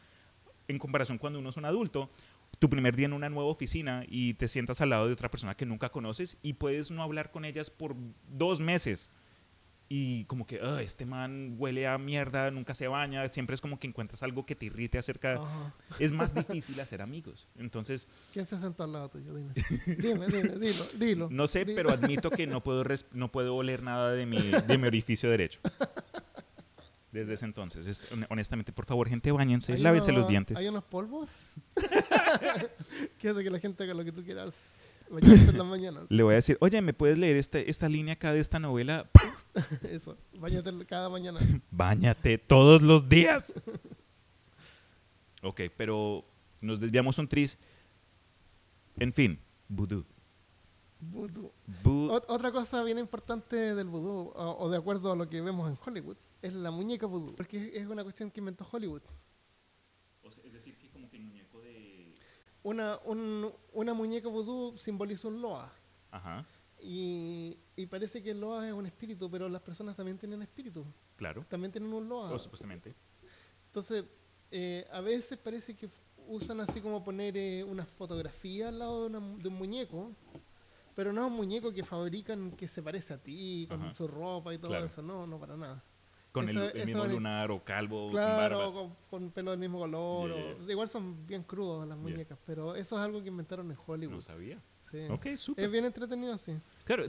En 0.68 0.80
comparación 0.80 1.18
cuando 1.18 1.40
uno 1.40 1.50
es 1.50 1.58
un 1.58 1.66
adulto, 1.66 2.10
tu 2.60 2.70
primer 2.70 2.96
día 2.96 3.06
en 3.08 3.14
una 3.14 3.30
nueva 3.30 3.50
oficina 3.50 4.04
y 4.08 4.36
te 4.36 4.48
sientas 4.48 4.80
al 4.82 4.90
lado 4.90 5.08
de 5.08 5.14
otra 5.14 5.30
persona 5.30 5.56
que 5.56 5.66
nunca 5.66 5.90
conoces 5.90 6.38
y 6.42 6.54
puedes 6.54 6.92
no 6.92 7.04
hablar 7.04 7.32
con 7.32 7.46
ellas 7.46 7.70
por 7.70 7.96
dos 8.30 8.60
meses. 8.62 9.10
Y 9.90 10.24
como 10.26 10.48
que, 10.48 10.60
"Ah, 10.64 10.82
este 10.82 11.06
man 11.06 11.56
huele 11.60 11.86
a 11.86 11.98
mierda, 11.98 12.50
nunca 12.50 12.74
se 12.74 12.88
baña, 12.88 13.30
siempre 13.30 13.54
es 13.54 13.62
como 13.62 13.78
que 13.80 13.86
encuentras 13.86 14.24
algo 14.24 14.46
que 14.46 14.56
te 14.56 14.66
irrite 14.68 14.98
acerca 14.98 15.34
Ajá. 15.34 15.74
es 16.00 16.12
más 16.12 16.34
difícil 16.34 16.80
hacer 16.80 17.02
amigos. 17.02 17.48
Entonces, 17.58 18.08
¿Quién 18.32 18.48
se 18.48 18.58
sentó 18.58 18.84
al 18.84 18.94
lado 18.94 19.10
tuyo? 19.10 19.34
Dime. 19.36 19.52
Dime, 19.86 20.28
dime, 20.28 20.56
dilo, 20.58 20.86
dilo. 20.98 21.28
no 21.30 21.46
sé, 21.48 21.66
pero 21.66 21.92
admito 21.92 22.32
que 22.32 22.48
no 22.48 22.64
puedo, 22.64 22.84
no 23.12 23.32
puedo 23.32 23.56
oler 23.56 23.84
nada 23.84 24.14
de 24.14 24.26
mi, 24.26 24.40
de 24.42 24.78
mi 24.78 24.88
orificio 24.88 25.30
derecho. 25.30 25.60
Desde 27.14 27.36
ese 27.36 27.46
entonces. 27.46 27.86
Es- 27.88 28.02
hon- 28.12 28.26
honestamente, 28.30 28.74
por 28.74 28.86
favor, 28.86 29.08
gente, 29.08 29.32
bañense, 29.32 29.78
lávense 29.78 30.12
los 30.12 30.28
dientes. 30.28 30.58
Hay 30.58 30.68
unos 30.68 30.84
polvos 30.84 31.30
que 33.20 33.30
hace 33.30 33.44
que 33.44 33.50
la 33.50 33.60
gente 33.60 33.84
haga 33.84 33.94
lo 33.94 34.04
que 34.04 34.12
tú 34.12 34.24
quieras. 34.24 34.56
Bañarse 35.10 35.50
en 35.52 35.58
las 35.60 35.68
mañanas. 35.68 36.04
Le 36.10 36.24
voy 36.24 36.32
a 36.34 36.36
decir, 36.38 36.58
oye, 36.60 36.82
¿me 36.82 36.94
puedes 36.94 37.18
leer 37.20 37.36
este- 37.38 37.70
esta 37.70 37.88
línea 37.88 38.16
acá 38.16 38.34
de 38.34 38.40
esta 38.40 38.58
novela? 38.58 39.10
Eso. 39.84 40.18
Bañate 40.40 40.72
cada 40.88 41.08
mañana. 41.10 41.40
Báñate 41.72 42.40
todos 42.40 42.82
los 42.82 43.08
días. 43.08 43.54
ok, 45.44 45.62
pero 45.78 46.26
nos 46.62 46.80
desviamos 46.80 47.18
un 47.20 47.28
tris. 47.28 47.58
En 48.98 49.14
fin, 49.14 49.40
vudú. 49.68 50.04
Vudú. 51.00 51.52
Otra 52.28 52.52
cosa 52.52 52.82
bien 52.84 52.98
importante 52.98 53.76
del 53.76 53.88
vudú, 53.90 54.32
o, 54.36 54.58
o 54.60 54.70
de 54.70 54.78
acuerdo 54.78 55.12
a 55.12 55.16
lo 55.16 55.28
que 55.30 55.42
vemos 55.42 55.70
en 55.70 55.78
Hollywood, 55.86 56.16
es 56.44 56.54
la 56.54 56.70
muñeca 56.72 57.06
vudú. 57.08 57.36
Porque 57.36 57.72
es 57.74 57.88
una 57.88 58.04
cuestión 58.04 58.30
que 58.30 58.40
inventó 58.40 58.68
Hollywood. 58.72 59.02
es 60.44 60.54
decir, 60.54 60.78
que 60.78 60.90
como 60.90 61.10
que 61.10 61.18
el 61.18 61.24
muñeco 61.24 61.60
de... 61.62 62.16
Una, 62.64 63.00
un- 63.06 63.52
una 63.74 63.94
muñeca 63.94 64.28
vudú 64.30 64.78
simboliza 64.78 65.28
un 65.28 65.42
loa. 65.42 65.74
Ajá, 66.12 66.46
Y, 66.82 67.58
y 67.76 67.86
parece 67.88 68.22
que 68.22 68.32
el 68.32 68.40
loa 68.42 68.68
es 68.68 68.74
un 68.74 68.86
espíritu, 68.86 69.30
pero 69.32 69.50
las 69.50 69.62
personas 69.62 69.96
también 69.96 70.18
tienen 70.18 70.42
espíritu. 70.42 70.86
claro. 71.16 71.46
También 71.50 71.72
tienen 71.72 71.92
un 71.92 72.08
loa. 72.08 72.32
O 72.32 72.38
supuestamente. 72.40 72.94
Entonces, 73.68 74.06
eh, 74.52 74.86
a 74.92 75.02
veces 75.02 75.38
parece 75.38 75.76
que 75.76 75.90
usan 76.28 76.60
así 76.62 76.80
como 76.82 77.04
poner 77.04 77.36
eh, 77.38 77.64
una 77.64 77.86
fotografía 77.86 78.68
al 78.70 78.80
lado 78.80 79.02
de, 79.10 79.18
una 79.18 79.38
de 79.42 79.48
un 79.50 79.56
muñeco, 79.56 80.12
pero 80.96 81.12
no 81.12 81.26
es 81.26 81.32
un 81.32 81.38
muñeco 81.38 81.74
que 81.74 81.84
fabrican 81.84 82.52
que 82.52 82.68
se 82.68 82.82
parece 82.84 83.14
a 83.14 83.18
ti, 83.18 83.66
con 83.68 83.82
Ajá. 83.82 83.94
su 83.94 84.08
ropa 84.08 84.54
y 84.54 84.58
todo 84.58 84.70
Claro. 84.72 84.86
eso. 84.86 85.02
No, 85.02 85.26
no 85.28 85.40
para 85.40 85.58
nada. 85.58 85.84
Con 86.34 86.50
el, 86.50 86.58
Eso- 86.58 86.66
el 86.72 86.78
eso 86.78 86.86
mismo 86.88 87.06
es- 87.06 87.12
lunar 87.12 87.52
o 87.52 87.64
calvo, 87.64 88.10
Claro, 88.10 88.58
barba. 88.58 88.74
con, 88.74 88.96
con 89.10 89.32
pelo 89.32 89.52
del 89.52 89.60
mismo 89.60 89.78
color. 89.80 90.34
Yeah, 90.34 90.44
o- 90.44 90.58
yeah. 90.64 90.72
igual 90.72 90.90
son 90.90 91.26
bien 91.28 91.44
crudos 91.44 91.88
las 91.88 91.96
Yeah. 91.98 92.10
muñecas, 92.10 92.40
pero 92.46 92.76
eso 92.76 92.96
es 92.98 93.02
algo 93.06 93.22
que 93.22 93.28
inventaron 93.30 93.70
en 93.70 93.78
Hollywood. 93.86 94.16
No 94.16 94.22
sabía. 94.22 94.60
sí. 94.92 94.98
Ok, 95.10 95.28
súper. 95.38 95.66
Es 95.66 95.72
bien 95.72 95.86
entretenido, 95.86 96.38
sí. 96.38 96.54
Claro, 96.86 97.06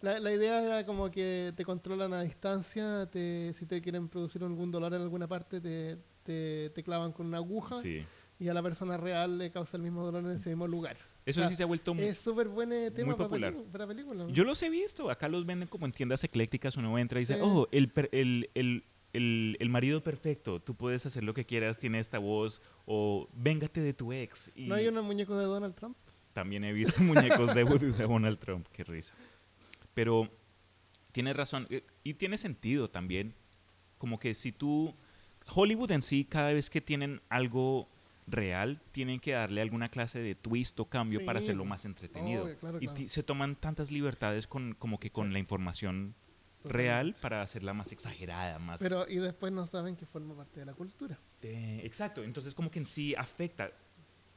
La, 0.00 0.18
la 0.20 0.32
idea 0.32 0.62
era 0.62 0.84
como 0.86 1.10
que 1.10 1.52
te 1.56 1.64
controlan 1.64 2.12
a 2.14 2.22
distancia, 2.22 3.06
te, 3.10 3.52
si 3.54 3.64
te 3.66 3.80
quieren 3.80 4.08
producir 4.08 4.42
algún 4.42 4.70
dolor 4.70 4.92
en 4.94 5.02
alguna 5.02 5.26
parte, 5.28 5.60
te, 5.60 5.98
te, 6.24 6.70
te 6.70 6.82
clavan 6.82 7.12
con 7.12 7.26
una 7.26 7.38
aguja 7.38 7.76
sí. 7.82 8.04
Y 8.42 8.48
a 8.48 8.54
la 8.54 8.62
persona 8.62 8.96
real 8.96 9.38
le 9.38 9.50
causa 9.50 9.76
el 9.76 9.82
mismo 9.82 10.02
dolor 10.04 10.24
en 10.24 10.36
ese 10.36 10.48
mismo 10.50 10.66
lugar. 10.66 10.96
Eso 11.24 11.42
Ah, 11.44 11.48
sí 11.48 11.54
se 11.54 11.62
ha 11.62 11.66
vuelto 11.66 11.94
muy... 11.94 12.04
Es 12.04 12.18
súper 12.18 12.48
buen 12.48 12.70
tema 12.92 13.16
para, 13.16 13.28
popular. 13.28 13.54
pelicu- 13.54 13.70
para 13.70 13.86
películas. 13.86 14.28
Yo 14.32 14.42
los 14.44 14.60
he 14.62 14.68
visto. 14.70 15.10
Acá 15.10 15.28
los 15.28 15.46
venden 15.46 15.68
como 15.68 15.86
en 15.86 15.92
tiendas 15.92 16.24
eclécticas. 16.24 16.76
Uno 16.76 16.98
entra 16.98 17.20
y 17.20 17.22
dice, 17.22 17.34
Sí. 17.34 17.40
oh, 17.42 17.68
el, 17.70 17.92
el, 18.12 18.50
el, 18.54 18.84
el, 19.12 19.56
el 19.60 19.68
marido 19.68 20.02
perfecto. 20.02 20.60
Tú 20.60 20.74
puedes 20.74 21.06
hacer 21.06 21.22
lo 21.22 21.32
que 21.34 21.44
quieras, 21.46 21.78
tiene 21.78 22.00
esta 22.00 22.18
voz. 22.18 22.60
O 22.86 23.28
véngate 23.34 23.80
de 23.80 23.94
tu 23.94 24.12
ex. 24.12 24.50
Y 24.56 24.66
¿No 24.66 24.74
hay 24.74 24.88
un 24.88 24.96
muñeco 25.04 25.38
de 25.38 25.44
Donald 25.44 25.74
Trump? 25.76 25.96
También 26.32 26.64
he 26.64 26.72
visto 26.72 27.00
muñecos 27.02 27.54
de 27.54 27.64
de 27.64 27.92
Donald 28.06 28.38
Trump. 28.40 28.66
Qué 28.72 28.82
risa. 28.82 29.14
Pero 29.94 30.28
tienes 31.12 31.36
razón. 31.36 31.66
eh, 31.70 31.84
Y 32.02 32.14
tiene 32.14 32.36
sentido 32.38 32.90
también. 32.90 33.34
Como 33.98 34.18
que 34.18 34.34
si 34.34 34.50
tú... 34.52 34.94
Hollywood 35.54 35.90
en 35.90 36.02
sí, 36.02 36.24
cada 36.24 36.52
vez 36.52 36.70
que 36.70 36.80
tienen 36.80 37.20
algo 37.28 37.88
real, 38.32 38.80
tienen 38.92 39.20
que 39.20 39.32
darle 39.32 39.60
alguna 39.60 39.88
clase 39.88 40.18
de 40.20 40.34
twist 40.34 40.78
o 40.80 40.86
cambio 40.86 41.24
para 41.24 41.40
Sí. 41.40 41.44
hacerlo 41.46 41.64
más 41.64 41.84
entretenido. 41.84 42.44
Obvio, 42.44 42.58
claro, 42.58 42.78
y 42.80 42.86
claro. 42.88 43.08
se 43.08 43.22
toman 43.22 43.54
tantas 43.56 43.90
libertades 43.90 44.46
con 44.46 44.74
como 44.74 44.98
que 44.98 45.10
con 45.10 45.32
la 45.32 45.38
información 45.38 46.14
real 46.64 47.14
para 47.20 47.42
hacerla 47.42 47.74
más 47.74 47.90
exagerada, 47.92 48.58
más... 48.58 48.80
Pero 48.80 49.08
y 49.08 49.16
después 49.16 49.52
no 49.52 49.66
saben 49.66 49.96
que 49.96 50.06
forma 50.06 50.34
parte 50.36 50.60
de 50.60 50.66
la 50.66 50.74
cultura. 50.74 51.18
Eh, 51.42 51.80
exacto, 51.84 52.22
entonces 52.22 52.54
como 52.54 52.70
que 52.70 52.78
en 52.80 52.86
sí 52.86 53.14
afecta. 53.16 53.70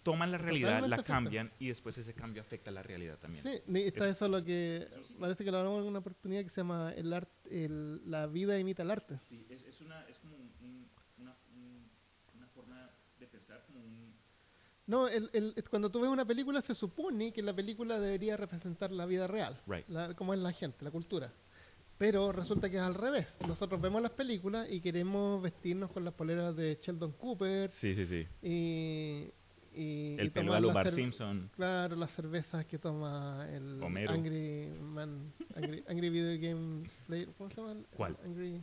Toman 0.03 0.31
la 0.31 0.37
realidad, 0.37 0.67
Totalmente 0.81 0.89
la 0.89 0.95
afecta. 0.97 1.13
cambian 1.13 1.51
y 1.57 1.67
después 1.69 1.97
ese 1.97 2.13
cambio 2.13 2.39
afecta 2.43 2.69
a 2.69 2.73
la 2.73 2.83
realidad 2.83 3.17
también. 3.17 3.41
Sí, 3.41 3.49
está 3.79 4.05
Eso- 4.05 4.09
eso 4.11 4.27
lo 4.27 4.43
que 4.43 4.87
parece 5.19 5.43
que 5.43 5.49
lo 5.51 5.57
hablamos 5.57 5.81
en 5.81 5.87
una 5.87 5.97
oportunidad 5.99 6.43
que 6.43 6.49
se 6.51 6.57
llama 6.61 6.93
el 6.95 7.11
art, 7.11 7.29
el, 7.49 8.07
la 8.09 8.27
vida 8.27 8.59
imita 8.59 8.83
el 8.83 8.91
arte. 8.91 9.17
Sí, 9.23 9.47
es, 9.49 9.63
es, 9.63 9.81
una, 9.81 10.03
es 10.07 10.19
como 10.19 10.35
un- 10.35 10.51
un- 10.61 10.87
una, 11.17 11.35
un- 11.55 11.89
una 12.35 12.47
forma 12.49 12.87
de 13.19 13.25
pensar, 13.25 13.63
como 13.65 13.79
un... 13.79 14.13
No, 14.87 15.07
el, 15.07 15.29
el- 15.33 15.55
cuando 15.69 15.89
tú 15.89 15.99
ves 15.99 16.09
una 16.09 16.25
película 16.25 16.61
se 16.61 16.75
supone 16.75 17.33
que 17.33 17.41
la 17.41 17.53
película 17.55 17.99
debería 17.99 18.37
representar 18.37 18.91
la 18.91 19.05
vida 19.05 19.25
real, 19.27 19.59
Right. 19.65 19.87
la- 19.89 20.13
cómo 20.13 20.33
es 20.33 20.39
la 20.39 20.51
gente, 20.51 20.83
la 20.85 20.91
cultura. 20.91 21.33
Pero 21.97 22.31
resulta 22.33 22.69
que 22.69 22.75
es 22.75 22.81
al 22.81 22.93
revés. 22.93 23.37
Nosotros 23.47 23.79
vemos 23.81 24.01
las 24.01 24.11
películas 24.11 24.67
y 24.69 24.81
queremos 24.81 25.41
vestirnos 25.41 25.89
con 25.91 26.03
las 26.03 26.13
poleras 26.13 26.55
de 26.55 26.77
Sheldon 26.81 27.13
Cooper 27.13 27.71
Sí, 27.71 27.95
sí, 27.95 28.05
sí. 28.05 28.27
y, 28.43 29.31
y, 29.73 30.15
El 30.19 30.27
y 30.27 30.29
pelo 30.29 30.53
a 30.77 30.91
Simpson. 30.91 31.49
Claro, 31.55 31.95
las 31.95 32.11
cervezas 32.11 32.65
que 32.65 32.77
toma 32.77 33.47
el 33.49 33.81
Homero. 33.81 34.11
Angry 34.11 34.73
Man, 34.81 35.31
Angry, 35.55 35.83
Angry 35.87 36.09
Video 36.09 36.37
Game 36.39 36.83
Player, 37.07 37.29
¿cómo 37.37 37.49
se 37.49 37.61
llama? 37.61 37.75
¿Cuál? 37.95 38.17
Angry, 38.25 38.61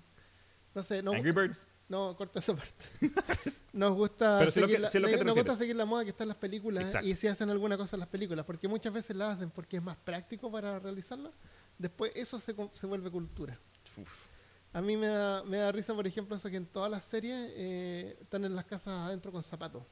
no 0.74 0.82
sé, 0.82 1.02
no, 1.02 1.12
Angry 1.12 1.32
Birds. 1.32 1.66
No, 1.92 2.16
corta 2.16 2.38
esa 2.40 2.56
parte. 2.56 2.84
Nos 3.74 3.94
gusta, 3.94 4.38
Pero 4.38 4.50
sé 4.50 4.60
lo 4.60 4.66
seguir, 4.66 4.80
la, 4.80 4.88
sé 4.88 5.00
lo 5.00 5.08
que 5.08 5.16
te 5.18 5.24
nos 5.24 5.34
gusta 5.34 5.56
seguir 5.56 5.76
la 5.76 5.84
moda 5.86 6.04
que 6.04 6.10
está 6.10 6.24
en 6.24 6.28
las 6.28 6.36
películas 6.36 6.82
Exacto. 6.84 7.06
y 7.08 7.14
si 7.16 7.26
hacen 7.26 7.48
alguna 7.48 7.76
cosa 7.78 7.96
en 7.96 8.00
las 8.00 8.08
películas, 8.08 8.44
porque 8.44 8.68
muchas 8.68 8.92
veces 8.92 9.16
la 9.16 9.30
hacen 9.30 9.50
porque 9.50 9.78
es 9.78 9.82
más 9.82 9.96
práctico 9.96 10.50
para 10.52 10.78
realizarla, 10.78 11.30
después 11.78 12.12
eso 12.14 12.38
se, 12.38 12.54
se 12.74 12.86
vuelve 12.86 13.10
cultura. 13.10 13.58
Uf. 13.96 14.26
A 14.74 14.80
mí 14.82 14.96
me 14.96 15.06
da, 15.06 15.42
me 15.44 15.56
da 15.58 15.72
risa, 15.72 15.94
por 15.94 16.06
ejemplo, 16.06 16.36
eso 16.36 16.50
que 16.50 16.56
en 16.56 16.66
todas 16.66 16.90
las 16.90 17.02
series 17.04 17.50
eh, 17.54 18.18
están 18.20 18.44
en 18.44 18.54
las 18.56 18.64
casas 18.66 18.94
adentro 19.06 19.32
con 19.32 19.42
zapatos. 19.42 19.82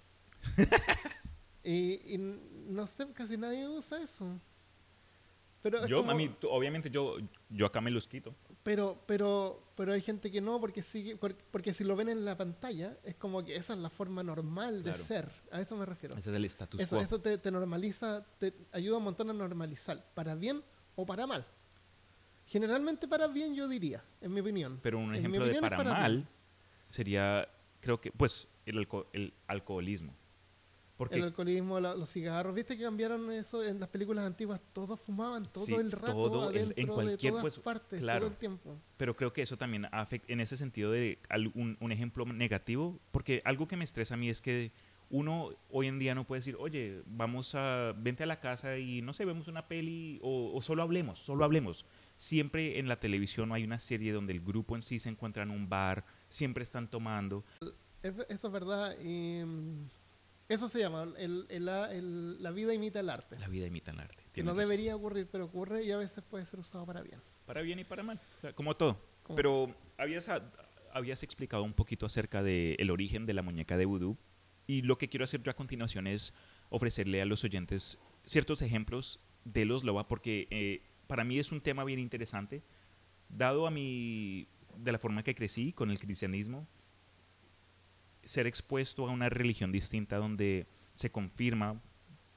y, 1.65 2.15
y 2.15 2.19
no 2.69 2.87
sé, 2.87 3.07
casi 3.13 3.37
nadie 3.37 3.69
usa 3.69 3.99
eso. 4.03 4.27
Pero, 5.63 5.85
es 5.85 5.91
Yo, 5.91 5.99
como- 5.99 6.11
a 6.11 6.15
mí, 6.15 6.29
tú- 6.41 6.49
obviamente 6.49 6.91
yo, 6.91 7.17
yo 7.51 7.67
acá 7.67 7.81
me 7.81 7.91
los 7.91 8.07
quito. 8.09 8.35
Pero, 8.63 9.03
pero, 9.07 9.63
pero 9.75 9.93
hay 9.93 10.01
gente 10.03 10.31
que 10.31 10.41
no, 10.41 10.61
porque 10.61 10.83
sigue, 10.83 11.17
por- 11.17 11.35
porque 11.35 11.73
si 11.73 11.83
lo 11.85 11.97
ven 11.97 12.09
en 12.11 12.25
la 12.25 12.37
pantalla, 12.37 12.97
es 13.05 13.15
como 13.17 13.45
que 13.45 13.57
esa 13.57 13.73
es 13.73 13.79
la 13.79 13.89
forma 13.91 14.23
normal 14.23 14.83
de 14.83 14.91
Claro. 14.91 15.05
ser. 15.05 15.31
A 15.51 15.61
eso 15.61 15.77
me 15.77 15.87
refiero. 15.87 16.17
Ese 16.17 16.31
es 16.31 16.37
el 16.37 16.45
status 16.45 16.81
Eso, 16.81 16.97
quo. 16.97 17.05
eso 17.05 17.21
te, 17.21 17.39
te 17.39 17.51
normaliza, 17.51 18.25
te 18.39 18.53
ayuda 18.73 18.99
un 18.99 19.05
montón 19.05 19.31
a 19.31 19.33
normalizar, 19.33 20.05
para 20.15 20.35
bien 20.35 20.63
o 20.97 21.07
para 21.07 21.27
mal. 21.27 21.47
Generalmente 22.47 23.07
para 23.07 23.29
bien, 23.29 23.55
yo 23.55 23.69
diría, 23.69 24.03
en 24.21 24.35
mi 24.35 24.41
opinión. 24.41 24.81
Pero 24.83 24.99
un 24.99 25.15
ejemplo 25.15 25.47
de 25.47 25.61
para, 25.61 25.77
para 25.77 25.93
mal 25.93 26.13
bien. 26.17 26.29
sería, 26.89 27.49
creo 27.81 28.01
que, 28.01 28.11
pues, 28.11 28.49
el, 28.67 28.77
alco- 28.79 29.07
el 29.13 29.33
alcoholismo. 29.47 30.15
Porque 31.01 31.17
El 31.17 31.23
alcoholismo, 31.25 31.81
la- 31.81 31.95
los 31.95 32.13
cigarros, 32.13 32.55
¿viste 32.55 32.77
que 32.77 32.83
cambiaron 32.83 33.33
eso 33.33 33.65
en 33.65 33.81
las 33.81 33.89
películas 33.89 34.27
antiguas? 34.27 34.61
Todos 34.75 35.01
fumaban 35.01 35.51
todo 35.51 35.65
Sí, 35.65 35.73
el 35.73 35.91
rato 35.93 36.13
todo, 36.13 36.51
el- 36.51 36.75
en 36.77 36.87
cualquier, 36.89 37.19
de 37.19 37.29
todas 37.31 37.41
pues, 37.41 37.59
partes, 37.59 38.01
claro. 38.01 38.21
todo 38.21 38.29
el 38.33 38.37
tiempo. 38.37 38.77
Pero 38.99 39.17
creo 39.17 39.33
que 39.33 39.41
eso 39.41 39.57
también 39.57 39.87
afecta 39.93 40.31
en 40.31 40.41
ese 40.41 40.59
sentido 40.59 40.91
de 40.91 41.19
un, 41.55 41.79
un 41.81 41.91
ejemplo 41.91 42.27
negativo, 42.27 43.01
porque 43.13 43.41
algo 43.47 43.67
que 43.67 43.77
me 43.79 43.85
estresa 43.85 44.13
a 44.13 44.17
mí 44.19 44.29
es 44.29 44.43
que 44.43 44.73
uno 45.09 45.49
hoy 45.71 45.87
en 45.87 45.99
día 45.99 46.15
no 46.15 46.27
puede 46.27 46.41
decir, 46.41 46.55
oye, 46.59 47.01
vamos 47.07 47.55
a, 47.55 47.95
vente 47.97 48.25
a 48.25 48.27
la 48.27 48.39
casa 48.39 48.77
y 48.77 49.01
no 49.01 49.15
sé, 49.15 49.25
vemos 49.25 49.49
una 49.49 49.69
peli 49.69 50.19
o, 50.23 50.53
o 50.55 50.61
solo 50.61 50.83
hablemos, 50.83 51.19
solo 51.19 51.47
hablemos. 51.47 51.87
Siempre 52.19 52.79
en 52.79 52.89
la 52.89 53.01
televisión 53.01 53.53
hay 53.53 53.65
una 53.65 53.81
serie 53.81 54.13
donde 54.13 54.35
el 54.35 54.41
grupo 54.43 54.77
en 54.77 54.83
sí 54.83 55.01
se 55.01 55.09
encuentra 55.09 55.45
en 55.45 55.51
un 55.51 55.67
bar, 55.67 56.05
siempre 56.29 56.63
están 56.63 56.89
tomando. 56.91 57.43
Es- 58.03 58.15
eso 58.29 58.47
es 58.49 58.53
verdad. 58.53 58.95
y, 59.03 59.45
eso 60.51 60.69
se 60.69 60.79
llama, 60.81 61.05
el- 61.17 61.47
el- 61.49 61.65
la- 61.65 61.91
el- 61.93 62.43
la 62.43 62.51
vida 62.51 62.75
imita 62.75 63.01
el 63.01 63.09
arte. 63.09 63.39
La 63.39 63.49
vida 63.49 63.67
imita 63.67 63.91
el 63.93 64.01
arte. 64.01 64.25
Que 64.33 64.43
no 64.43 64.51
razón. 64.51 64.63
debería 64.69 64.97
ocurrir, 64.97 65.27
pero 65.31 65.45
ocurre 65.47 65.83
y 65.85 65.91
a 65.93 65.97
veces 65.97 66.23
puede 66.25 66.45
ser 66.45 66.61
usado 66.61 66.85
para 66.85 67.01
bien. 67.03 67.21
Para 67.47 67.63
bien 67.63 67.79
y 67.79 67.85
para 67.85 68.03
mal, 68.03 68.21
o 68.39 68.41
sea, 68.41 68.53
como 68.53 68.77
todo. 68.77 69.01
Como- 69.23 69.37
Pero 69.37 69.75
habías, 69.97 70.29
habías 70.93 71.23
explicado 71.23 71.63
un 71.63 71.73
poquito 71.73 72.05
acerca 72.05 72.43
del 72.43 72.91
origen 72.91 73.25
de 73.27 73.33
la 73.35 73.43
muñeca 73.43 73.77
de 73.77 73.85
vudú 73.87 74.19
y 74.67 74.83
lo 74.83 74.99
que 74.99 75.09
quiero 75.09 75.25
hacer 75.25 75.43
yo 75.43 75.51
a 75.51 75.55
continuación 75.55 76.07
es 76.07 76.33
ofrecerle 76.69 77.23
a 77.23 77.25
los 77.25 77.43
oyentes 77.45 77.99
ciertos 78.25 78.61
ejemplos 78.63 79.21
de 79.45 79.65
los 79.65 79.85
loba 79.85 80.07
porque 80.07 80.47
eh, 80.51 80.83
para 81.07 81.25
mí 81.25 81.39
es 81.39 81.51
un 81.53 81.61
tema 81.61 81.85
bien 81.85 81.99
interesante, 81.99 82.63
dado 83.29 83.67
a 83.67 83.71
mi, 83.71 84.47
de 84.77 84.93
la 84.93 84.99
forma 84.99 85.23
que 85.23 85.35
crecí 85.35 85.73
con 85.73 85.91
el 85.91 85.99
cristianismo, 85.99 86.67
ser 88.25 88.47
expuesto 88.47 89.09
a 89.09 89.13
una 89.13 89.29
religión 89.29 89.73
distinta 89.73 90.17
donde 90.17 90.67
se 90.93 91.11
confirma, 91.11 91.81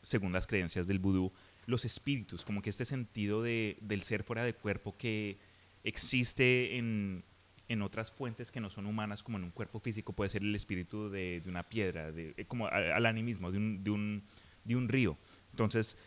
según 0.02 0.34
las 0.34 0.48
creencias 0.48 0.88
del 0.88 1.00
vudú, 1.00 1.32
los 1.66 1.86
espíritus, 1.86 2.44
como 2.46 2.62
que 2.62 2.70
este 2.70 2.86
sentido 2.86 3.42
de, 3.42 3.78
del 3.82 4.02
ser 4.02 4.24
fuera 4.24 4.44
de 4.44 4.54
cuerpo 4.54 4.96
que 4.98 5.38
existe 5.84 6.78
en, 6.78 7.24
en 7.68 7.82
otras 7.82 8.12
fuentes 8.12 8.52
que 8.52 8.60
no 8.60 8.70
son 8.70 8.86
humanas, 8.86 9.24
como 9.24 9.38
en 9.38 9.46
un 9.46 9.52
cuerpo 9.52 9.80
físico, 9.80 10.14
puede 10.14 10.30
ser 10.30 10.44
el 10.44 10.56
espíritu 10.56 11.10
de, 11.10 11.42
de 11.42 11.50
una 11.50 11.64
piedra, 11.64 12.12
de, 12.12 12.34
eh, 12.38 12.46
como 12.46 12.68
al 12.68 13.06
animismo, 13.06 13.52
de 13.52 13.58
un, 13.58 13.84
de, 13.84 13.92
un, 13.92 14.24
de 14.64 14.76
un 14.76 14.90
río. 14.90 15.18
Entonces, 15.52 15.98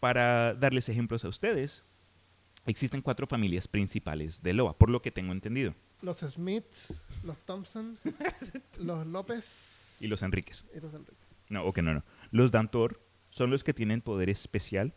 para 0.00 0.54
darles 0.54 0.88
ejemplos 0.88 1.24
a 1.24 1.28
ustedes, 1.28 1.82
existen 2.66 3.02
cuatro 3.02 3.26
familias 3.26 3.68
principales 3.68 4.42
de 4.42 4.52
Loa, 4.52 4.78
por 4.78 4.90
lo 4.90 5.02
que 5.02 5.10
tengo 5.10 5.32
entendido, 5.32 5.74
Los 6.02 6.18
Smiths, 6.18 6.92
los 7.24 7.38
Thompson, 7.46 7.96
los 8.80 9.06
López 9.06 9.96
y 10.00 10.08
los 10.08 10.22
Enríquez. 10.22 10.64
y 10.76 10.80
los 10.80 10.92
Enríquez. 10.94 11.16
No, 11.48 11.64
ok, 11.64 11.78
no, 11.78 11.94
no. 11.94 12.04
Los 12.30 12.50
Dantor 12.50 13.00
son 13.30 13.50
los 13.50 13.62
que 13.64 13.72
tienen 13.72 14.00
poder 14.02 14.28
especial. 14.28 14.94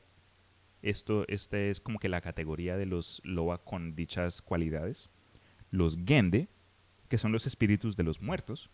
Esto, 0.81 1.25
esta 1.27 1.59
es 1.59 1.79
como 1.79 1.99
que 1.99 2.09
la 2.09 2.21
categoría 2.21 2.75
de 2.77 2.85
los 2.85 3.21
Loa 3.23 3.63
con 3.63 3.95
dichas 3.95 4.41
cualidades. 4.41 5.11
Los 5.71 5.97
Gende, 6.05 6.49
que 7.07 7.17
son 7.17 7.31
los 7.31 7.45
espíritus 7.47 7.95
de 7.95 8.03
los 8.03 8.21
muertos. 8.21 8.69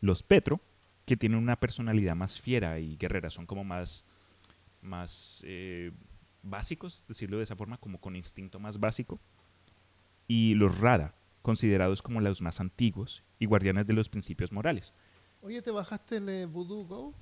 Los 0.00 0.22
Petro, 0.22 0.60
que 1.06 1.16
tienen 1.16 1.38
una 1.38 1.58
personalidad 1.60 2.16
más 2.16 2.40
fiera 2.40 2.78
y 2.78 2.96
guerrera, 2.96 3.30
son 3.30 3.46
como 3.46 3.64
más, 3.64 4.04
más 4.82 5.42
eh, 5.46 5.92
básicos, 6.42 7.04
decirlo 7.06 7.38
de 7.38 7.44
esa 7.44 7.56
forma, 7.56 7.78
como 7.78 8.00
con 8.00 8.16
instinto 8.16 8.58
más 8.58 8.78
básico. 8.78 9.20
Y 10.26 10.54
los 10.54 10.78
Rada, 10.78 11.14
considerados 11.42 12.02
como 12.02 12.20
los 12.20 12.40
más 12.40 12.60
antiguos 12.60 13.22
y 13.38 13.46
guardianes 13.46 13.86
de 13.86 13.92
los 13.92 14.08
principios 14.08 14.52
morales. 14.52 14.94
Oye, 15.42 15.60
¿te 15.60 15.70
bajaste 15.70 16.16
el 16.16 16.28
eh, 16.28 16.46
Voodoo 16.46 16.86
Go? 16.86 17.14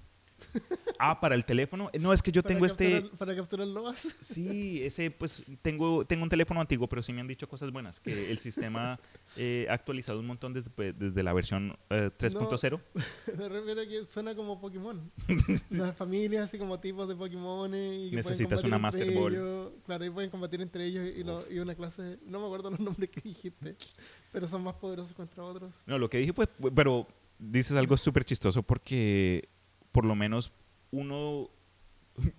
Ah, 0.99 1.18
para 1.20 1.34
el 1.34 1.45
teléfono. 1.45 1.90
No, 1.99 2.12
es 2.12 2.22
que 2.22 2.30
yo 2.30 2.43
tengo 2.43 2.64
este. 2.64 3.03
capturar- 3.03 3.18
Para 3.18 3.36
capturar 3.36 3.66
lobas. 3.66 4.07
Sí, 4.20 4.82
ese, 4.84 5.11
pues 5.11 5.43
tengo, 5.62 6.05
tengo 6.05 6.22
un 6.22 6.28
teléfono 6.28 6.61
antiguo, 6.61 6.88
pero 6.88 7.03
sí 7.03 7.12
me 7.12 7.20
han 7.20 7.26
dicho 7.26 7.49
cosas 7.49 7.70
buenas. 7.72 7.99
Que 8.01 8.30
el 8.30 8.38
sistema 8.38 9.01
eh, 9.36 9.66
ha 9.68 9.72
actualizado 9.74 10.20
un 10.20 10.26
montón 10.26 10.53
desde, 10.53 10.70
pues, 10.70 10.97
desde 10.99 11.22
la 11.22 11.32
versión 11.32 11.76
eh, 11.90 12.11
3.0. 12.16 12.80
Me 13.38 13.49
refiero 13.49 13.80
a 13.80 13.86
que 13.86 14.05
suena 14.07 14.34
como 14.34 14.61
Pokémon. 14.61 15.11
Las 15.70 15.97
familias, 15.97 16.45
así 16.45 16.59
como 16.59 16.78
tipos 16.78 17.09
de 17.09 17.16
Pokémon. 17.16 17.70
Y 17.74 18.11
que 18.11 18.16
Necesitas 18.16 18.62
una 18.64 18.78
Master 18.78 19.12
Ball. 19.12 19.32
ellos. 19.34 19.72
Claro, 19.86 20.05
y 20.05 20.11
pueden 20.11 20.30
combatir 20.30 20.61
entre 20.61 20.86
ellos 20.86 21.05
y, 21.16 21.24
lo- 21.24 21.51
y 21.51 21.59
una 21.59 21.74
clase. 21.74 22.18
No 22.26 22.38
me 22.40 22.47
acuerdo 22.47 22.70
los 22.70 22.80
nombres 22.80 23.11
que 23.11 23.20
dijiste, 23.22 23.76
pero 24.30 24.47
son 24.47 24.62
más 24.62 24.74
poderosos 24.74 25.12
contra 25.14 25.43
otros. 25.43 25.72
No, 25.86 25.99
lo 25.99 26.09
que 26.09 26.18
dije 26.18 26.32
fue, 26.32 26.47
pero 26.74 27.09
dices 27.38 27.76
algo 27.76 27.97
súper 27.97 28.24
chistoso 28.24 28.62
porque 28.62 29.49
por 29.93 30.05
lo 30.05 30.14
menos 30.14 30.51
uno, 30.90 31.49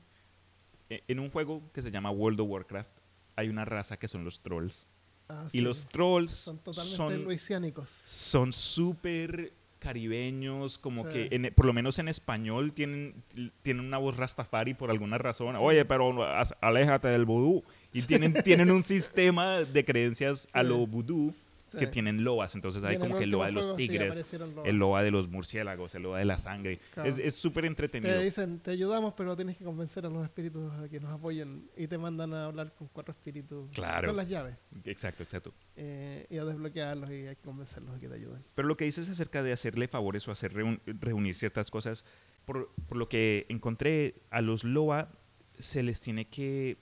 en 0.89 1.20
un 1.20 1.30
juego 1.30 1.62
que 1.74 1.82
se 1.82 1.91
llama 1.91 2.12
World 2.12 2.39
of 2.41 2.49
Warcraft, 2.49 2.89
hay 3.36 3.49
una 3.49 3.66
raza 3.66 3.97
que 3.97 4.08
son 4.08 4.24
los 4.24 4.41
trolls. 4.41 4.86
Ah, 5.30 5.45
Y 5.47 5.58
sí. 5.60 5.62
los 5.62 5.88
trolls 5.88 6.32
son 6.32 6.58
totalmente 6.60 6.95
son 6.95 7.24
luisiánicos. 7.24 7.89
son 8.06 8.54
súper 8.54 9.54
caribeños, 9.80 10.78
como 10.78 11.04
Sí. 11.06 11.14
que 11.14 11.28
en- 11.36 11.54
por 11.54 11.66
lo 11.66 11.74
menos 11.74 11.99
en 11.99 12.08
español 12.08 12.72
tienen, 12.74 13.16
tienen 13.64 13.86
una 13.86 13.97
voz 13.97 14.16
rastafari 14.16 14.74
por 14.74 14.89
alguna 14.91 15.18
razón. 15.18 15.56
Oye, 15.58 15.84
pero 15.86 16.14
aléjate 16.62 17.08
del 17.10 17.26
vudú. 17.26 17.64
Y 17.91 18.04
tienen, 18.04 18.34
tienen 18.43 18.72
un 18.72 18.82
sistema 18.84 19.60
de 19.60 19.84
creencias 19.86 20.47
a 20.54 20.64
lo 20.64 20.86
vudú 20.88 21.34
que 21.74 21.86
Sí. 21.86 21.92
tienen 21.92 22.24
loas. 22.24 22.56
Entonces 22.56 22.84
hay 22.84 22.96
en 22.96 23.02
el 23.02 23.08
como 23.08 23.18
que 23.18 23.24
el 23.26 23.32
loa 23.32 23.48
de 23.48 23.52
los 23.52 23.66
sí 23.68 23.74
tigres, 23.76 24.22
el 24.66 24.78
loa 24.78 25.04
de 25.04 25.12
los 25.12 25.28
murciélagos, 25.30 25.94
el 25.96 26.04
loa 26.04 26.20
de 26.20 26.26
la 26.26 26.38
sangre. 26.40 26.80
Claro. 26.94 27.10
Es- 27.10 27.18
Es 27.20 27.36
súper 27.36 27.66
entretenido. 27.66 28.16
Te 28.18 28.24
dicen, 28.24 28.60
te 28.60 28.72
ayudamos, 28.72 29.14
pero 29.16 29.36
tienes 29.36 29.58
que 29.58 29.64
convencer 29.64 30.06
a 30.06 30.10
los 30.10 30.24
espíritus 30.24 30.72
a 30.74 30.88
que 30.90 31.00
nos 31.00 31.12
apoyen 31.12 31.70
y 31.76 31.88
te 31.88 31.98
mandan 31.98 32.34
a 32.34 32.46
hablar 32.46 32.74
con 32.74 32.88
cuatro 32.90 33.12
espíritus. 33.14 33.70
Claro. 33.72 34.08
Son 34.10 34.18
las 34.18 34.30
llaves. 34.30 34.56
Exacto, 34.86 35.24
exacto. 35.24 35.54
eh, 35.76 36.28
y 36.30 36.38
a 36.38 36.46
desbloquearlos 36.46 37.10
y 37.10 37.28
hay 37.28 37.36
que 37.36 37.42
convencerlos 37.42 37.96
a 37.96 38.00
que 38.00 38.08
te 38.08 38.16
ayuden. 38.16 38.44
Pero 38.56 38.68
lo 38.68 38.78
que 38.78 38.86
dices 38.86 39.10
acerca 39.10 39.42
de 39.42 39.54
hacerle 39.54 39.88
favores 39.88 40.28
o 40.28 40.32
hacer 40.32 40.54
reun- 40.54 40.80
reunir 41.00 41.36
ciertas 41.36 41.72
cosas, 41.72 42.06
por, 42.46 42.72
por 42.88 42.98
lo 42.98 43.10
que 43.10 43.46
encontré, 43.50 44.22
a 44.30 44.42
los 44.42 44.64
Loa 44.64 45.10
se 45.58 45.82
les 45.84 46.00
tiene 46.00 46.28
que 46.30 46.78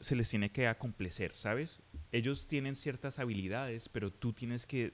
se 0.00 0.16
les 0.16 0.30
tiene 0.30 0.50
que 0.50 0.66
acomplecer, 0.66 1.32
¿sabes? 1.34 1.80
Ellos 2.12 2.48
tienen 2.48 2.74
ciertas 2.76 3.18
habilidades, 3.18 3.88
pero 3.88 4.10
tú 4.12 4.32
tienes 4.32 4.66
que 4.66 4.92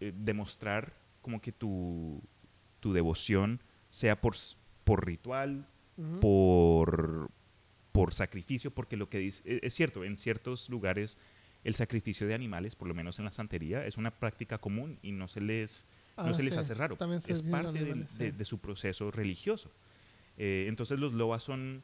eh, 0.00 0.12
demostrar 0.16 0.94
como 1.20 1.40
que 1.40 1.52
tu, 1.52 2.22
tu 2.80 2.92
devoción 2.92 3.60
sea 3.90 4.20
por, 4.20 4.34
por 4.84 5.04
ritual, 5.06 5.66
por, 6.20 7.30
por 7.92 8.14
sacrificio, 8.14 8.70
porque 8.70 8.96
lo 8.96 9.08
que 9.10 9.18
dice, 9.18 9.42
e- 9.44 9.60
es 9.62 9.74
cierto, 9.74 10.02
en 10.04 10.16
ciertos 10.16 10.70
lugares 10.70 11.18
el 11.62 11.74
sacrificio 11.74 12.26
de 12.26 12.32
animales, 12.32 12.74
por 12.74 12.88
lo 12.88 12.94
menos 12.94 13.18
en 13.18 13.26
la 13.26 13.32
santería, 13.32 13.84
es 13.84 13.98
una 13.98 14.10
práctica 14.10 14.56
común 14.56 14.98
y 15.02 15.12
no 15.12 15.28
se 15.28 15.42
les, 15.42 15.84
no 16.16 16.24
Ah, 16.28 16.32
se 16.32 16.42
les 16.42 16.56
hace 16.56 16.72
raro. 16.72 16.96
también 16.96 17.20
Es 17.26 17.42
parte 17.42 17.78
animales, 17.80 18.18
de, 18.18 18.30
sí. 18.30 18.36
de 18.36 18.44
su 18.46 18.58
proceso 18.58 19.10
religioso. 19.10 19.70
Eh, 20.38 20.64
entonces 20.68 20.98
los 20.98 21.12
loas 21.12 21.42
son 21.42 21.82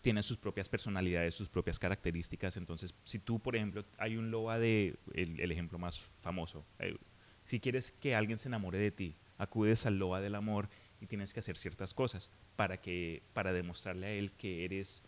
tienen 0.00 0.22
sus 0.22 0.36
propias 0.36 0.68
personalidades, 0.68 1.34
sus 1.34 1.48
propias 1.48 1.78
características. 1.78 2.56
Entonces, 2.56 2.94
si 3.04 3.18
tú, 3.18 3.38
por 3.38 3.56
ejemplo, 3.56 3.84
hay 3.98 4.16
un 4.16 4.30
loa 4.30 4.58
de, 4.58 4.96
el, 5.14 5.40
el 5.40 5.52
ejemplo 5.52 5.78
más 5.78 6.00
famoso, 6.20 6.64
eh, 6.78 6.96
si 7.44 7.60
quieres 7.60 7.92
que 8.00 8.14
alguien 8.14 8.38
se 8.38 8.48
enamore 8.48 8.78
de 8.78 8.90
ti, 8.90 9.14
acudes 9.38 9.86
al 9.86 9.98
loa 9.98 10.20
del 10.20 10.34
amor 10.34 10.68
y 11.00 11.06
tienes 11.06 11.32
que 11.32 11.40
hacer 11.40 11.56
ciertas 11.56 11.94
cosas 11.94 12.30
para, 12.56 12.80
que, 12.80 13.22
para 13.32 13.52
demostrarle 13.52 14.06
a 14.06 14.10
él 14.10 14.32
que 14.32 14.64
eres, 14.64 15.02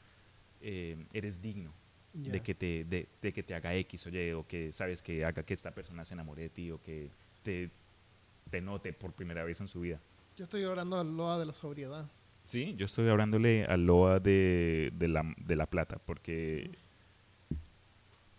eh, 0.60 0.96
eres 1.12 1.42
digno 1.42 1.74
de, 2.12 2.40
que 2.40 2.54
te, 2.54 2.84
de, 2.84 3.08
de 3.20 3.32
que 3.32 3.42
te 3.42 3.54
haga 3.54 3.74
X 3.74 4.06
o 4.06 4.10
Y, 4.10 4.32
o 4.32 4.46
que 4.46 4.72
sabes 4.72 5.02
que 5.02 5.24
haga 5.24 5.42
que 5.42 5.54
esta 5.54 5.72
persona 5.72 6.04
se 6.04 6.14
enamore 6.14 6.42
de 6.42 6.50
ti, 6.50 6.70
o 6.70 6.80
que 6.80 7.10
te, 7.42 7.70
te 8.50 8.60
note 8.60 8.92
por 8.92 9.12
primera 9.12 9.44
vez 9.44 9.60
en 9.60 9.68
su 9.68 9.80
vida. 9.80 10.00
Yo 10.36 10.44
estoy 10.44 10.64
orando 10.64 10.98
al 10.98 11.16
Loa 11.16 11.38
de 11.38 11.46
la 11.46 11.52
sobriedad. 11.52 12.08
Sí, 12.50 12.74
yo 12.76 12.86
estoy 12.86 13.08
hablándole 13.08 13.64
al 13.64 13.86
Loa 13.86 14.18
de, 14.18 14.90
de, 14.94 15.06
la, 15.06 15.22
de 15.36 15.54
la 15.54 15.66
Plata, 15.66 15.98
porque 16.04 16.76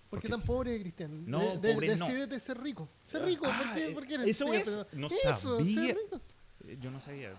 ¿Por 0.10 0.20
qué 0.20 0.28
tan 0.28 0.42
pobre, 0.42 0.78
Cristian? 0.82 1.24
No, 1.26 1.40
De- 1.40 1.60
de- 1.70 1.74
pobre 1.74 1.96
no. 1.96 2.08
Decídete 2.08 2.38
ser 2.42 2.60
rico. 2.60 2.90
Ser 3.06 3.24
rico, 3.24 3.46
¿por 3.46 3.54
Ah, 3.54 3.72
qué? 3.74 3.86
eh, 3.86 3.94
¿Por 3.94 4.06
qué 4.06 4.16
eres 4.16 4.28
¿eso 4.28 4.54
es? 4.54 4.68
No 4.92 5.08
eso, 5.08 5.60
sabía. 5.60 5.86
ser 5.88 5.96
rico. 6.04 6.22
Eh, 6.68 6.78
Yo 6.82 6.92
no 6.92 7.00
sabía. 7.00 7.32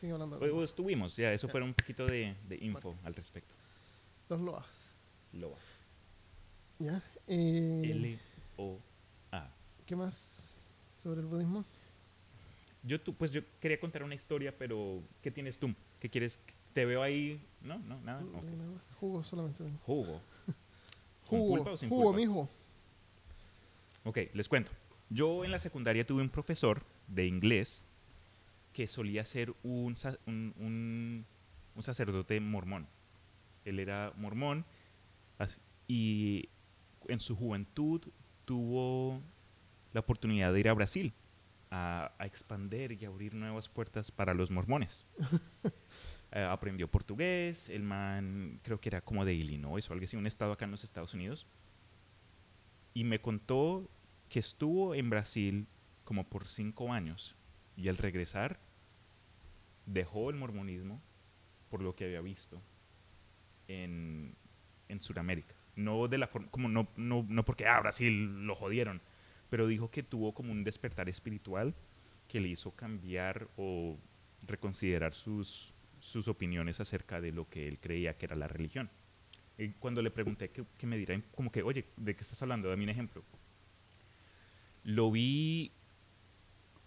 Sigue 0.00 0.12
hablando. 0.12 0.38
O- 0.38 0.56
o 0.60 0.64
estuvimos, 0.64 1.16
ya, 1.16 1.32
eso 1.32 1.48
fue 1.48 1.62
un 1.62 1.74
poquito 1.74 2.06
de, 2.06 2.34
de 2.48 2.56
info 2.56 2.96
al 3.04 3.14
respecto. 3.14 3.54
Los 4.28 4.40
LOAs. 4.40 4.66
Loa. 5.32 5.58
Ya. 6.78 7.02
Eh, 7.26 7.82
L-O-A. 8.56 9.48
¿Qué 9.86 9.96
más 9.96 10.54
sobre 11.02 11.20
el 11.20 11.26
budismo? 11.26 11.64
Yo, 12.82 13.00
tú, 13.00 13.14
pues 13.14 13.32
yo 13.32 13.42
quería 13.60 13.78
contar 13.80 14.02
una 14.02 14.14
historia, 14.14 14.54
pero 14.56 15.02
¿qué 15.22 15.30
tienes 15.30 15.58
tú? 15.58 15.74
¿Qué 16.00 16.08
quieres? 16.08 16.38
Te 16.72 16.84
veo 16.84 17.02
ahí. 17.02 17.44
No, 17.62 17.78
no, 17.80 18.00
nada. 18.02 18.20
No, 18.20 18.38
Ok. 18.38 18.44
nada. 18.44 18.80
Jugo 19.00 19.24
solamente. 19.24 19.64
Jugo. 19.84 20.20
¿Con 21.28 21.38
Jugo, 21.40 21.56
culpa 21.56 21.72
o 21.72 21.76
sin 21.76 21.88
jugo, 21.88 22.04
culpa? 22.04 22.16
mijo. 22.18 22.48
Ok, 24.04 24.18
les 24.32 24.48
cuento. 24.48 24.70
Yo 25.10 25.44
en 25.44 25.50
la 25.50 25.58
secundaria 25.58 26.06
tuve 26.06 26.22
un 26.22 26.28
profesor 26.30 26.82
de 27.08 27.26
inglés 27.26 27.82
que 28.78 28.86
solía 28.86 29.24
ser 29.24 29.52
un, 29.64 29.96
un, 30.26 30.54
un- 30.56 31.26
un 31.74 31.82
sacerdote 31.82 32.38
mormón. 32.38 32.86
Él 33.64 33.80
era 33.80 34.12
mormón 34.16 34.64
y 35.88 36.48
en 37.08 37.18
su 37.18 37.34
juventud 37.34 38.00
tuvo 38.44 39.20
la 39.92 39.98
oportunidad 39.98 40.52
de 40.52 40.60
ir 40.60 40.68
a 40.68 40.74
Brasil 40.74 41.12
a, 41.72 42.12
a 42.18 42.26
expander 42.26 42.92
y 42.92 43.04
abrir 43.04 43.34
nuevas 43.34 43.68
puertas 43.68 44.12
para 44.12 44.32
los 44.32 44.52
mormones. 44.52 45.04
Eh, 46.30 46.42
aprendió 46.42 46.88
portugués, 46.90 47.70
el 47.70 47.82
man 47.82 48.60
creo 48.62 48.78
que 48.78 48.90
era 48.90 49.00
como 49.00 49.24
de 49.24 49.32
Illinois 49.32 49.88
o 49.88 49.92
algo 49.94 50.04
así, 50.04 50.14
un 50.14 50.26
estado 50.26 50.52
acá 50.52 50.66
en 50.66 50.70
los 50.72 50.84
Estados 50.84 51.14
Unidos. 51.14 51.46
Y 52.92 53.04
me 53.04 53.18
contó 53.18 53.88
que 54.28 54.38
estuvo 54.38 54.94
en 54.94 55.08
Brasil 55.08 55.66
como 56.04 56.28
por 56.28 56.46
cinco 56.46 56.92
años 56.92 57.34
y 57.78 57.88
al 57.88 57.96
regresar 57.96 58.60
dejó 59.88 60.30
el 60.30 60.36
mormonismo 60.36 61.02
por 61.70 61.82
lo 61.82 61.94
que 61.96 62.04
había 62.04 62.20
visto 62.20 62.60
en, 63.66 64.34
en 64.88 65.00
Sudamérica. 65.00 65.54
No 65.76 66.08
de 66.08 66.18
la 66.18 66.28
como 66.28 66.68
no, 66.68 66.88
no, 66.96 67.24
no 67.28 67.44
porque 67.44 67.66
ah, 67.66 67.80
Brasil 67.80 68.46
lo 68.46 68.54
jodieron, 68.54 69.00
pero 69.48 69.66
dijo 69.66 69.90
que 69.90 70.02
tuvo 70.02 70.34
como 70.34 70.52
un 70.52 70.64
despertar 70.64 71.08
espiritual 71.08 71.74
que 72.26 72.40
le 72.40 72.48
hizo 72.48 72.72
cambiar 72.72 73.48
o 73.56 73.96
reconsiderar 74.46 75.14
sus, 75.14 75.72
sus 76.00 76.28
opiniones 76.28 76.80
acerca 76.80 77.20
de 77.20 77.32
lo 77.32 77.48
que 77.48 77.68
él 77.68 77.78
creía 77.78 78.16
que 78.16 78.26
era 78.26 78.36
la 78.36 78.48
religión. 78.48 78.90
Y 79.56 79.70
cuando 79.70 80.02
le 80.02 80.10
pregunté 80.10 80.50
que, 80.50 80.64
que 80.76 80.86
me 80.86 80.96
diera 80.96 81.20
como 81.34 81.50
que, 81.50 81.62
oye, 81.62 81.86
¿de 81.96 82.14
qué 82.14 82.22
estás 82.22 82.42
hablando? 82.42 82.68
Dame 82.68 82.84
un 82.84 82.90
ejemplo. 82.90 83.24
Lo 84.84 85.10
vi, 85.10 85.72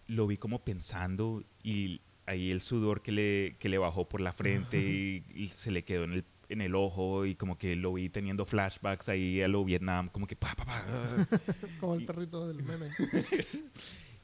lo 0.08 0.28
vi 0.28 0.38
como 0.38 0.64
pensando 0.64 1.43
y 1.64 2.02
ahí 2.26 2.51
el 2.51 2.61
sudor 2.61 3.01
que 3.01 3.11
le, 3.11 3.55
que 3.59 3.69
le 3.69 3.78
bajó 3.78 4.07
por 4.07 4.22
la 4.22 4.32
frente 4.34 4.78
y, 4.80 5.24
y 5.34 5.47
se 5.47 5.72
le 5.72 5.84
quedó 5.84 6.03
en 6.05 6.13
el, 6.13 6.26
en 6.49 6.61
el 6.61 6.76
ojo 6.76 7.26
y 7.26 7.36
como 7.36 7.57
que 7.57 7.76
lo 7.76 7.93
vi 7.93 8.09
teniendo 8.09 8.45
flashbacks 8.45 9.09
ahí 9.09 9.41
a 9.41 9.47
lo 9.47 9.63
Vietnam, 9.65 10.09
como 10.09 10.28
que 10.28 10.36
pa, 10.36 10.55
pa, 10.55 10.65
pa. 10.65 10.86
Como 11.80 11.95
el 11.95 12.03
Y- 12.03 12.05
perrito 12.05 12.47
del 12.47 12.63
meme. 12.63 12.89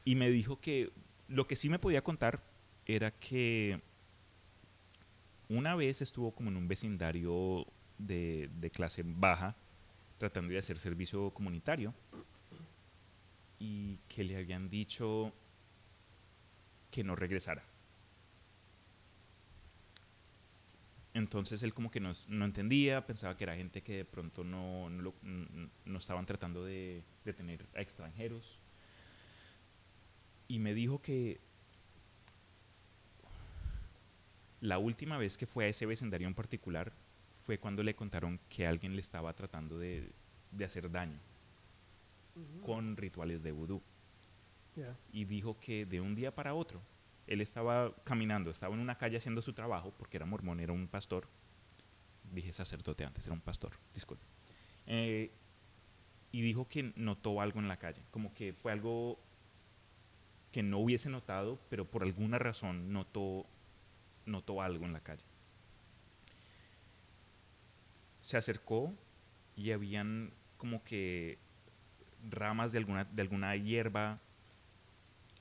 y 0.06 0.16
me 0.16 0.30
dijo 0.30 0.60
que 0.60 0.92
lo 1.28 1.48
que 1.48 1.56
sí 1.56 1.70
me 1.70 1.80
podía 1.80 2.04
contar 2.04 2.42
era 2.86 3.12
que 3.12 3.82
una 5.50 5.76
vez 5.76 6.02
estuvo 6.02 6.32
como 6.34 6.50
en 6.50 6.58
un 6.58 6.68
vecindario 6.68 7.66
de, 7.98 8.50
de 8.60 8.70
clase 8.70 9.04
baja 9.06 9.56
tratando 10.18 10.52
de 10.54 10.60
hacer 10.60 10.78
servicio 10.80 11.32
comunitario 11.32 11.94
y 13.60 13.98
que 14.08 14.24
le 14.24 14.36
habían 14.38 14.70
dicho 14.70 15.34
que 16.92 17.04
no 17.04 17.16
regresara. 17.16 17.64
Entonces 21.18 21.64
él 21.64 21.74
como 21.74 21.90
que 21.90 22.00
no, 22.00 22.14
no 22.28 22.46
entendía, 22.46 23.04
pensaba 23.08 23.36
que 23.36 23.44
era 23.44 23.56
gente 23.56 23.82
que 23.82 23.98
de 23.98 24.06
pronto 24.06 24.44
no, 24.44 24.88
no, 24.88 25.16
no 25.84 25.98
estaban 25.98 26.28
tratando 26.28 26.64
de, 26.64 27.04
de 27.26 27.34
tener 27.34 27.66
a 27.76 27.82
extranjeros. 27.82 28.60
Y 30.48 30.60
me 30.60 30.76
dijo 30.76 31.02
que 31.02 31.40
la 34.62 34.78
última 34.78 35.18
vez 35.18 35.40
que 35.40 35.48
fue 35.48 35.66
a 35.66 35.68
ese 35.70 35.88
vecindario 35.88 36.28
en 36.28 36.36
particular 36.36 36.94
fue 37.42 37.58
cuando 37.58 37.82
le 37.82 37.96
contaron 37.96 38.40
que 38.48 38.68
alguien 38.68 38.94
le 38.94 39.02
estaba 39.02 39.34
tratando 39.34 39.80
de, 39.80 40.12
de 40.52 40.66
hacer 40.66 40.92
daño 40.92 41.20
con 42.64 42.96
rituales 42.96 43.42
de 43.42 43.52
vudú. 43.52 43.82
Y 45.12 45.26
dijo 45.26 45.60
que 45.60 45.88
de 45.88 46.00
un 46.00 46.14
día 46.14 46.36
para 46.36 46.54
otro, 46.54 46.80
él 47.28 47.42
estaba 47.42 47.94
caminando, 48.04 48.50
estaba 48.50 48.74
en 48.74 48.82
una 48.82 48.98
calle 48.98 49.18
haciendo 49.18 49.42
su 49.42 49.54
trabajo, 49.54 49.94
porque 49.98 50.18
era 50.18 50.26
mormón, 50.26 50.60
era 50.60 50.74
un 50.74 50.88
pastor. 50.88 51.28
Dije 52.32 52.52
sacerdote 52.52 53.06
antes, 53.06 53.26
era 53.26 53.34
un 53.34 53.42
pastor, 53.42 53.74
disculpe. 53.94 54.26
Eh, 54.86 55.32
y 56.32 56.42
dijo 56.42 56.68
que 56.68 56.94
notó 56.96 57.42
algo 57.42 57.60
en 57.60 57.68
la 57.68 57.78
calle, 57.78 58.02
como 58.12 58.34
que 58.34 58.54
fue 58.54 58.72
algo 58.72 59.20
que 60.52 60.64
no 60.64 60.80
hubiese 60.80 61.10
notado, 61.10 61.60
pero 61.70 61.86
por 61.86 62.04
alguna 62.04 62.40
razón 62.40 62.92
notó, 62.92 63.46
notó 64.26 64.62
algo 64.62 64.86
en 64.86 64.94
la 64.94 65.02
calle. 65.02 65.24
Se 68.22 68.38
acercó 68.38 68.94
y 69.56 69.72
habían 69.72 70.34
como 70.58 70.84
que 70.84 71.38
ramas 72.30 72.72
de 72.72 72.80
alguna, 72.80 73.06
de 73.06 73.22
alguna 73.22 73.56
hierba, 73.56 74.20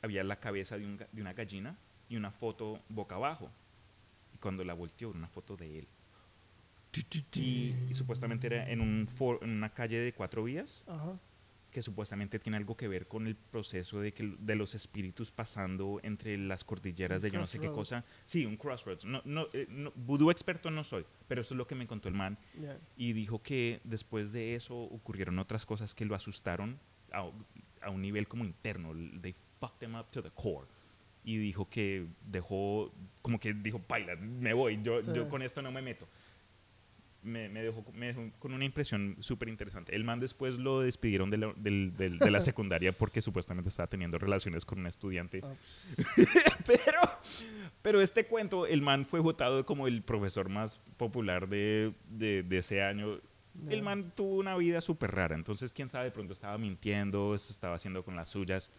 había 0.03 0.23
la 0.25 0.37
cabeza 0.41 0.79
de, 0.79 0.85
un 0.85 0.97
de 1.13 1.21
una 1.21 1.33
gallina 1.33 1.77
y 2.09 2.17
una 2.17 2.31
foto 2.31 2.81
boca 2.89 3.15
abajo. 3.17 3.51
Y 4.35 4.39
cuando 4.39 4.63
la 4.65 4.75
volteó, 4.75 5.11
una 5.11 5.29
foto 5.29 5.57
de 5.57 5.81
él. 5.81 5.89
Y, 7.35 7.75
y 7.91 7.95
supuestamente 7.95 8.47
era 8.47 8.71
en, 8.71 8.81
un 8.81 9.07
for- 9.07 9.39
en 9.43 9.51
una 9.51 9.69
calle 9.69 9.99
de 9.99 10.15
cuatro 10.15 10.45
vías 10.45 10.83
Ajá. 10.87 11.19
que 11.71 11.83
supuestamente 11.83 12.39
tiene 12.39 12.57
algo 12.57 12.75
que 12.75 12.89
ver 12.89 13.07
con 13.07 13.27
el 13.27 13.37
proceso 13.37 14.01
de, 14.01 14.15
que, 14.15 14.35
de 14.39 14.55
los 14.55 14.75
espíritus 14.75 15.31
pasando 15.31 16.01
entre 16.03 16.39
las 16.39 16.65
cordilleras 16.65 17.19
Un 17.19 17.23
de 17.23 17.31
yo 17.33 17.39
no 17.39 17.47
sé 17.47 17.59
qué 17.59 17.69
cosa. 17.71 18.03
Sí, 18.25 18.47
un 18.47 18.57
crossroads. 18.57 19.05
No, 19.05 19.21
no, 19.27 19.49
eh, 19.53 19.67
no, 19.69 19.93
vudú 19.95 20.31
experto 20.31 20.71
no 20.71 20.85
soy, 20.85 21.05
pero 21.29 21.43
eso 21.43 21.53
es 21.53 21.59
lo 21.59 21.67
que 21.67 21.75
me 21.75 21.87
contó 21.87 22.09
el 22.09 22.15
man. 22.15 22.39
Ya. 22.59 22.79
Y 22.97 23.13
dijo 23.13 23.43
que 23.43 23.81
después 23.85 24.33
de 24.33 24.55
eso 24.55 24.75
ocurrieron 24.75 25.39
otras 25.39 25.67
cosas 25.67 25.95
que 25.95 26.07
lo 26.07 26.15
asustaron 26.15 26.79
a, 27.13 27.31
a 27.83 27.91
un 27.91 28.01
nivel 28.01 28.27
como 28.27 28.45
interno. 28.47 28.95
They 29.21 29.35
fucked 29.61 29.83
him 29.83 29.95
up 29.95 30.11
to 30.11 30.23
the 30.23 30.31
core. 30.31 30.67
Y 31.25 31.39
dijo 31.39 31.69
que 31.69 32.07
dejó, 32.25 32.93
como 33.23 33.41
que 33.41 33.53
dijo, 33.53 33.79
paila, 33.81 34.15
me 34.17 34.53
voy, 34.55 34.79
yo, 34.83 35.01
Sí. 35.03 35.11
yo 35.15 35.29
con 35.29 35.43
esto 35.43 35.61
no 35.63 35.71
me 35.73 35.83
meto. 35.83 36.07
me, 37.23 37.49
me 37.49 37.61
dejó, 37.61 37.85
me 37.93 38.07
dejó 38.07 38.31
con 38.39 38.53
una 38.55 38.65
impresión 38.65 39.17
súper 39.19 39.49
interesante. 39.49 39.97
El 39.97 40.05
man 40.05 40.21
después 40.21 40.59
lo 40.59 40.79
despidieron 40.83 41.29
de 41.29 41.39
la, 41.39 41.53
del- 41.57 41.97
del- 41.97 42.19
de 42.21 42.31
la 42.31 42.41
secundaria 42.53 42.97
porque 42.97 43.21
supuestamente 43.21 43.69
estaba 43.69 43.89
teniendo 43.89 44.17
relaciones 44.19 44.65
con 44.65 44.79
una 44.79 44.89
estudiante. 44.91 45.41
Ah, 45.43 45.53
pero, 46.67 47.01
pero 47.83 48.01
este 48.01 48.27
cuento, 48.27 48.65
el 48.67 48.81
man 48.81 49.05
fue 49.07 49.19
votado 49.19 49.67
como 49.67 49.89
el 49.89 50.03
profesor 50.03 50.49
más 50.49 50.79
popular 50.97 51.49
de, 51.49 51.95
de- 52.11 52.45
de 52.45 52.59
ese 52.59 52.81
año. 52.83 53.19
El 53.69 53.83
man 53.83 54.13
tuvo 54.15 54.37
una 54.37 54.57
vida 54.57 54.81
súper 54.81 55.11
rara, 55.13 55.35
entonces 55.35 55.73
quién 55.73 55.89
sabe, 55.89 56.05
de 56.05 56.11
pronto 56.13 56.33
estaba 56.35 56.59
mintiendo, 56.59 57.37
se 57.39 57.53
estaba 57.53 57.75
haciendo 57.75 58.05
con 58.05 58.15
las 58.15 58.31
suyas. 58.31 58.71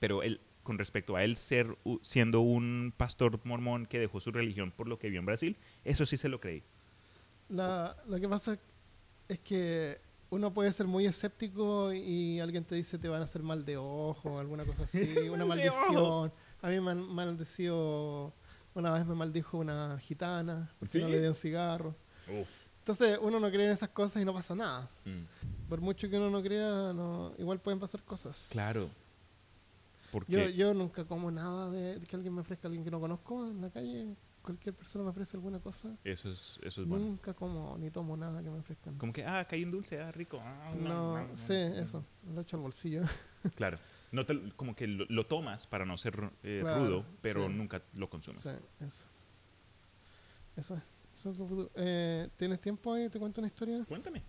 Pero 0.00 0.22
él, 0.22 0.40
con 0.62 0.78
respecto 0.78 1.16
a 1.16 1.24
él 1.24 1.36
ser, 1.36 1.76
siendo 2.02 2.40
un 2.40 2.92
pastor 2.96 3.40
mormón 3.44 3.86
que 3.86 3.98
dejó 3.98 4.20
su 4.20 4.30
religión 4.30 4.70
por 4.70 4.88
lo 4.88 4.98
que 4.98 5.10
vio 5.10 5.20
en 5.20 5.26
Brasil, 5.26 5.56
eso 5.84 6.06
sí 6.06 6.16
se 6.16 6.28
lo 6.28 6.40
creí. 6.40 6.62
La, 7.48 7.96
lo 8.06 8.20
que 8.20 8.28
pasa 8.28 8.58
es 9.28 9.38
que 9.40 9.98
uno 10.30 10.52
puede 10.52 10.72
ser 10.72 10.86
muy 10.86 11.06
escéptico 11.06 11.92
y 11.92 12.40
alguien 12.40 12.64
te 12.64 12.74
dice 12.74 12.98
te 12.98 13.08
van 13.08 13.22
a 13.22 13.24
hacer 13.24 13.42
mal 13.42 13.64
de 13.64 13.76
ojo 13.78 14.38
alguna 14.38 14.64
cosa 14.64 14.82
así, 14.84 15.28
una 15.32 15.44
maldición. 15.46 16.32
A 16.60 16.68
mí 16.68 16.80
me 16.80 16.90
han 16.90 17.08
maldecido, 17.14 18.32
una 18.74 18.92
vez 18.92 19.06
me 19.06 19.14
maldijo 19.14 19.58
una 19.58 19.98
gitana, 20.00 20.70
porque 20.78 20.98
no 20.98 21.08
le 21.08 21.18
dieron 21.18 21.34
cigarro. 21.34 21.94
Uf. 22.28 22.48
Entonces 22.80 23.18
uno 23.22 23.38
no 23.38 23.50
cree 23.50 23.66
en 23.66 23.72
esas 23.72 23.90
cosas 23.90 24.20
y 24.20 24.24
no 24.24 24.32
pasa 24.32 24.54
nada. 24.54 24.90
Mm, 25.04 25.68
Por 25.68 25.80
mucho 25.80 26.08
que 26.08 26.16
uno 26.16 26.30
no 26.30 26.42
crea, 26.42 26.92
no, 26.92 27.32
igual 27.38 27.60
pueden 27.60 27.78
pasar 27.78 28.02
cosas. 28.02 28.46
Claro. 28.50 28.88
Porque 30.10 30.32
Yo, 30.32 30.48
yo 30.48 30.74
nunca 30.74 31.04
como 31.04 31.30
nada 31.30 31.70
de, 31.70 32.00
que 32.00 32.16
alguien 32.16 32.34
me 32.34 32.40
ofrezca 32.40 32.68
alguien 32.68 32.84
que 32.84 32.90
no 32.90 33.00
conozco 33.00 33.46
en 33.46 33.60
la 33.60 33.70
calle. 33.70 34.14
Cualquier 34.42 34.74
persona 34.74 35.04
me 35.04 35.10
ofrece 35.10 35.36
alguna 35.36 35.60
cosa. 35.60 35.94
eso 36.04 36.30
es, 36.30 36.58
eso 36.62 36.80
es 36.82 36.88
bueno. 36.88 37.04
Nunca 37.04 37.34
como 37.34 37.76
ni 37.76 37.90
tomo 37.90 38.16
nada 38.16 38.42
que 38.42 38.48
me 38.48 38.58
ofrezcan. 38.58 38.96
Como 38.96 39.12
que, 39.12 39.22
ah, 39.24 39.46
hay 39.50 39.64
un 39.64 39.70
dulce, 39.70 40.00
ah, 40.00 40.10
rico. 40.10 40.40
ah, 40.42 40.72
No, 40.78 41.28
sí, 41.36 41.52
eso. 41.54 42.04
Lo 42.34 42.40
echo 42.40 42.56
al 42.56 42.62
bolsillo. 42.62 43.02
Claro. 43.54 43.78
No 44.10 44.24
te- 44.26 44.50
como 44.56 44.74
que 44.74 44.86
lo, 44.86 45.04
lo 45.10 45.26
tomas 45.26 45.66
para 45.66 45.84
no 45.84 45.96
ser 45.98 46.32
eh, 46.42 46.60
Claro, 46.62 46.84
rudo, 46.84 47.04
pero 47.20 47.46
sí. 47.46 47.52
nunca 47.52 47.82
lo 47.94 48.08
consumes. 48.08 48.42
Sí, 48.42 48.50
eso. 48.80 49.04
Eso 50.56 50.74
es. 50.76 50.82
Eso 51.18 51.30
es 51.30 51.38
lo. 51.38 51.70
Eh, 51.74 52.28
¿Tienes 52.36 52.60
tiempo 52.60 52.92
ahí? 52.94 53.08
¿Te 53.08 53.18
cuento 53.18 53.40
una 53.40 53.48
historia? 53.48 53.84
Cuéntame. 53.86 54.22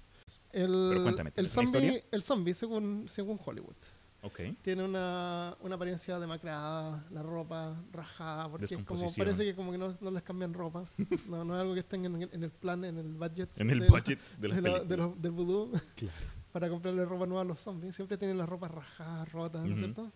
El, 0.51 0.87
Pero 0.89 1.03
cuéntame, 1.03 1.29
el 1.29 1.33
¿tienes 1.49 1.57
una 1.57 1.67
zombie, 1.79 2.03
el 2.11 2.21
zombie 2.23 2.53
según, 2.53 3.07
según 3.07 3.39
Hollywood. 3.43 3.75
Ok. 4.21 4.39
Tiene 4.61 4.83
una, 4.83 5.55
una 5.61 5.75
apariencia 5.75 6.19
demacrada, 6.19 7.05
la 7.11 7.23
ropa 7.23 7.81
rajada, 7.91 8.49
porque 8.49 8.65
es 8.65 8.83
como, 8.83 9.11
parece 9.15 9.45
que 9.45 9.55
como 9.55 9.71
que 9.71 9.77
no, 9.77 9.95
no 10.01 10.11
les 10.11 10.23
cambian 10.23 10.53
ropa. 10.53 10.83
No, 11.29 11.45
no 11.45 11.55
es 11.55 11.61
algo 11.61 11.73
que 11.73 11.79
estén 11.79 12.03
en, 12.05 12.23
el- 12.23 12.29
en 12.33 12.43
el 12.43 12.51
plan, 12.51 12.83
en 12.83 12.97
el 12.97 13.13
budget. 13.13 13.49
En 13.57 13.69
el 13.69 13.81
budget 13.87 14.19
de 14.37 14.47
las 14.49 14.61
de 14.61 14.69
la- 14.69 14.79
de 14.83 14.97
los- 14.97 15.21
del 15.21 15.31
vudú 15.31 15.71
Claro. 15.95 16.13
para 16.51 16.67
comprarle 16.69 17.05
ropa 17.05 17.25
nueva 17.27 17.41
a 17.43 17.45
los 17.45 17.59
zombies. 17.59 17.95
Siempre 17.95 18.17
tienen 18.17 18.37
las 18.37 18.49
ropas 18.49 18.71
rajadas, 18.71 19.31
rotas, 19.31 19.63
¿no 19.65 19.73
es 19.73 19.79
cierto? 19.79 20.11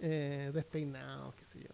Eh, 0.00 0.50
despeinados, 0.52 1.34
qué 1.36 1.44
sé 1.46 1.60
yo. 1.60 1.70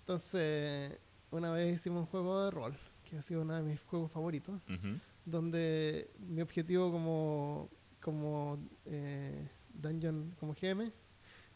Entonces, 0.00 0.98
una 1.30 1.52
vez 1.52 1.74
hicimos 1.76 2.00
un 2.00 2.06
juego 2.06 2.44
de 2.44 2.50
rol, 2.50 2.74
que 3.04 3.18
ha 3.18 3.22
sido 3.22 3.42
uno 3.42 3.54
de 3.54 3.62
mis 3.62 3.80
juegos 3.82 4.10
favoritos, 4.10 4.58
donde 5.26 6.10
mi 6.18 6.40
objetivo 6.40 6.90
como, 6.90 7.68
como 8.00 8.58
eh, 8.86 9.48
Dungeon, 9.74 10.34
como 10.38 10.54
GM, 10.54 10.90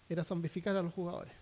era 0.09 0.25
zombificar 0.25 0.77
a 0.77 0.83
los 0.83 0.93
jugadores. 0.93 1.33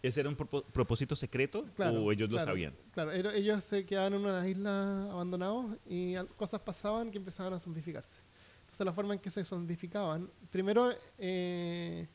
¿Ese 0.00 0.20
era 0.20 0.28
un 0.28 0.36
propósito 0.36 1.16
secreto 1.16 1.64
Claro, 1.74 2.04
o 2.04 2.12
ellos 2.12 2.30
lo 2.30 2.36
claro, 2.36 2.52
sabían? 2.52 2.74
Claro, 2.92 3.10
ellos 3.10 3.64
se 3.64 3.84
quedaban 3.84 4.14
en 4.14 4.24
una 4.24 4.48
isla 4.48 5.10
abandonados 5.10 5.76
y 5.86 6.14
cosas 6.36 6.60
pasaban 6.60 7.10
que 7.10 7.18
empezaban 7.18 7.52
a 7.54 7.58
zombificarse. 7.58 8.20
Entonces 8.60 8.84
la 8.86 8.92
forma 8.92 9.14
en 9.14 9.20
que 9.20 9.30
se 9.30 9.44
zombificaban, 9.44 10.30
primero 10.50 10.92
eh, 11.18 12.06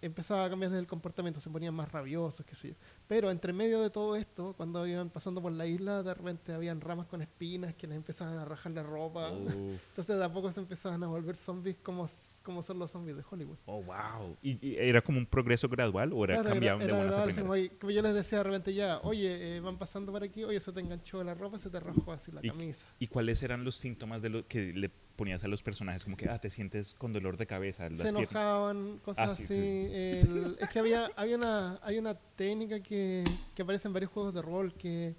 empezaba 0.00 0.44
a 0.44 0.50
cambiar 0.50 0.72
el 0.72 0.86
comportamiento, 0.86 1.40
se 1.40 1.50
ponían 1.50 1.74
más 1.74 1.90
rabiosos, 1.92 2.44
qué 2.44 2.56
sé 2.56 2.68
yo. 2.70 2.74
Pero 3.06 3.30
entre 3.30 3.52
medio 3.52 3.80
de 3.80 3.90
todo 3.90 4.16
esto, 4.16 4.54
cuando 4.56 4.86
iban 4.86 5.10
pasando 5.10 5.40
por 5.40 5.52
la 5.52 5.66
isla, 5.66 6.02
de 6.02 6.14
repente 6.14 6.52
habían 6.52 6.80
ramas 6.80 7.06
con 7.06 7.22
espinas 7.22 7.74
que 7.74 7.86
les 7.86 7.96
empezaban 7.96 8.38
a 8.38 8.44
rajar 8.44 8.72
la 8.72 8.82
ropa. 8.82 9.30
Uf. 9.30 9.52
Entonces 9.90 10.16
de 10.16 10.24
a 10.24 10.32
poco 10.32 10.50
se 10.50 10.60
empezaban 10.60 11.02
a 11.04 11.06
volver 11.06 11.36
zombies 11.36 11.76
como, 11.82 12.08
como 12.48 12.62
son 12.62 12.78
los 12.78 12.90
zombies 12.90 13.14
de 13.14 13.22
Hollywood. 13.30 13.58
Oh, 13.66 13.82
wow. 13.82 14.34
¿Y, 14.40 14.66
y 14.66 14.76
era 14.78 15.02
como 15.02 15.18
un 15.18 15.26
progreso 15.26 15.68
gradual 15.68 16.14
o 16.14 16.24
era 16.24 16.36
Claro, 16.36 16.48
cambiaban 16.48 16.80
era- 16.80 16.92
de 16.92 16.98
buenas 16.98 17.16
a 17.18 17.24
primeras? 17.24 17.70
como 17.78 17.90
yo 17.92 18.00
les 18.02 18.14
decía 18.14 18.38
de 18.38 18.44
repente 18.44 18.72
ya, 18.72 19.00
oye, 19.02 19.56
eh, 19.56 19.60
van 19.60 19.76
pasando 19.76 20.10
por 20.10 20.24
aquí, 20.24 20.44
oye, 20.44 20.58
se 20.60 20.72
te 20.72 20.80
enganchó 20.80 21.22
la 21.22 21.34
ropa, 21.34 21.58
se 21.58 21.68
te 21.68 21.78
rajó 21.78 22.10
así 22.10 22.32
la 22.32 22.40
Y- 22.42 22.48
camisa. 22.48 22.86
¿Y 22.98 23.06
cuáles 23.08 23.42
eran 23.42 23.64
los 23.64 23.76
síntomas 23.76 24.22
de 24.22 24.30
lo 24.30 24.48
que 24.48 24.72
le 24.72 24.88
ponías 24.88 25.44
a 25.44 25.48
los 25.48 25.62
personajes? 25.62 26.04
Como 26.04 26.16
que, 26.16 26.26
ah, 26.30 26.40
te 26.40 26.48
sientes 26.48 26.94
con 26.94 27.12
dolor 27.12 27.36
de 27.36 27.46
cabeza. 27.46 27.86
las 27.90 28.00
Se 28.00 28.08
enojaban, 28.08 28.98
cosas 29.04 29.28
Ah, 29.30 29.34
sí, 29.34 29.42
así. 29.44 29.54
sí. 29.54 30.32
el- 30.32 30.56
es 30.58 30.68
que 30.70 30.78
había, 30.78 31.10
había 31.16 31.36
una, 31.36 31.78
hay 31.82 31.98
una 31.98 32.14
técnica 32.14 32.80
que, 32.80 33.24
que 33.54 33.60
aparece 33.62 33.88
en 33.88 33.92
varios 33.92 34.10
juegos 34.10 34.32
de 34.32 34.40
rol 34.40 34.72
que 34.72 35.14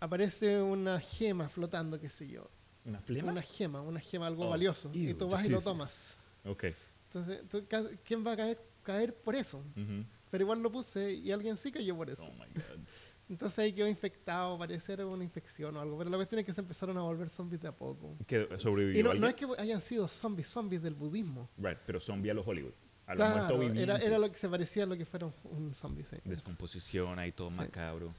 aparece 0.00 0.60
una 0.60 1.00
gema 1.00 1.48
flotando, 1.48 1.98
qué 1.98 2.08
sé 2.10 2.28
yo. 2.28 2.50
¿Una 2.84 3.00
flema? 3.00 3.32
Una 3.32 3.40
gema, 3.40 3.80
una 3.80 3.98
gema, 4.00 4.26
algo 4.26 4.44
Oh, 4.46 4.50
valioso. 4.50 4.90
y 4.92 5.06
ew, 5.08 5.16
tú 5.16 5.26
vas 5.28 5.46
y 5.46 5.48
lo 5.48 5.62
tomas. 5.62 6.18
Ok. 6.44 6.64
Entonces, 7.12 7.42
ca- 7.68 7.88
¿quién 8.04 8.26
va 8.26 8.32
a 8.32 8.36
caer, 8.36 8.58
caer 8.82 9.14
por 9.14 9.34
eso? 9.34 9.58
Ujú. 9.76 10.04
Pero 10.30 10.42
igual 10.44 10.62
lo 10.62 10.70
puse 10.72 11.12
y 11.12 11.30
alguien 11.30 11.56
sí 11.56 11.70
cayó 11.70 11.96
por 11.96 12.10
eso. 12.10 12.24
Oh, 12.24 12.32
my 12.32 12.46
God. 12.54 12.80
Entonces 13.28 13.58
ahí 13.60 13.72
quedó 13.72 13.88
infectado, 13.88 14.58
parecía 14.58 14.94
era 14.94 15.06
una 15.06 15.24
infección 15.24 15.74
o 15.76 15.80
algo. 15.80 15.96
Pero 15.96 16.10
la 16.10 16.16
cuestión 16.16 16.40
es 16.40 16.44
que 16.46 16.52
se 16.52 16.60
empezaron 16.60 16.96
a 16.98 17.02
volver 17.02 17.30
zombies 17.30 17.62
de 17.62 17.68
a 17.68 17.72
poco. 17.72 18.16
¿Que 18.26 18.46
sobrevivió 18.58 19.00
Y 19.00 19.02
no, 19.02 19.14
no 19.14 19.28
es 19.28 19.34
que 19.34 19.46
hayan 19.58 19.80
sido 19.80 20.06
zombies, 20.08 20.48
zombies 20.48 20.82
del 20.82 20.94
budismo. 20.94 21.48
Right, 21.56 21.78
pero 21.86 22.00
zombie 22.00 22.30
a 22.30 22.34
lo 22.34 22.42
Hollywood. 22.42 22.74
A 23.06 23.12
lo 23.12 23.16
Claro, 23.16 23.56
muerto 23.56 23.78
era, 23.78 23.96
era 23.98 24.18
lo 24.18 24.30
que 24.30 24.38
se 24.38 24.48
parecía 24.48 24.82
a 24.84 24.86
lo 24.86 24.96
que 24.96 25.04
fuera 25.06 25.30
un- 25.44 25.72
zombie. 25.74 26.04
sí. 26.10 26.16
Descomposición 26.24 27.18
ahí 27.18 27.32
todo 27.32 27.50
Sí. 27.50 27.56
macabro. 27.56 28.12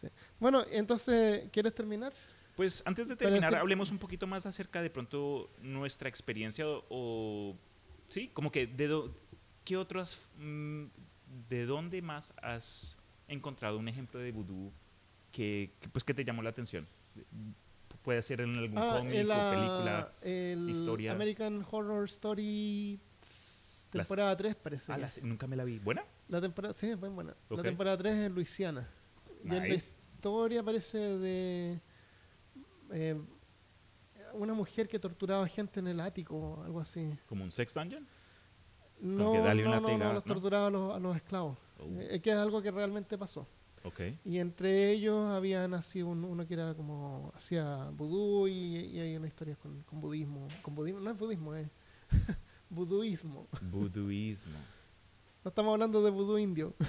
Sí. 0.00 0.08
Bueno, 0.40 0.64
entonces, 0.70 1.48
¿quieres 1.52 1.74
terminar? 1.74 2.12
Pues 2.56 2.82
antes 2.84 3.06
de 3.08 3.14
terminar, 3.16 3.54
hablemos 3.54 3.90
un 3.92 3.98
poquito 3.98 4.26
más 4.26 4.44
acerca 4.46 4.82
de 4.82 4.90
pronto 4.90 5.50
nuestra 5.60 6.08
experiencia 6.08 6.64
o- 6.88 7.56
sí, 8.08 8.28
como 8.34 8.50
que 8.50 8.66
de 8.66 8.88
do- 8.88 9.14
qué 9.64 9.76
otras 9.76 10.18
mm, 10.38 10.84
de 11.48 11.66
dónde 11.66 12.00
más 12.02 12.32
has 12.42 12.96
encontrado 13.28 13.78
un 13.78 13.88
ejemplo 13.88 14.18
de 14.20 14.32
vudú 14.32 14.72
que, 15.32 15.72
que, 15.80 15.88
pues 15.88 16.04
que 16.04 16.14
te 16.14 16.24
llamó 16.24 16.42
la 16.42 16.50
atención. 16.50 16.86
Puede 18.02 18.22
ser 18.22 18.40
en 18.40 18.56
algún 18.56 18.78
Ah, 18.78 18.96
cómic 18.98 19.12
el, 19.14 19.30
o 19.30 19.34
película. 19.50 20.12
el 20.22 20.70
historia. 20.70 21.12
American 21.12 21.66
Horror 21.70 22.04
Story 22.06 22.98
Las- 23.92 24.06
temporada 24.06 24.36
3 24.36 24.54
parece. 24.54 24.90
Ah, 24.92 24.94
que 24.94 25.00
la 25.02 25.06
es. 25.08 25.14
se- 25.14 25.22
nunca 25.22 25.46
me 25.46 25.56
la 25.56 25.64
vi. 25.64 25.78
¿Buena? 25.78 26.04
La 26.28 26.40
temporada, 26.40 26.72
sí, 26.74 26.88
es 26.88 26.98
buena. 26.98 27.34
La 27.50 27.62
temporada 27.62 27.98
3 27.98 28.14
es 28.14 28.26
en 28.26 28.34
Luisiana. 28.34 28.88
Y 29.44 29.48
en 29.54 29.58
la 29.68 29.68
historia 29.68 30.62
parece 30.62 30.98
de 30.98 31.80
eh, 32.92 33.20
una 34.34 34.54
mujer 34.54 34.88
que 34.88 34.98
torturaba 34.98 35.46
gente 35.48 35.80
en 35.80 35.88
el 35.88 36.00
ático, 36.00 36.62
algo 36.64 36.80
así. 36.80 37.10
Como 37.28 37.44
un 37.44 37.52
sex 37.52 37.74
dungeon. 37.74 38.06
No, 39.00 39.32
que 39.32 39.38
dale 39.38 39.62
no, 39.62 39.68
una 39.70 39.80
no, 39.80 39.86
tega, 39.86 40.06
no, 40.06 40.12
los 40.14 40.24
torturaba 40.24 40.66
a 40.66 40.70
los, 40.70 40.96
a 40.96 40.98
los 40.98 41.16
esclavos. 41.16 41.56
Oh. 41.78 41.84
Eh, 42.00 42.08
Es 42.16 42.22
que 42.22 42.30
es 42.30 42.36
algo 42.36 42.60
que 42.60 42.70
realmente 42.70 43.16
pasó. 43.16 43.46
Ok. 43.84 44.00
Y 44.24 44.38
entre 44.38 44.90
ellos 44.90 45.30
había 45.30 45.68
nacido 45.68 46.08
un- 46.08 46.24
uno 46.24 46.46
que 46.46 46.54
era 46.54 46.74
como 46.74 47.32
hacía 47.36 47.88
vudú 47.92 48.48
y, 48.48 48.52
y 48.86 48.98
hay 48.98 49.16
una 49.16 49.28
historia 49.28 49.54
con, 49.56 49.82
con 49.84 50.00
budismo. 50.00 50.48
Con 50.62 50.74
budismo, 50.74 51.00
no 51.00 51.10
es 51.12 51.16
budismo, 51.16 51.54
es 51.54 51.68
buduismo. 52.70 53.46
Buduismo. 53.62 54.58
No 55.44 55.48
estamos 55.50 55.72
hablando 55.72 56.02
de 56.02 56.10
vudú 56.10 56.36
indio. 56.38 56.74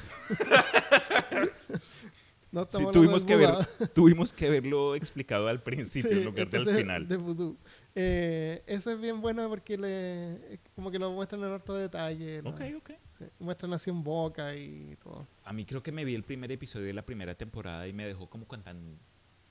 no 2.52 2.68
Sí, 2.70 2.84
tuvimos 2.92 3.26
del 3.26 3.38
que, 3.40 3.46
Buda. 3.46 3.68
ver, 3.80 3.88
tuvimos 3.94 4.34
que 4.34 4.50
verlo 4.50 4.96
explicado 4.96 5.48
al 5.48 5.62
principio 5.62 6.12
Sí, 6.12 6.18
en 6.18 6.26
lugar 6.26 6.50
del 6.50 6.62
este 6.62 6.72
es 6.72 6.76
de- 6.78 6.82
final. 6.84 7.08
De 7.08 7.18
vudú. 7.18 7.58
Eh, 7.96 8.64
eso 8.68 8.92
es 8.92 9.00
bien 9.02 9.20
bueno 9.22 9.48
porque 9.50 9.78
le, 9.78 10.60
como 10.76 10.90
que 10.92 11.00
lo 11.00 11.12
muestran 11.12 11.42
en 11.44 11.48
harto 11.52 11.74
detalle. 11.76 12.42
¿no? 12.42 12.52
Ok, 12.52 12.62
ok. 12.78 12.92
Sí, 13.18 13.26
muestran 13.40 13.74
así 13.74 13.90
en 13.90 14.04
boca 14.04 14.56
y 14.56 14.96
todo. 15.04 15.28
A 15.44 15.52
mí 15.54 15.66
creo 15.66 15.84
que 15.84 15.92
me 15.92 16.06
vi 16.06 16.16
el 16.16 16.24
primer 16.24 16.52
episodio 16.52 16.86
de 16.86 16.94
la 16.94 17.06
primera 17.06 17.36
temporada 17.36 17.88
y 17.88 17.94
me 17.94 18.06
dejó 18.06 18.30
como 18.30 18.48
con 18.48 18.64
tan, 18.64 18.98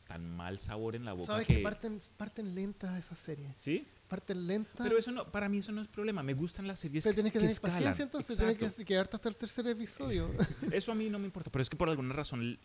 tan 0.07 0.25
mal 0.29 0.59
sabor 0.61 0.97
en 0.97 1.05
la 1.05 1.13
boca 1.13 1.27
Sabes 1.27 1.47
que... 1.47 1.57
que 1.57 1.63
parten, 1.63 2.01
parten 2.17 2.55
lentas 2.55 2.99
esas 2.99 3.19
series. 3.19 3.53
¿Sí? 3.57 3.87
Parten 4.09 4.47
lentas. 4.47 4.75
Pero 4.83 4.97
eso 4.97 5.13
no, 5.13 5.31
para 5.31 5.51
mí 5.51 5.59
eso 5.59 5.71
no 5.71 5.83
es 5.83 5.89
problema. 5.89 6.23
Me 6.23 6.33
gustan 6.33 6.67
las 6.67 6.81
series 6.81 7.05
Pero 7.05 7.13
que, 7.13 7.17
tienes 7.17 7.33
que 7.33 7.39
que 7.39 7.41
tener 7.41 7.53
escalan. 7.53 7.77
paciencia, 7.77 8.03
entonces 8.05 8.39
tienes 8.39 8.75
que 8.77 8.85
quedarte 8.87 9.17
hasta 9.17 9.29
el 9.29 9.37
tercer 9.37 9.67
episodio. 9.67 10.31
Eso 10.73 10.91
a 10.93 10.95
mí 10.95 11.11
no 11.11 11.19
me 11.19 11.27
importa, 11.27 11.51
pero 11.51 11.61
es 11.61 11.69
que 11.69 11.77
por 11.77 11.91
alguna 11.91 12.15
razón 12.15 12.59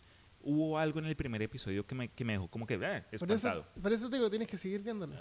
hubo 0.44 0.78
algo 0.78 0.98
en 1.00 1.06
el 1.06 1.16
primer 1.16 1.42
episodio 1.42 1.86
que 1.86 1.94
me, 1.94 2.08
que 2.08 2.24
me 2.24 2.34
dejó 2.34 2.48
como 2.48 2.66
que 2.66 2.74
eh, 2.74 2.78
por, 2.78 2.86
eso, 3.14 3.24
espantado. 3.24 3.66
por 3.82 3.92
eso 3.92 4.08
te 4.08 4.16
digo, 4.16 4.30
tienes 4.30 4.48
que 4.48 4.56
seguir 4.56 4.82
viéndola. 4.82 5.18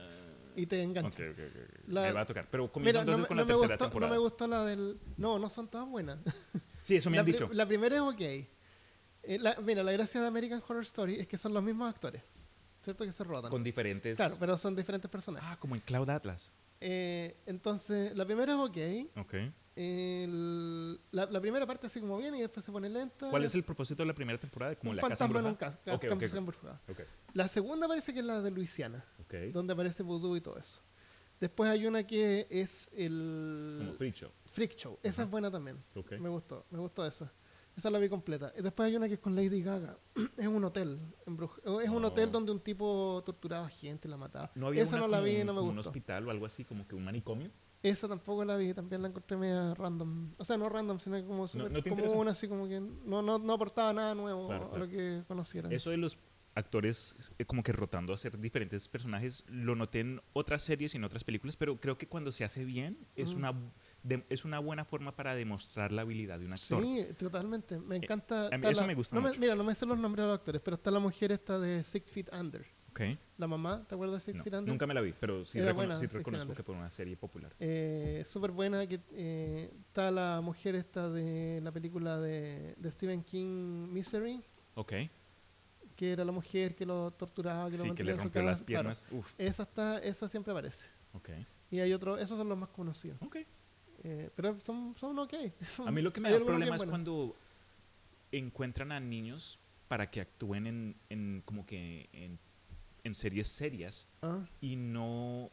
y 0.55 0.65
te 0.67 0.81
engancha. 0.83 1.09
ok, 1.09 1.31
ok, 1.31 1.39
ok. 1.49 1.79
La- 1.87 2.01
Me 2.03 2.11
va 2.11 2.21
a 2.21 2.25
tocar. 2.25 2.47
Pero 2.49 2.71
no, 2.73 2.81
entonces 2.89 3.17
me- 3.23 3.27
con 3.27 3.37
no 3.37 3.43
la 3.43 3.47
tercera 3.47 3.67
gustó, 3.69 3.85
temporada. 3.85 4.09
no 4.09 4.13
me 4.15 4.19
gustó 4.19 4.47
la 4.47 4.65
del... 4.65 4.99
No, 5.17 5.39
no 5.39 5.49
son 5.49 5.67
todas 5.67 5.87
buenas. 5.87 6.19
Sí, 6.81 6.97
eso 6.97 7.09
me 7.09 7.15
la, 7.17 7.21
han 7.21 7.25
dicho. 7.25 7.49
la 7.53 7.65
primera 7.65 7.95
es 7.95 8.01
ok. 8.01 8.21
Eh, 8.21 8.47
la- 9.39 9.55
mira, 9.61 9.83
la 9.83 9.91
gracia 9.93 10.19
de 10.21 10.27
American 10.27 10.61
Horror 10.67 10.83
Story 10.83 11.15
es 11.19 11.27
que 11.27 11.37
son 11.37 11.53
los 11.53 11.63
mismos 11.63 11.89
actores. 11.89 12.21
¿cierto? 12.83 13.05
Que 13.05 13.11
se 13.13 13.23
rotan. 13.23 13.49
Con 13.49 13.63
diferentes... 13.63 14.17
Claro, 14.17 14.35
pero 14.39 14.57
son 14.57 14.75
diferentes 14.75 15.09
personajes. 15.09 15.47
Ah, 15.49 15.57
como 15.57 15.75
en 15.75 15.81
Cloud 15.81 16.09
Atlas. 16.09 16.51
Eh, 16.81 17.37
entonces, 17.45 18.13
la 18.15 18.25
primera 18.25 18.51
es 18.53 18.59
ok. 18.59 19.17
Ok. 19.25 19.33
El- 19.75 20.99
la, 21.11 21.25
la 21.27 21.41
primera 21.41 21.65
parte 21.65 21.87
así 21.87 21.99
como 21.99 22.17
bien 22.17 22.35
y 22.35 22.41
después 22.41 22.65
se 22.65 22.71
pone 22.71 22.89
lenta. 22.89 23.29
¿Cuál 23.29 23.43
es 23.43 23.55
el 23.55 23.63
propósito 23.63 24.03
de 24.03 24.07
la 24.07 24.13
primera 24.13 24.37
temporada? 24.39 24.75
Como 24.75 24.91
Un 24.91 24.95
la 24.97 25.01
casa 25.01 25.27
fantasma 25.27 25.39
en 25.39 25.45
un 25.45 25.51
embrujada? 25.51 25.79
cas- 25.83 25.95
Ok, 25.95 26.01
casa 26.01 26.13
ok, 26.15 26.23
ok. 26.23 26.33
embrujada. 26.37 26.81
Ok. 26.89 26.99
La 27.33 27.47
segunda 27.47 27.87
parece 27.87 28.13
que 28.13 28.19
es 28.19 28.25
la 28.25 28.41
de 28.41 28.51
Luisiana, 28.51 29.03
donde 29.51 29.73
aparece 29.73 30.03
vudú 30.03 30.35
y 30.35 30.41
todo 30.41 30.57
eso. 30.57 30.79
Después 31.39 31.69
hay 31.69 31.85
una 31.87 32.05
que 32.05 32.47
es 32.49 32.89
el 32.93 33.79
Como 33.79 33.93
Freak 33.97 34.15
Show. 34.15 34.31
Freak 34.45 34.75
Show. 34.75 34.99
Esa 35.03 35.21
Ajá. 35.21 35.23
es 35.23 35.31
buena 35.31 35.51
también. 35.51 35.83
Me 36.19 36.29
gustó, 36.29 36.65
me 36.69 36.79
gustó 36.79 37.05
esa. 37.05 37.31
Esa 37.75 37.89
la 37.89 37.97
vi 37.97 38.07
completa. 38.07 38.53
Y 38.57 38.61
después 38.61 38.85
hay 38.87 38.95
una 38.95 39.07
que 39.07 39.15
es 39.15 39.19
con 39.19 39.35
Lady 39.35 39.63
Gaga. 39.63 39.97
es 40.37 40.47
un 40.47 40.63
hotel. 40.63 40.99
embruj- 41.25 41.59
Es 41.81 41.89
un 41.89 42.05
Oh. 42.05 42.07
hotel 42.09 42.31
donde 42.31 42.51
un 42.51 42.59
tipo 42.59 43.21
torturaba 43.25 43.67
gente 43.67 44.07
y 44.07 44.11
la 44.11 44.17
mataba. 44.17 44.51
¿No 44.53 44.67
había 44.67 44.83
esa 44.83 44.95
una 44.97 45.07
no 45.07 45.11
la 45.11 45.21
vi 45.21 45.39
no 45.43 45.53
me 45.53 45.57
como 45.57 45.69
un 45.71 45.75
gustó. 45.77 45.89
hospital 45.89 46.27
o 46.27 46.31
algo 46.31 46.45
así, 46.45 46.63
como 46.63 46.87
que 46.87 46.93
un 46.95 47.03
manicomio? 47.03 47.49
Esa 47.83 48.07
tampoco 48.07 48.45
la 48.45 48.55
vi, 48.55 48.73
también 48.73 49.01
la 49.01 49.09
encontré 49.09 49.35
media 49.35 49.73
random. 49.73 50.31
O 50.37 50.45
sea, 50.45 50.55
no 50.57 50.69
random, 50.69 50.99
sino 50.99 51.17
que 51.17 51.25
como 51.25 51.47
súper 51.49 51.69
¿no 51.69 51.83
te 51.83 51.91
común, 51.91 52.29
así 52.29 52.47
como 52.47 52.65
que 52.67 52.79
no, 52.79 53.21
no, 53.21 53.37
no 53.37 53.53
aportaba 53.53 53.91
nada 53.91 54.15
nuevo 54.15 54.47
Claro, 54.47 54.65
a 54.65 54.69
claro. 54.69 54.85
lo 54.85 54.89
que 54.91 55.23
conociera. 55.27 55.69
Eso 55.69 55.89
de 55.89 55.97
los 55.97 56.17
actores 56.55 57.15
eh, 57.39 57.45
como 57.45 57.61
que 57.63 57.71
rotando 57.73 58.13
a 58.13 58.17
ser 58.17 58.39
diferentes 58.39 58.87
personajes, 58.87 59.43
lo 59.47 59.75
noté 59.75 59.99
en 60.01 60.21
otras 60.33 60.63
series 60.63 60.93
y 60.93 60.97
en 60.97 61.03
otras 61.03 61.23
películas, 61.25 61.57
pero 61.57 61.77
creo 61.81 61.97
que 61.97 62.07
cuando 62.07 62.31
se 62.31 62.45
hace 62.45 62.63
bien 62.63 63.05
es, 63.15 63.31
Ujú. 63.31 63.39
una, 63.39 63.53
de- 64.03 64.23
es 64.29 64.45
una 64.45 64.59
buena 64.59 64.85
forma 64.85 65.15
para 65.15 65.35
demostrar 65.35 65.91
la 65.91 66.03
habilidad 66.03 66.39
de 66.39 66.45
un 66.45 66.53
actor. 66.53 66.83
Sí, 66.83 67.05
totalmente. 67.17 67.79
Me 67.79 67.97
encanta. 67.97 68.45
a 68.47 68.49
mí 68.51 68.55
está 68.57 68.69
eso 68.69 68.81
la- 68.81 68.87
me 68.87 68.95
gusta 68.95 69.15
no 69.15 69.23
mucho. 69.23 69.39
mira, 69.41 69.55
no 69.55 69.63
me 69.65 69.75
sé 69.75 69.85
los 69.85 69.97
nombres 69.99 70.23
de 70.23 70.31
los 70.31 70.39
actores, 70.39 70.61
pero 70.63 70.75
está 70.75 70.89
la 70.91 70.99
mujer 70.99 71.31
esta 71.33 71.59
de 71.59 71.83
Six 71.83 72.09
Feet 72.11 72.27
Under. 72.31 72.65
La 73.37 73.47
mamá, 73.47 73.83
¿te 73.87 73.95
acuerdas 73.95 74.25
de 74.25 74.33
Six 74.33 74.51
No, 74.51 74.61
nunca 74.61 74.85
me 74.87 74.93
la 74.93 75.01
vi, 75.01 75.13
pero 75.19 75.45
sí, 75.45 75.59
recono- 75.59 75.73
buena, 75.75 75.97
sí 75.97 76.07
reconozco 76.07 76.53
que 76.53 76.63
fue 76.63 76.75
una 76.75 76.91
serie 76.91 77.17
popular. 77.17 77.53
Eh, 77.59 78.23
Súper 78.27 78.51
buena. 78.51 78.85
Que, 78.87 78.99
eh, 79.11 79.71
está 79.87 80.11
la 80.11 80.41
mujer 80.41 80.75
esta 80.75 81.09
de 81.09 81.59
la 81.63 81.71
película 81.71 82.19
de, 82.19 82.75
de 82.77 82.91
Stephen 82.91 83.23
King, 83.23 83.87
Misery, 83.91 84.43
Ok. 84.75 84.93
que 85.95 86.11
era 86.11 86.23
la 86.25 86.31
mujer 86.31 86.75
que 86.75 86.85
lo 86.85 87.11
torturaba, 87.11 87.65
que 87.69 87.77
lo 87.77 87.77
Sí, 87.77 87.83
que 87.83 87.87
mantenía 87.89 88.13
le 88.15 88.17
rompió 88.21 88.41
las 88.43 88.61
Claro. 88.61 88.65
piernas. 88.65 89.07
Uf. 89.11 89.33
Esa, 89.37 89.63
está, 89.63 89.99
esa 89.99 90.29
siempre 90.29 90.51
aparece. 90.51 90.85
Ok. 91.13 91.29
Y 91.71 91.79
hay 91.79 91.91
otros, 91.93 92.19
esos 92.21 92.37
son 92.37 92.47
los 92.49 92.57
más 92.57 92.69
conocidos. 92.69 93.17
Ok. 93.21 93.37
Eh, 94.03 94.29
pero 94.35 94.59
son, 94.59 94.95
son 94.97 95.17
ok. 95.19 95.33
A 95.87 95.91
mí 95.91 96.01
lo 96.01 96.11
que 96.13 96.19
me 96.21 96.29
da 96.29 96.39
problema 96.43 96.75
es 96.75 96.83
cuando 96.85 97.35
encuentran 98.31 98.91
a 98.91 98.99
niños 98.99 99.59
para 99.87 100.09
que 100.09 100.21
actúen 100.21 100.67
en, 100.67 100.95
en 101.09 101.41
como 101.45 101.65
que 101.65 102.09
en, 102.13 102.39
en 103.03 103.15
series 103.15 103.47
serias 103.47 104.07
Ah, 104.21 104.45
y 104.61 104.75
no 104.75 105.51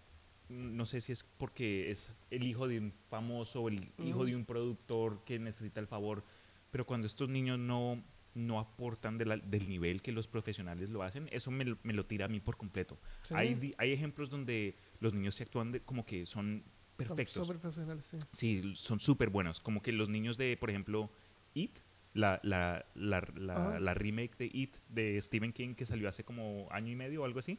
no 0.49 0.85
sé 0.87 1.01
si 1.01 1.13
es 1.13 1.23
porque 1.39 1.91
es 1.93 2.13
el 2.31 2.43
hijo 2.45 2.67
de 2.67 2.79
un 2.79 2.93
famoso 3.09 3.69
el 3.69 3.93
hijo 3.99 4.25
de 4.25 4.35
un 4.35 4.45
productor 4.45 5.23
que 5.25 5.39
necesita 5.39 5.79
el 5.81 5.87
favor 5.87 6.25
pero 6.71 6.87
cuando 6.87 7.07
estos 7.07 7.29
niños 7.29 7.59
no 7.59 8.03
no 8.35 8.61
aportan 8.61 9.19
de 9.19 9.27
la- 9.27 9.37
del 9.37 9.69
nivel 9.69 10.03
que 10.03 10.13
los 10.13 10.29
profesionales 10.29 10.89
lo 10.91 11.03
hacen 11.03 11.29
eso 11.33 11.51
me, 11.51 11.65
lo- 11.65 11.79
me 11.83 11.93
lo 11.93 12.07
tira 12.07 12.25
a 12.27 12.29
mí 12.29 12.41
por 12.41 12.57
completo 12.57 12.99
sí. 13.25 13.35
hay 13.35 13.75
hay 13.79 13.93
ejemplos 13.93 14.31
donde 14.31 14.77
los 15.01 15.15
niños 15.15 15.35
se 15.35 15.43
actúan 15.45 15.73
de- 15.73 15.81
como 15.81 16.05
que 16.07 16.27
son 16.27 16.63
Son 16.99 17.07
perfectos 17.17 17.47
súper 17.47 17.59
profesionales, 17.61 18.05
sí. 18.11 18.19
Sí, 18.31 18.73
son 18.77 19.01
súper 19.01 19.31
buenos. 19.31 19.59
Como 19.59 19.81
que 19.81 19.91
los 19.91 20.11
niños 20.11 20.37
de, 20.37 20.55
por 20.59 20.69
ejemplo, 20.69 21.11
It, 21.55 21.79
la, 22.13 22.41
la, 22.43 22.85
la, 22.95 23.21
la, 23.37 23.79
la 23.81 23.95
remake 23.95 24.37
de 24.37 24.51
It 24.53 24.77
de 24.89 25.21
Stephen 25.23 25.53
King 25.53 25.75
que 25.75 25.87
salió 25.87 26.09
hace 26.09 26.25
como 26.25 26.69
año 26.71 26.91
y 26.93 26.97
medio 26.97 27.23
o 27.23 27.25
algo 27.25 27.39
así. 27.39 27.59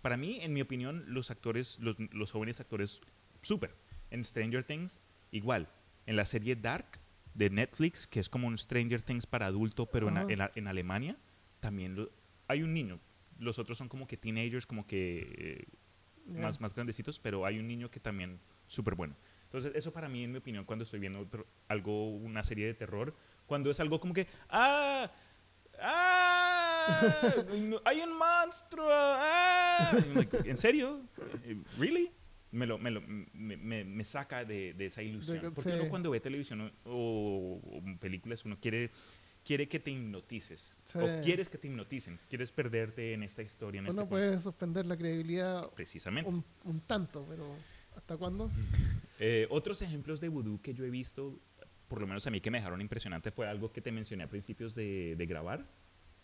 Para 0.00 0.16
mí, 0.16 0.38
en 0.40 0.52
mi 0.52 0.60
opinión, 0.60 1.04
los 1.06 1.30
actores, 1.30 1.78
los, 1.80 1.96
los 2.12 2.32
jóvenes 2.32 2.58
actores, 2.60 3.00
súper. 3.42 3.74
En 4.10 4.24
Stranger 4.24 4.64
Things, 4.64 5.00
igual. 5.30 5.68
En 6.06 6.16
la 6.16 6.24
serie 6.24 6.56
Dark 6.56 6.98
de 7.34 7.48
Netflix, 7.50 8.06
que 8.06 8.18
es 8.20 8.28
como 8.28 8.48
un 8.48 8.58
Stranger 8.58 9.00
Things 9.02 9.26
para 9.26 9.46
adulto, 9.46 9.86
pero 9.86 10.08
en, 10.08 10.16
en, 10.30 10.40
en 10.54 10.66
Alemania, 10.66 11.16
también 11.60 11.94
lo- 11.94 12.10
hay 12.48 12.62
un 12.62 12.74
niño. 12.74 12.98
Los 13.38 13.58
otros 13.58 13.78
son 13.78 13.88
como 13.88 14.06
que 14.08 14.16
teenagers, 14.16 14.66
como 14.66 14.86
que 14.86 15.32
eh, 15.38 15.64
Ya. 16.26 16.40
más, 16.40 16.60
más 16.60 16.74
grandecitos, 16.74 17.18
pero 17.18 17.46
hay 17.46 17.58
un 17.58 17.66
niño 17.68 17.90
que 17.90 18.00
también 18.00 18.40
súper 18.66 18.94
bueno. 18.96 19.14
Entonces, 19.44 19.72
eso 19.74 19.92
para 19.92 20.08
mí, 20.08 20.24
en 20.24 20.32
mi 20.32 20.38
opinión, 20.38 20.64
cuando 20.64 20.82
estoy 20.84 20.98
viendo 21.00 21.28
algo, 21.68 22.10
una 22.10 22.42
serie 22.44 22.66
de 22.66 22.74
terror, 22.74 23.14
cuando 23.46 23.70
es 23.70 23.80
algo 23.80 23.98
como 24.00 24.14
que, 24.14 24.26
¡ah! 24.48 25.10
¡ah! 25.80 27.32
¡hay 27.84 28.00
un 28.00 28.16
monstruo! 28.16 28.86
¡ah! 28.90 29.96
Like, 30.14 30.38
¿En 30.50 30.56
serio? 30.56 31.00
Eh, 31.44 31.60
¿Really? 31.78 32.10
Me, 32.50 32.66
lo, 32.66 32.78
me, 32.78 32.90
lo- 32.90 33.00
me, 33.06 33.56
me- 33.56 33.84
saca 34.04 34.44
de, 34.44 34.74
de 34.74 34.86
esa 34.86 35.02
ilusión. 35.02 35.40
que- 35.40 35.50
Porque 35.50 35.70
sí. 35.72 35.78
uno 35.80 35.88
cuando 35.88 36.10
ve 36.10 36.20
televisión 36.20 36.72
o, 36.84 37.60
películas, 37.98 38.44
uno 38.44 38.58
quiere, 38.60 38.90
quiere 39.44 39.68
que 39.68 39.80
te 39.80 39.90
hipnotices. 39.90 40.76
Sí. 40.84 40.98
O 40.98 41.20
quieres 41.22 41.48
que 41.48 41.56
te 41.58 41.68
hipnoticen. 41.68 42.18
Quieres 42.28 42.52
perderte 42.52 43.14
en 43.14 43.22
esta 43.22 43.42
historia, 43.42 43.78
en 43.78 43.86
Uno 43.88 44.02
este 44.02 44.02
suspender 44.42 44.84
la 44.86 44.96
credibilidad 44.98 45.70
Precisamente. 45.70 46.28
un, 46.28 46.44
un 46.64 46.80
tanto, 46.82 47.24
pero 47.28 47.46
¿hasta 47.96 48.16
cuándo? 48.16 48.50
Eh, 49.24 49.46
otros 49.50 49.80
ejemplos 49.82 50.20
de 50.20 50.26
vudú 50.28 50.60
que 50.60 50.74
yo 50.74 50.84
he 50.84 50.90
visto, 50.90 51.38
por 51.92 52.00
lo 52.00 52.06
menos 52.06 52.26
a 52.26 52.30
mí 52.30 52.40
que 52.40 52.50
me 52.50 52.56
dejaron 52.56 52.80
impresionante, 52.80 53.30
fue 53.32 53.46
algo 53.46 53.70
que 53.70 53.82
te 53.82 53.92
mencioné 53.92 54.24
a 54.24 54.26
principios 54.26 54.74
de, 54.74 55.14
de 55.14 55.26
grabar, 55.26 55.66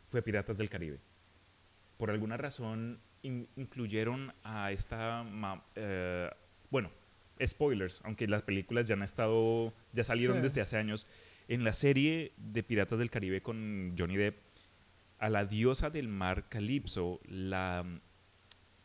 fue 0.08 0.22
Piratas 0.22 0.56
del 0.56 0.70
Caribe. 0.70 0.98
Por 1.98 2.10
alguna 2.10 2.38
razón 2.38 2.98
in- 3.20 3.46
incluyeron 3.54 4.32
a 4.44 4.72
esta, 4.72 5.26
eh, 5.74 6.30
bueno, 6.70 6.90
spoilers, 7.44 8.00
aunque 8.04 8.26
las 8.28 8.44
películas 8.44 8.86
ya 8.86 8.94
han 8.94 9.02
estado, 9.02 9.74
ya 9.92 10.04
salieron 10.04 10.38
Sí. 10.38 10.42
desde 10.44 10.62
hace 10.62 10.78
años. 10.78 11.06
En 11.48 11.64
la 11.64 11.74
serie 11.74 12.32
de 12.38 12.62
Piratas 12.62 12.98
del 12.98 13.10
Caribe 13.10 13.42
con 13.42 13.94
Johnny 13.98 14.16
Depp, 14.16 14.38
a 15.18 15.28
la 15.28 15.44
diosa 15.44 15.90
del 15.90 16.08
mar 16.08 16.48
Calypso 16.48 17.20
la 17.26 17.84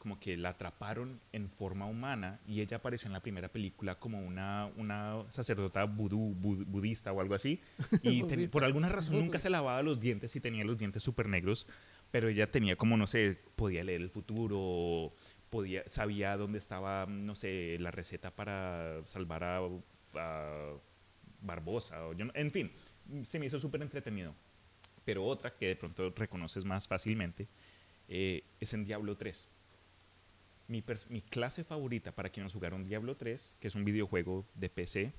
como 0.04 0.20
que 0.20 0.38
la 0.38 0.49
atraparon 0.49 1.20
en 1.32 1.49
forma 1.49 1.86
humana 1.88 2.39
y 2.45 2.60
ella 2.62 2.78
apareció 2.78 3.08
en 3.08 3.14
la 3.14 3.22
primera 3.22 3.47
película 3.47 3.95
como 3.95 4.20
una, 4.22 4.70
una 4.78 5.24
sacerdota 5.30 5.86
vudú, 5.86 6.36
bud- 6.36 6.66
budista 6.68 7.12
o 7.14 7.22
algo 7.22 7.34
así. 7.36 7.60
Y 8.04 8.22
ten- 8.28 8.49
por 8.51 8.64
alguna 8.66 8.89
razón 8.89 9.16
nunca 9.26 9.39
se 9.39 9.49
lavaba 9.49 9.82
los 9.82 9.99
dientes 9.99 10.36
y 10.36 10.39
tenía 10.41 10.64
los 10.66 10.78
dientes 10.78 11.01
súper 11.01 11.28
negros, 11.30 11.66
pero 12.12 12.28
ella 12.28 12.45
tenía 12.47 12.76
como, 12.76 12.97
no 12.97 13.08
sé, 13.08 13.39
podía 13.56 13.84
leer 13.84 14.01
el 14.01 14.10
futuro, 14.10 15.14
podía, 15.49 15.84
sabía 15.88 16.36
dónde 16.38 16.60
estaba, 16.60 17.06
no 17.08 17.36
sé, 17.36 17.78
la 17.80 17.89
receta 17.91 18.30
para 18.32 19.01
salvar 19.06 19.43
a, 19.45 19.60
a 20.16 20.74
Barbosa. 21.41 22.06
O 22.08 22.14
yo 22.14 22.26
en 22.34 22.51
fin, 22.51 22.72
se 23.24 23.39
me 23.39 23.45
hizo 23.47 23.58
súper 23.58 23.82
entretenido. 23.82 24.36
Pero 25.06 25.26
otra 25.26 25.56
que 25.56 25.68
de 25.68 25.76
pronto 25.76 26.14
reconoces 26.16 26.64
más 26.66 26.88
fácilmente 26.88 27.47
eh, 28.08 28.43
es 28.60 28.74
en 28.74 28.86
Diablo 28.86 29.16
3. 29.18 29.49
Mi, 30.68 30.82
clase 31.22 31.64
favorita 31.64 32.14
para 32.14 32.30
quienes 32.30 32.53
jugaron 32.53 32.86
Diablo 32.86 33.16
3, 33.16 33.55
que 33.59 33.68
es 33.68 33.76
un 33.76 33.86
videojuego 33.86 34.45
de 34.55 34.70
PC, 34.70 35.14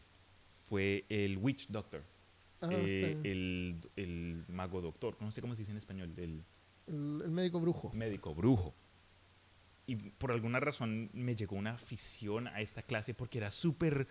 fue 0.63 1.05
el 1.09 1.39
Witch 1.39 1.69
Doctor. 1.69 2.03
Ah, 2.61 2.69
eh, 2.73 3.19
sí. 3.23 3.29
el, 3.29 3.81
el 3.97 4.45
mago 4.49 4.81
doctor, 4.81 5.17
no 5.21 5.31
sé 5.31 5.43
cómo 5.43 5.55
se 5.55 5.63
dice 5.63 5.73
en 5.73 5.77
español, 5.77 6.15
el 6.17 6.43
el, 6.87 7.23
el 7.25 7.31
médico 7.31 7.61
brujo. 7.61 7.91
médico 7.93 8.35
brujo. 8.35 8.75
Y 9.87 9.97
por 9.97 10.33
alguna 10.33 10.61
razón 10.61 11.11
me 11.13 11.37
llegó 11.37 11.57
una 11.57 11.73
afición 11.73 12.49
a 12.49 12.61
esta 12.61 12.83
clase 12.83 13.15
porque 13.15 13.39
era 13.39 13.51
súper 13.51 14.09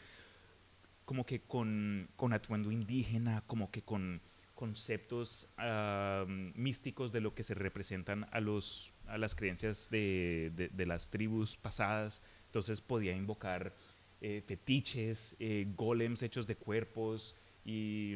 como 1.05 1.25
que 1.25 1.41
con, 1.41 2.09
con 2.15 2.31
atuendo 2.31 2.71
indígena, 2.71 3.43
como 3.47 3.71
que 3.71 3.81
con 3.81 4.21
conceptos 4.55 5.47
ah, 5.57 6.25
místicos 6.27 7.11
de 7.11 7.21
lo 7.21 7.33
que 7.35 7.43
se 7.43 7.53
representan 7.53 8.27
a, 8.31 8.39
los, 8.39 8.93
a 9.07 9.17
las 9.17 9.35
creencias 9.35 9.89
de, 9.89 10.51
de- 10.55 10.69
de 10.69 10.85
las 10.85 11.09
tribus 11.09 11.57
pasadas. 11.57 12.21
Entonces 12.45 12.81
podía 12.81 13.13
invocar 13.15 13.73
eh, 14.21 14.41
fetiches, 14.45 15.35
eh, 15.39 15.65
golems 15.75 16.23
hechos 16.23 16.47
de 16.47 16.55
cuerpos 16.55 17.35
y 17.65 18.15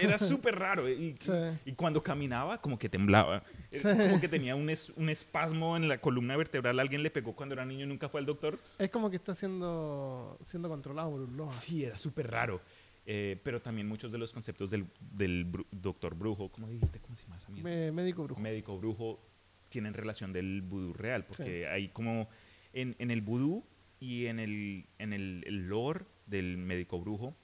era 0.00 0.18
súper 0.18 0.58
raro. 0.58 0.88
Y, 0.88 1.14
Sí. 1.20 1.32
y 1.64 1.72
cuando 1.72 2.02
caminaba, 2.02 2.60
como 2.60 2.78
que 2.78 2.88
temblaba. 2.88 3.42
Eh, 3.70 3.78
Sí. 3.78 3.88
Como 3.96 4.20
que 4.20 4.28
tenía 4.28 4.54
un, 4.56 4.70
es- 4.70 4.90
un 4.90 5.08
espasmo 5.08 5.76
en 5.76 5.88
la 5.88 5.98
columna 5.98 6.36
vertebral. 6.36 6.78
Alguien 6.80 7.02
le 7.02 7.10
pegó 7.10 7.34
cuando 7.34 7.54
era 7.54 7.64
niño 7.64 7.84
y 7.84 7.88
nunca 7.88 8.08
fue 8.08 8.20
al 8.20 8.26
doctor. 8.26 8.58
Es 8.78 8.90
como 8.90 9.10
que 9.10 9.16
está 9.16 9.34
siendo, 9.34 10.38
siendo 10.44 10.68
controlado 10.68 11.10
por 11.10 11.20
un 11.22 11.36
lobo. 11.36 11.50
Sí, 11.52 11.84
era 11.84 11.96
súper 11.98 12.30
raro. 12.30 12.60
Eh, 13.06 13.38
pero 13.44 13.60
también 13.60 13.86
muchos 13.86 14.10
de 14.12 14.18
los 14.18 14.32
conceptos 14.32 14.70
del, 14.70 14.86
del 15.00 15.46
bru- 15.50 15.66
doctor 15.70 16.14
brujo, 16.14 16.50
¿cómo 16.50 16.68
dijiste? 16.68 17.00
¿Cómo 17.00 17.14
se 17.14 17.24
llama 17.24 17.36
esa 17.36 17.50
mierda? 17.50 17.68
Me- 17.68 17.92
médico 17.92 18.24
brujo. 18.24 18.40
Médico 18.40 18.78
brujo 18.78 19.20
tienen 19.68 19.92
relación 19.92 20.32
del 20.32 20.62
vudú 20.62 20.92
real, 20.94 21.24
porque 21.26 21.66
hay 21.68 21.88
como 21.88 22.28
en, 22.72 22.96
en 22.98 23.10
el 23.10 23.20
vudú 23.20 23.62
y 24.00 24.26
en 24.26 24.38
el, 24.38 24.86
en 24.98 25.12
el, 25.12 25.42
el 25.46 25.68
lore 25.68 26.04
del 26.26 26.56
médico 26.56 26.98
brujo 26.98 27.36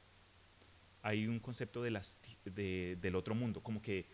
hay 1.02 1.26
un 1.26 1.40
concepto 1.40 1.82
de 1.82 1.90
las, 1.90 2.18
de- 2.44 2.96
del 3.00 3.14
otro 3.14 3.34
mundo, 3.34 3.62
como 3.62 3.82
que 3.82 4.06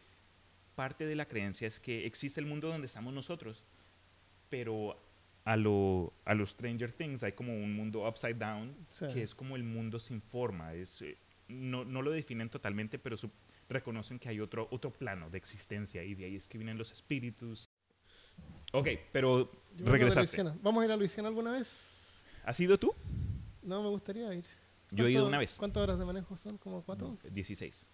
parte 0.74 1.06
de 1.06 1.14
la 1.14 1.26
creencia 1.26 1.66
es 1.68 1.78
que 1.80 2.06
existe 2.06 2.40
el 2.40 2.46
mundo 2.46 2.68
donde 2.68 2.86
estamos 2.86 3.12
nosotros, 3.14 3.64
pero 4.48 5.00
a 5.44 5.56
lo, 5.56 6.12
a 6.24 6.34
los 6.34 6.50
Stranger 6.50 6.92
Things 6.92 7.22
hay 7.22 7.32
como 7.32 7.54
un 7.54 7.72
mundo 7.74 8.06
upside 8.08 8.34
down, 8.34 8.74
Sí. 8.90 9.06
que 9.12 9.22
es 9.22 9.34
como 9.34 9.54
el 9.56 9.62
mundo 9.62 9.98
sin 10.00 10.20
forma. 10.20 10.74
Es, 10.74 11.02
eh, 11.02 11.16
no, 11.48 11.84
no 11.84 12.02
lo 12.02 12.10
definen 12.10 12.48
totalmente, 12.50 12.98
pero 12.98 13.16
su- 13.16 13.30
reconocen 13.68 14.18
que 14.18 14.28
hay 14.28 14.40
otro, 14.40 14.68
otro 14.70 14.92
plano 14.92 15.30
de 15.30 15.38
existencia 15.38 16.02
y 16.04 16.14
de 16.14 16.24
ahí 16.26 16.36
es 16.36 16.48
que 16.48 16.58
vienen 16.58 16.78
los 16.78 16.92
espíritus. 16.92 17.68
Ok, 18.72 18.88
pero 19.12 19.50
Yo 19.76 19.86
regresaste. 19.86 20.42
¿Vamos 20.62 20.82
a 20.82 20.84
ir 20.86 20.92
a 20.92 20.96
Luisiana 20.96 21.28
alguna 21.28 21.52
vez? 21.52 21.68
¿Has 22.44 22.58
ido 22.60 22.78
tú? 22.78 22.94
No, 23.62 23.82
me 23.82 23.88
gustaría 23.88 24.32
ir. 24.34 24.44
Yo 24.90 25.06
he 25.06 25.10
ido 25.10 25.20
¿Cuánto- 25.22 25.28
una 25.28 25.38
vez. 25.38 25.56
¿Cuántas 25.56 25.82
horas 25.82 25.98
de 25.98 26.04
manejo 26.04 26.36
son? 26.36 26.58
¿Como 26.58 26.82
cuatro? 26.82 27.18
16. 27.32 27.86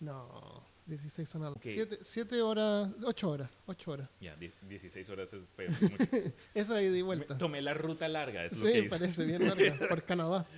No, 0.00 0.64
16 0.86 1.28
son 1.28 1.44
algo. 1.44 1.56
Ok. 1.58 1.66
7 2.02 2.42
horas, 2.42 2.90
8 3.04 3.30
horas, 3.30 3.50
8 3.66 3.90
horas. 3.92 4.10
Ya, 4.20 4.34
die- 4.34 4.52
16 4.62 5.08
horas 5.10 5.32
es 5.32 5.46
pero 5.54 5.70
mucho. 5.80 5.94
Eso 6.54 6.74
ahí 6.74 6.88
de 6.88 7.02
vuelta. 7.04 7.34
Me- 7.34 7.38
Tomé 7.38 7.62
la 7.62 7.74
ruta 7.74 8.08
larga, 8.08 8.44
es 8.44 8.56
lo 8.58 8.64
que 8.66 8.82
Sí, 8.82 8.88
parece 8.88 9.24
bien 9.24 9.46
larga, 9.46 9.76
por 9.88 10.02
Canadá. 10.04 10.44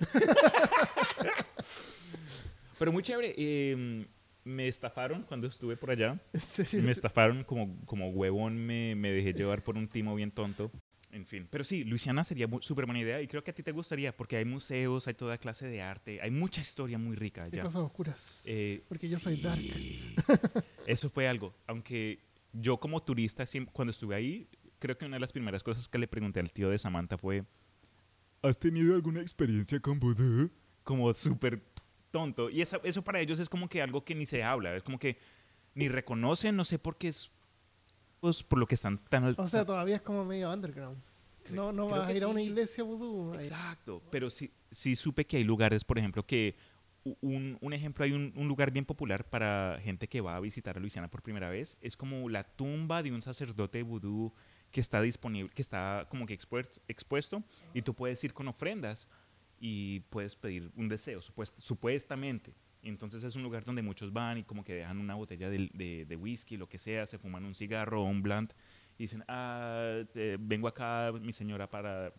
Pero 2.79 2.91
muy 2.91 3.03
chévere. 3.03 3.33
eh, 3.37 4.05
me 4.43 4.67
estafaron 4.67 5.23
cuando 5.23 5.47
estuve 5.47 5.75
por 5.75 5.89
allá. 5.91 6.19
Me 6.73 6.91
estafaron 6.91 7.43
como, 7.43 7.75
como 7.85 8.09
huevón, 8.09 8.57
me, 8.57 8.93
me 8.95 9.11
dejé 9.11 9.33
llevar 9.33 9.63
por 9.63 9.75
un 9.75 9.87
timo 9.87 10.13
bien 10.15 10.29
tonto. 10.31 10.71
En 11.11 11.25
fin, 11.25 11.47
pero 11.49 11.63
sí, 11.63 11.83
Luisiana 11.85 12.23
sería 12.25 12.45
súper 12.59 12.85
buena 12.85 12.99
idea 12.99 13.21
y 13.21 13.27
creo 13.27 13.41
que 13.43 13.51
a 13.51 13.53
ti 13.53 13.63
te 13.63 13.71
gustaría 13.71 14.15
porque 14.15 14.35
hay 14.35 14.43
museos, 14.45 15.07
hay 15.07 15.13
toda 15.13 15.37
clase 15.37 15.65
de 15.65 15.81
arte, 15.81 16.19
hay 16.21 16.29
mucha 16.29 16.59
historia 16.61 16.97
muy 16.97 17.15
rica 17.15 17.43
Hay 17.43 17.51
allá. 17.53 17.63
cosas 17.63 17.81
oscuras. 17.83 18.41
Eh, 18.45 18.83
Porque 18.89 19.07
yo 19.07 19.17
soy 19.17 19.37
dark. 19.37 19.61
Eso 20.85 21.09
fue 21.09 21.27
algo. 21.27 21.55
Aunque 21.67 22.19
yo 22.53 22.77
como 22.79 23.01
turista, 23.01 23.45
siem- 23.45 23.69
cuando 23.71 23.91
estuve 23.91 24.13
ahí, 24.15 24.47
creo 24.79 24.97
que 24.97 25.05
una 25.05 25.15
de 25.15 25.21
las 25.21 25.31
primeras 25.31 25.63
cosas 25.63 25.87
que 25.87 25.97
le 25.97 26.07
pregunté 26.07 26.39
al 26.39 26.51
tío 26.51 26.69
de 26.69 26.77
Samantha 26.77 27.17
fue, 27.17 27.45
¿has 28.41 28.59
tenido 28.59 28.93
alguna 28.95 29.21
experiencia 29.21 29.79
con 29.79 29.99
vudú? 29.99 30.51
Como 30.83 31.11
súper 31.13 31.61
tonto. 32.15 32.49
Y 32.49 32.61
esa- 32.61 32.79
eso 32.83 33.01
para 33.03 33.19
ellos 33.19 33.39
es 33.39 33.49
como 33.49 33.67
que 33.67 33.81
algo 33.81 34.05
que 34.05 34.15
ni 34.15 34.25
se 34.25 34.41
habla, 34.41 34.73
es 34.75 34.83
como 34.83 34.97
que 34.97 35.17
ni 35.73 35.89
reconocen, 35.89 36.55
no 36.55 36.63
sé 36.63 36.79
por 36.79 36.95
qué 36.97 37.09
es 37.09 37.29
pues, 38.21 38.41
por 38.41 38.57
lo 38.57 38.65
que 38.67 38.75
están 38.75 38.97
tan 39.09 39.25
al- 39.25 39.35
O 39.37 39.47
sea, 39.49 39.65
todavía 39.65 39.97
es 39.97 40.01
como 40.01 40.23
medio 40.23 40.49
underground. 40.51 40.97
No, 41.51 41.71
no 41.73 41.87
vas 41.89 42.09
a 42.09 42.13
ir 42.13 42.23
a 42.23 42.27
una 42.27 42.39
sí. 42.39 42.45
iglesia 42.47 42.83
vudú. 42.83 43.33
Exacto, 43.35 44.01
pero 44.09 44.29
sí, 44.29 44.49
sí 44.71 44.95
supe 44.95 45.25
que 45.25 45.37
hay 45.37 45.43
lugares, 45.43 45.83
por 45.83 45.99
ejemplo, 45.99 46.25
que 46.25 46.55
un, 47.21 47.57
un 47.61 47.73
ejemplo, 47.73 48.03
hay 48.05 48.13
un, 48.13 48.31
un 48.35 48.47
lugar 48.47 48.71
bien 48.71 48.85
popular 48.85 49.25
para 49.29 49.77
gente 49.83 50.07
que 50.07 50.21
va 50.21 50.37
a 50.37 50.39
visitar 50.39 50.77
a 50.77 50.79
Luisiana 50.79 51.07
por 51.09 51.21
primera 51.21 51.49
vez. 51.49 51.77
Es 51.81 51.95
como 51.97 52.29
la 52.29 52.45
tumba 52.45 53.03
de 53.03 53.11
un 53.11 53.21
sacerdote 53.21 53.83
vudú 53.83 54.33
que 54.71 54.81
está 54.81 55.01
disponible, 55.01 55.51
que 55.53 55.61
está 55.61 56.07
como 56.09 56.25
que 56.25 56.33
expuer- 56.35 56.79
expuesto 56.87 57.43
y 57.75 57.81
tú 57.83 57.93
puedes 57.93 58.23
ir 58.23 58.33
con 58.33 58.47
ofrendas 58.47 59.07
y 59.67 60.01
puedes 60.11 60.35
pedir 60.35 60.71
un 60.75 60.87
deseo, 60.87 61.21
supuest- 61.21 61.57
supuestamente. 61.57 62.53
Entonces 62.83 63.23
es 63.23 63.35
un 63.35 63.41
lugar 63.41 63.65
donde 63.65 63.81
muchos 63.81 64.13
van 64.13 64.37
y 64.37 64.43
como 64.43 64.63
que 64.63 64.75
dejan 64.75 64.99
una 64.99 65.15
botella 65.15 65.49
de, 65.49 65.71
de- 65.73 66.05
de 66.05 66.15
whisky, 66.15 66.55
lo 66.55 66.69
que 66.69 66.77
sea, 66.77 67.07
se 67.07 67.17
fuman 67.17 67.43
un 67.45 67.55
cigarro 67.55 68.03
o 68.03 68.05
un 68.05 68.21
blunt 68.21 68.53
y 68.99 69.05
dicen, 69.05 69.23
ah, 69.27 70.03
eh, 70.13 70.37
vengo 70.39 70.67
acá, 70.67 71.11
mi 71.19 71.33
señora, 71.33 71.67
para 71.67 72.13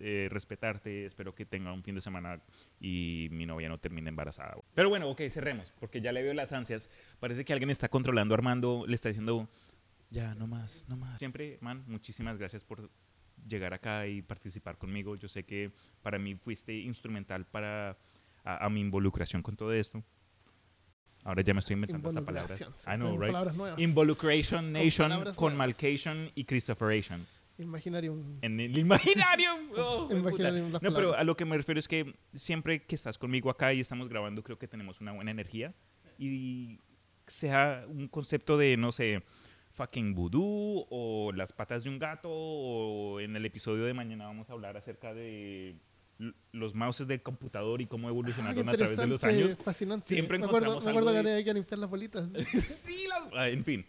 eh, 0.00 0.28
respetarte, 0.30 1.06
espero 1.06 1.34
que 1.34 1.46
tenga 1.46 1.72
un 1.72 1.82
fin 1.82 1.94
de 1.94 2.02
semana 2.02 2.42
y 2.78 3.28
mi 3.30 3.46
novia 3.46 3.70
no 3.70 3.78
termine 3.78 4.10
embarazada. 4.10 4.58
Pero 4.74 4.90
bueno, 4.90 5.08
ok, 5.08 5.22
cerremos, 5.30 5.72
porque 5.80 6.02
ya 6.02 6.12
le 6.12 6.22
veo 6.22 6.34
las 6.34 6.52
ansias. 6.52 6.90
Parece 7.20 7.46
que 7.46 7.54
alguien 7.54 7.70
está 7.70 7.88
controlando 7.88 8.34
a 8.34 8.36
Armando, 8.36 8.84
le 8.86 8.94
está 8.96 9.08
diciendo, 9.08 9.48
ya, 10.10 10.34
no 10.34 10.46
más, 10.46 10.84
no 10.88 10.98
más. 10.98 11.18
Siempre, 11.18 11.56
man, 11.62 11.84
muchísimas 11.88 12.36
gracias 12.36 12.64
por 12.64 12.90
llegar 13.48 13.74
acá 13.74 14.06
y 14.06 14.22
participar 14.22 14.78
conmigo. 14.78 15.16
Yo 15.16 15.28
sé 15.28 15.44
que 15.44 15.72
para 16.02 16.18
mí 16.18 16.34
fuiste 16.34 16.74
instrumental 16.74 17.46
para 17.46 17.98
a, 18.44 18.66
a 18.66 18.70
mi 18.70 18.80
involucración 18.80 19.42
con 19.42 19.56
todo 19.56 19.72
esto. 19.72 20.02
Ahora 21.24 21.42
ya 21.42 21.52
me 21.54 21.58
estoy 21.58 21.74
inventando 21.74 22.08
esta 22.08 22.22
palabra. 22.24 22.54
I 22.54 22.96
know, 22.96 23.10
con 23.10 23.20
right? 23.20 23.32
Palabras 23.32 23.56
nuevas. 23.56 23.80
Involucration 23.80 24.72
Nation 24.72 25.10
con 25.34 25.56
nuevas. 25.56 25.56
Malcation 25.56 26.30
y 26.36 26.44
Christopheration. 26.44 27.26
Imaginarium. 27.58 28.38
En 28.42 28.60
el. 28.60 28.70
Oh, 29.78 30.08
Imaginarium, 30.10 30.30
puta. 30.30 30.50
las 30.50 30.82
no, 30.82 30.94
pero 30.94 31.14
a 31.14 31.24
lo 31.24 31.36
que 31.36 31.44
me 31.44 31.56
refiero 31.56 31.80
es 31.80 31.88
que 31.88 32.14
siempre 32.34 32.84
que 32.84 32.94
estás 32.94 33.18
conmigo 33.18 33.50
acá 33.50 33.72
y 33.72 33.80
estamos 33.80 34.08
grabando, 34.08 34.42
creo 34.42 34.58
que 34.58 34.68
tenemos 34.68 35.00
una 35.00 35.12
buena 35.12 35.30
energía. 35.30 35.74
Y 36.18 36.78
sea 37.26 37.84
un 37.88 38.08
concepto 38.08 38.56
de, 38.56 38.76
no 38.76 38.92
sé, 38.92 39.22
fucking 39.76 40.14
vudú 40.14 40.86
o 40.90 41.32
las 41.34 41.52
patas 41.52 41.84
de 41.84 41.90
un 41.90 41.98
gato 41.98 42.28
o 42.30 43.20
en 43.20 43.36
el 43.36 43.44
episodio 43.46 43.84
de 43.84 43.94
mañana 43.94 44.26
vamos 44.26 44.48
a 44.50 44.54
hablar 44.54 44.76
acerca 44.76 45.14
de 45.14 45.76
los 46.52 46.74
mouses 46.74 47.06
del 47.06 47.22
computador 47.22 47.82
y 47.82 47.86
cómo 47.86 48.08
Ah, 48.08 48.10
evolucionaron 48.10 48.68
a 48.68 48.72
través 48.72 48.96
de 48.96 49.06
los 49.06 49.22
años. 49.22 49.56
Fascinante. 49.62 50.08
Siempre 50.08 50.38
me 50.38 50.46
acuerdo, 50.46 50.68
encontramos 50.72 50.84
me 50.84 50.90
acuerdo 50.90 51.10
algo 51.10 51.22
que 51.22 51.28
de- 51.30 51.44
que 51.44 51.54
limpiar 51.54 51.78
las 51.78 51.90
bolitas. 51.90 52.28
sí, 52.84 53.04
las- 53.08 53.28
ah, 53.34 53.48
en 53.50 53.62
fin. 53.64 53.84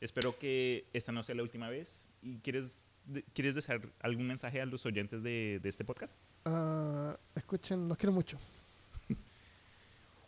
Espero 0.00 0.38
que 0.38 0.88
esta 0.94 1.12
no 1.12 1.22
sea 1.22 1.34
la 1.34 1.42
última 1.42 1.68
vez. 1.68 2.02
¿Y 2.22 2.38
quieres, 2.38 2.84
de- 3.04 3.22
¿quieres 3.34 3.54
dejar 3.54 3.82
algún 4.00 4.26
mensaje 4.26 4.60
a 4.62 4.66
los 4.66 4.86
oyentes 4.86 5.22
de, 5.22 5.60
de 5.62 5.68
este 5.68 5.84
podcast? 5.84 6.18
Ah, 6.46 7.18
escuchen, 7.34 7.86
los 7.86 7.98
quiero 7.98 8.12
mucho. 8.12 8.38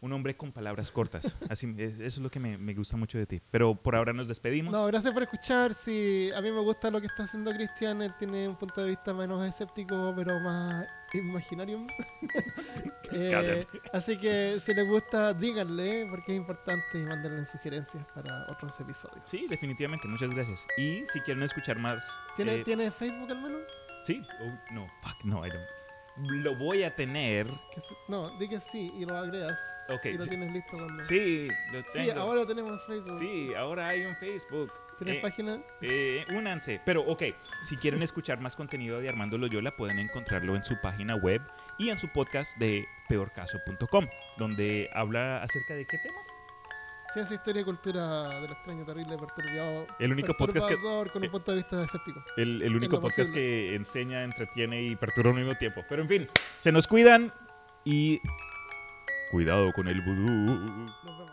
Un 0.03 0.13
hombre 0.15 0.35
con 0.37 0.51
palabras 0.53 0.91
cortas. 0.91 1.37
Así, 1.51 1.75
es- 1.77 1.95
eso 1.95 2.03
es 2.05 2.19
lo 2.19 2.31
que 2.31 2.41
me, 2.41 2.57
me 2.57 2.73
gusta 2.75 2.97
mucho 2.97 3.19
de 3.19 3.27
ti. 3.27 3.43
Pero 3.51 3.75
por 3.75 3.95
ahora 3.95 4.13
nos 4.15 4.29
despedimos. 4.29 4.73
No, 4.73 4.87
gracias 4.87 5.13
por 5.13 5.23
escuchar. 5.23 5.75
Sí, 5.75 6.31
a 6.35 6.41
mí 6.41 6.51
me 6.51 6.61
gusta 6.61 6.91
lo 6.91 7.01
que 7.01 7.07
está 7.07 7.25
haciendo 7.25 7.51
Cristian. 7.53 8.01
Él 8.01 8.15
tiene 8.19 8.49
un 8.49 8.57
punto 8.57 8.83
de 8.83 8.89
vista 8.91 9.13
menos 9.13 9.47
escéptico, 9.47 10.13
pero 10.17 10.41
más 10.41 10.87
imaginario. 11.13 11.87
Eh, 13.13 13.67
así 13.93 14.17
que 14.19 14.61
si 14.61 14.73
les 14.73 14.87
gusta, 14.87 15.35
díganle, 15.35 16.07
porque 16.09 16.31
es 16.31 16.39
importante 16.39 16.81
y 16.95 16.99
mándenle 17.03 17.45
sugerencias 17.45 18.07
para 18.15 18.47
otros 18.49 18.79
episodios. 18.79 19.29
Sí, 19.29 19.47
definitivamente. 19.51 20.07
Muchas 20.07 20.31
gracias. 20.31 20.65
Y 20.79 21.03
si 21.13 21.19
quieren 21.23 21.43
escuchar 21.43 21.77
más... 21.81 22.07
¿Tiene, 22.37 22.55
eh, 22.55 22.65
¿Tiene 22.65 22.89
Facebook 22.93 23.29
al 23.33 23.43
menos? 23.43 23.63
Sí. 24.05 24.23
Oh, 24.41 24.73
no, 24.75 24.87
fuck, 25.03 25.25
no, 25.25 25.45
I 25.45 25.51
don't. 25.51 25.67
Lo 26.23 26.55
voy 26.57 26.83
a 26.83 26.95
tener. 26.95 27.47
Que 27.75 27.81
sí- 27.81 27.95
no, 28.09 28.31
di 28.39 28.49
que 28.49 28.61
sí 28.61 28.93
y 28.99 29.05
lo 29.05 29.17
agregas. 29.17 29.59
Ok, 29.89 30.07
y 30.07 30.13
lo 30.15 30.21
sí. 30.23 30.29
tienes 30.31 30.53
listo 30.53 30.77
cuando. 30.79 31.03
Sí, 31.05 31.49
lo 31.73 31.81
Sí, 31.81 31.87
tengo. 31.95 32.21
ahora 32.21 32.47
tenemos 32.47 32.85
Facebook. 32.87 33.19
Sí, 33.19 33.53
ahora 33.57 33.89
hay 33.89 34.05
un 34.05 34.17
Facebook. 34.17 34.73
¿Tienes 34.99 35.17
Eh, 35.17 35.21
página? 35.23 35.59
Eh, 35.81 36.27
únanse. 36.35 36.81
Pero, 36.85 37.01
ok, 37.03 37.23
si 37.63 37.77
quieren 37.79 38.03
escuchar 38.03 38.39
más 38.41 38.55
contenido 38.55 39.01
de 39.01 39.09
Armando 39.09 39.39
Loyola, 39.39 39.75
pueden 39.75 39.99
encontrarlo 39.99 40.55
en 40.57 40.63
su 40.65 40.79
página 40.83 41.17
web 41.17 41.41
y 41.79 41.89
en 41.89 41.99
su 41.99 42.09
podcast 42.09 42.59
de 42.59 42.85
peorcaso.com, 43.09 44.07
donde 44.37 44.91
habla 44.93 45.43
acerca 45.43 45.75
de 45.75 45.87
qué 45.87 45.97
temas. 45.99 46.27
Ciencia, 47.13 47.35
historia 47.35 47.63
y 47.63 47.65
cultura 47.65 48.29
del 48.41 48.53
extraño, 48.53 48.85
terrible, 48.85 49.17
perturbado. 49.19 49.87
El 49.99 50.13
único 50.13 50.33
podcast 50.35 50.69
que- 50.69 50.77
con 50.77 51.09
un 51.17 51.25
eh, 51.25 51.31
punto 51.31 51.51
de 51.51 51.57
vista 51.57 51.83
escéptico. 51.83 52.23
El, 52.37 52.63
el 52.63 52.77
único 52.77 53.01
podcast 53.01 53.31
posible. 53.31 53.41
que 53.41 53.75
enseña, 53.75 54.23
entretiene 54.23 54.83
y 54.83 54.95
perturba 54.95 55.31
al 55.31 55.37
mismo 55.37 55.55
tiempo. 55.57 55.83
Pero, 55.89 56.03
en 56.03 56.09
fin, 56.09 56.29
se 56.61 56.71
nos 56.71 56.87
cuidan 56.87 57.33
y 57.85 58.21
cuidado 59.33 59.73
con 59.73 59.89
el 59.89 60.01
vudú. 60.03 60.25
Nos 60.25 61.19
vemos. 61.19 61.30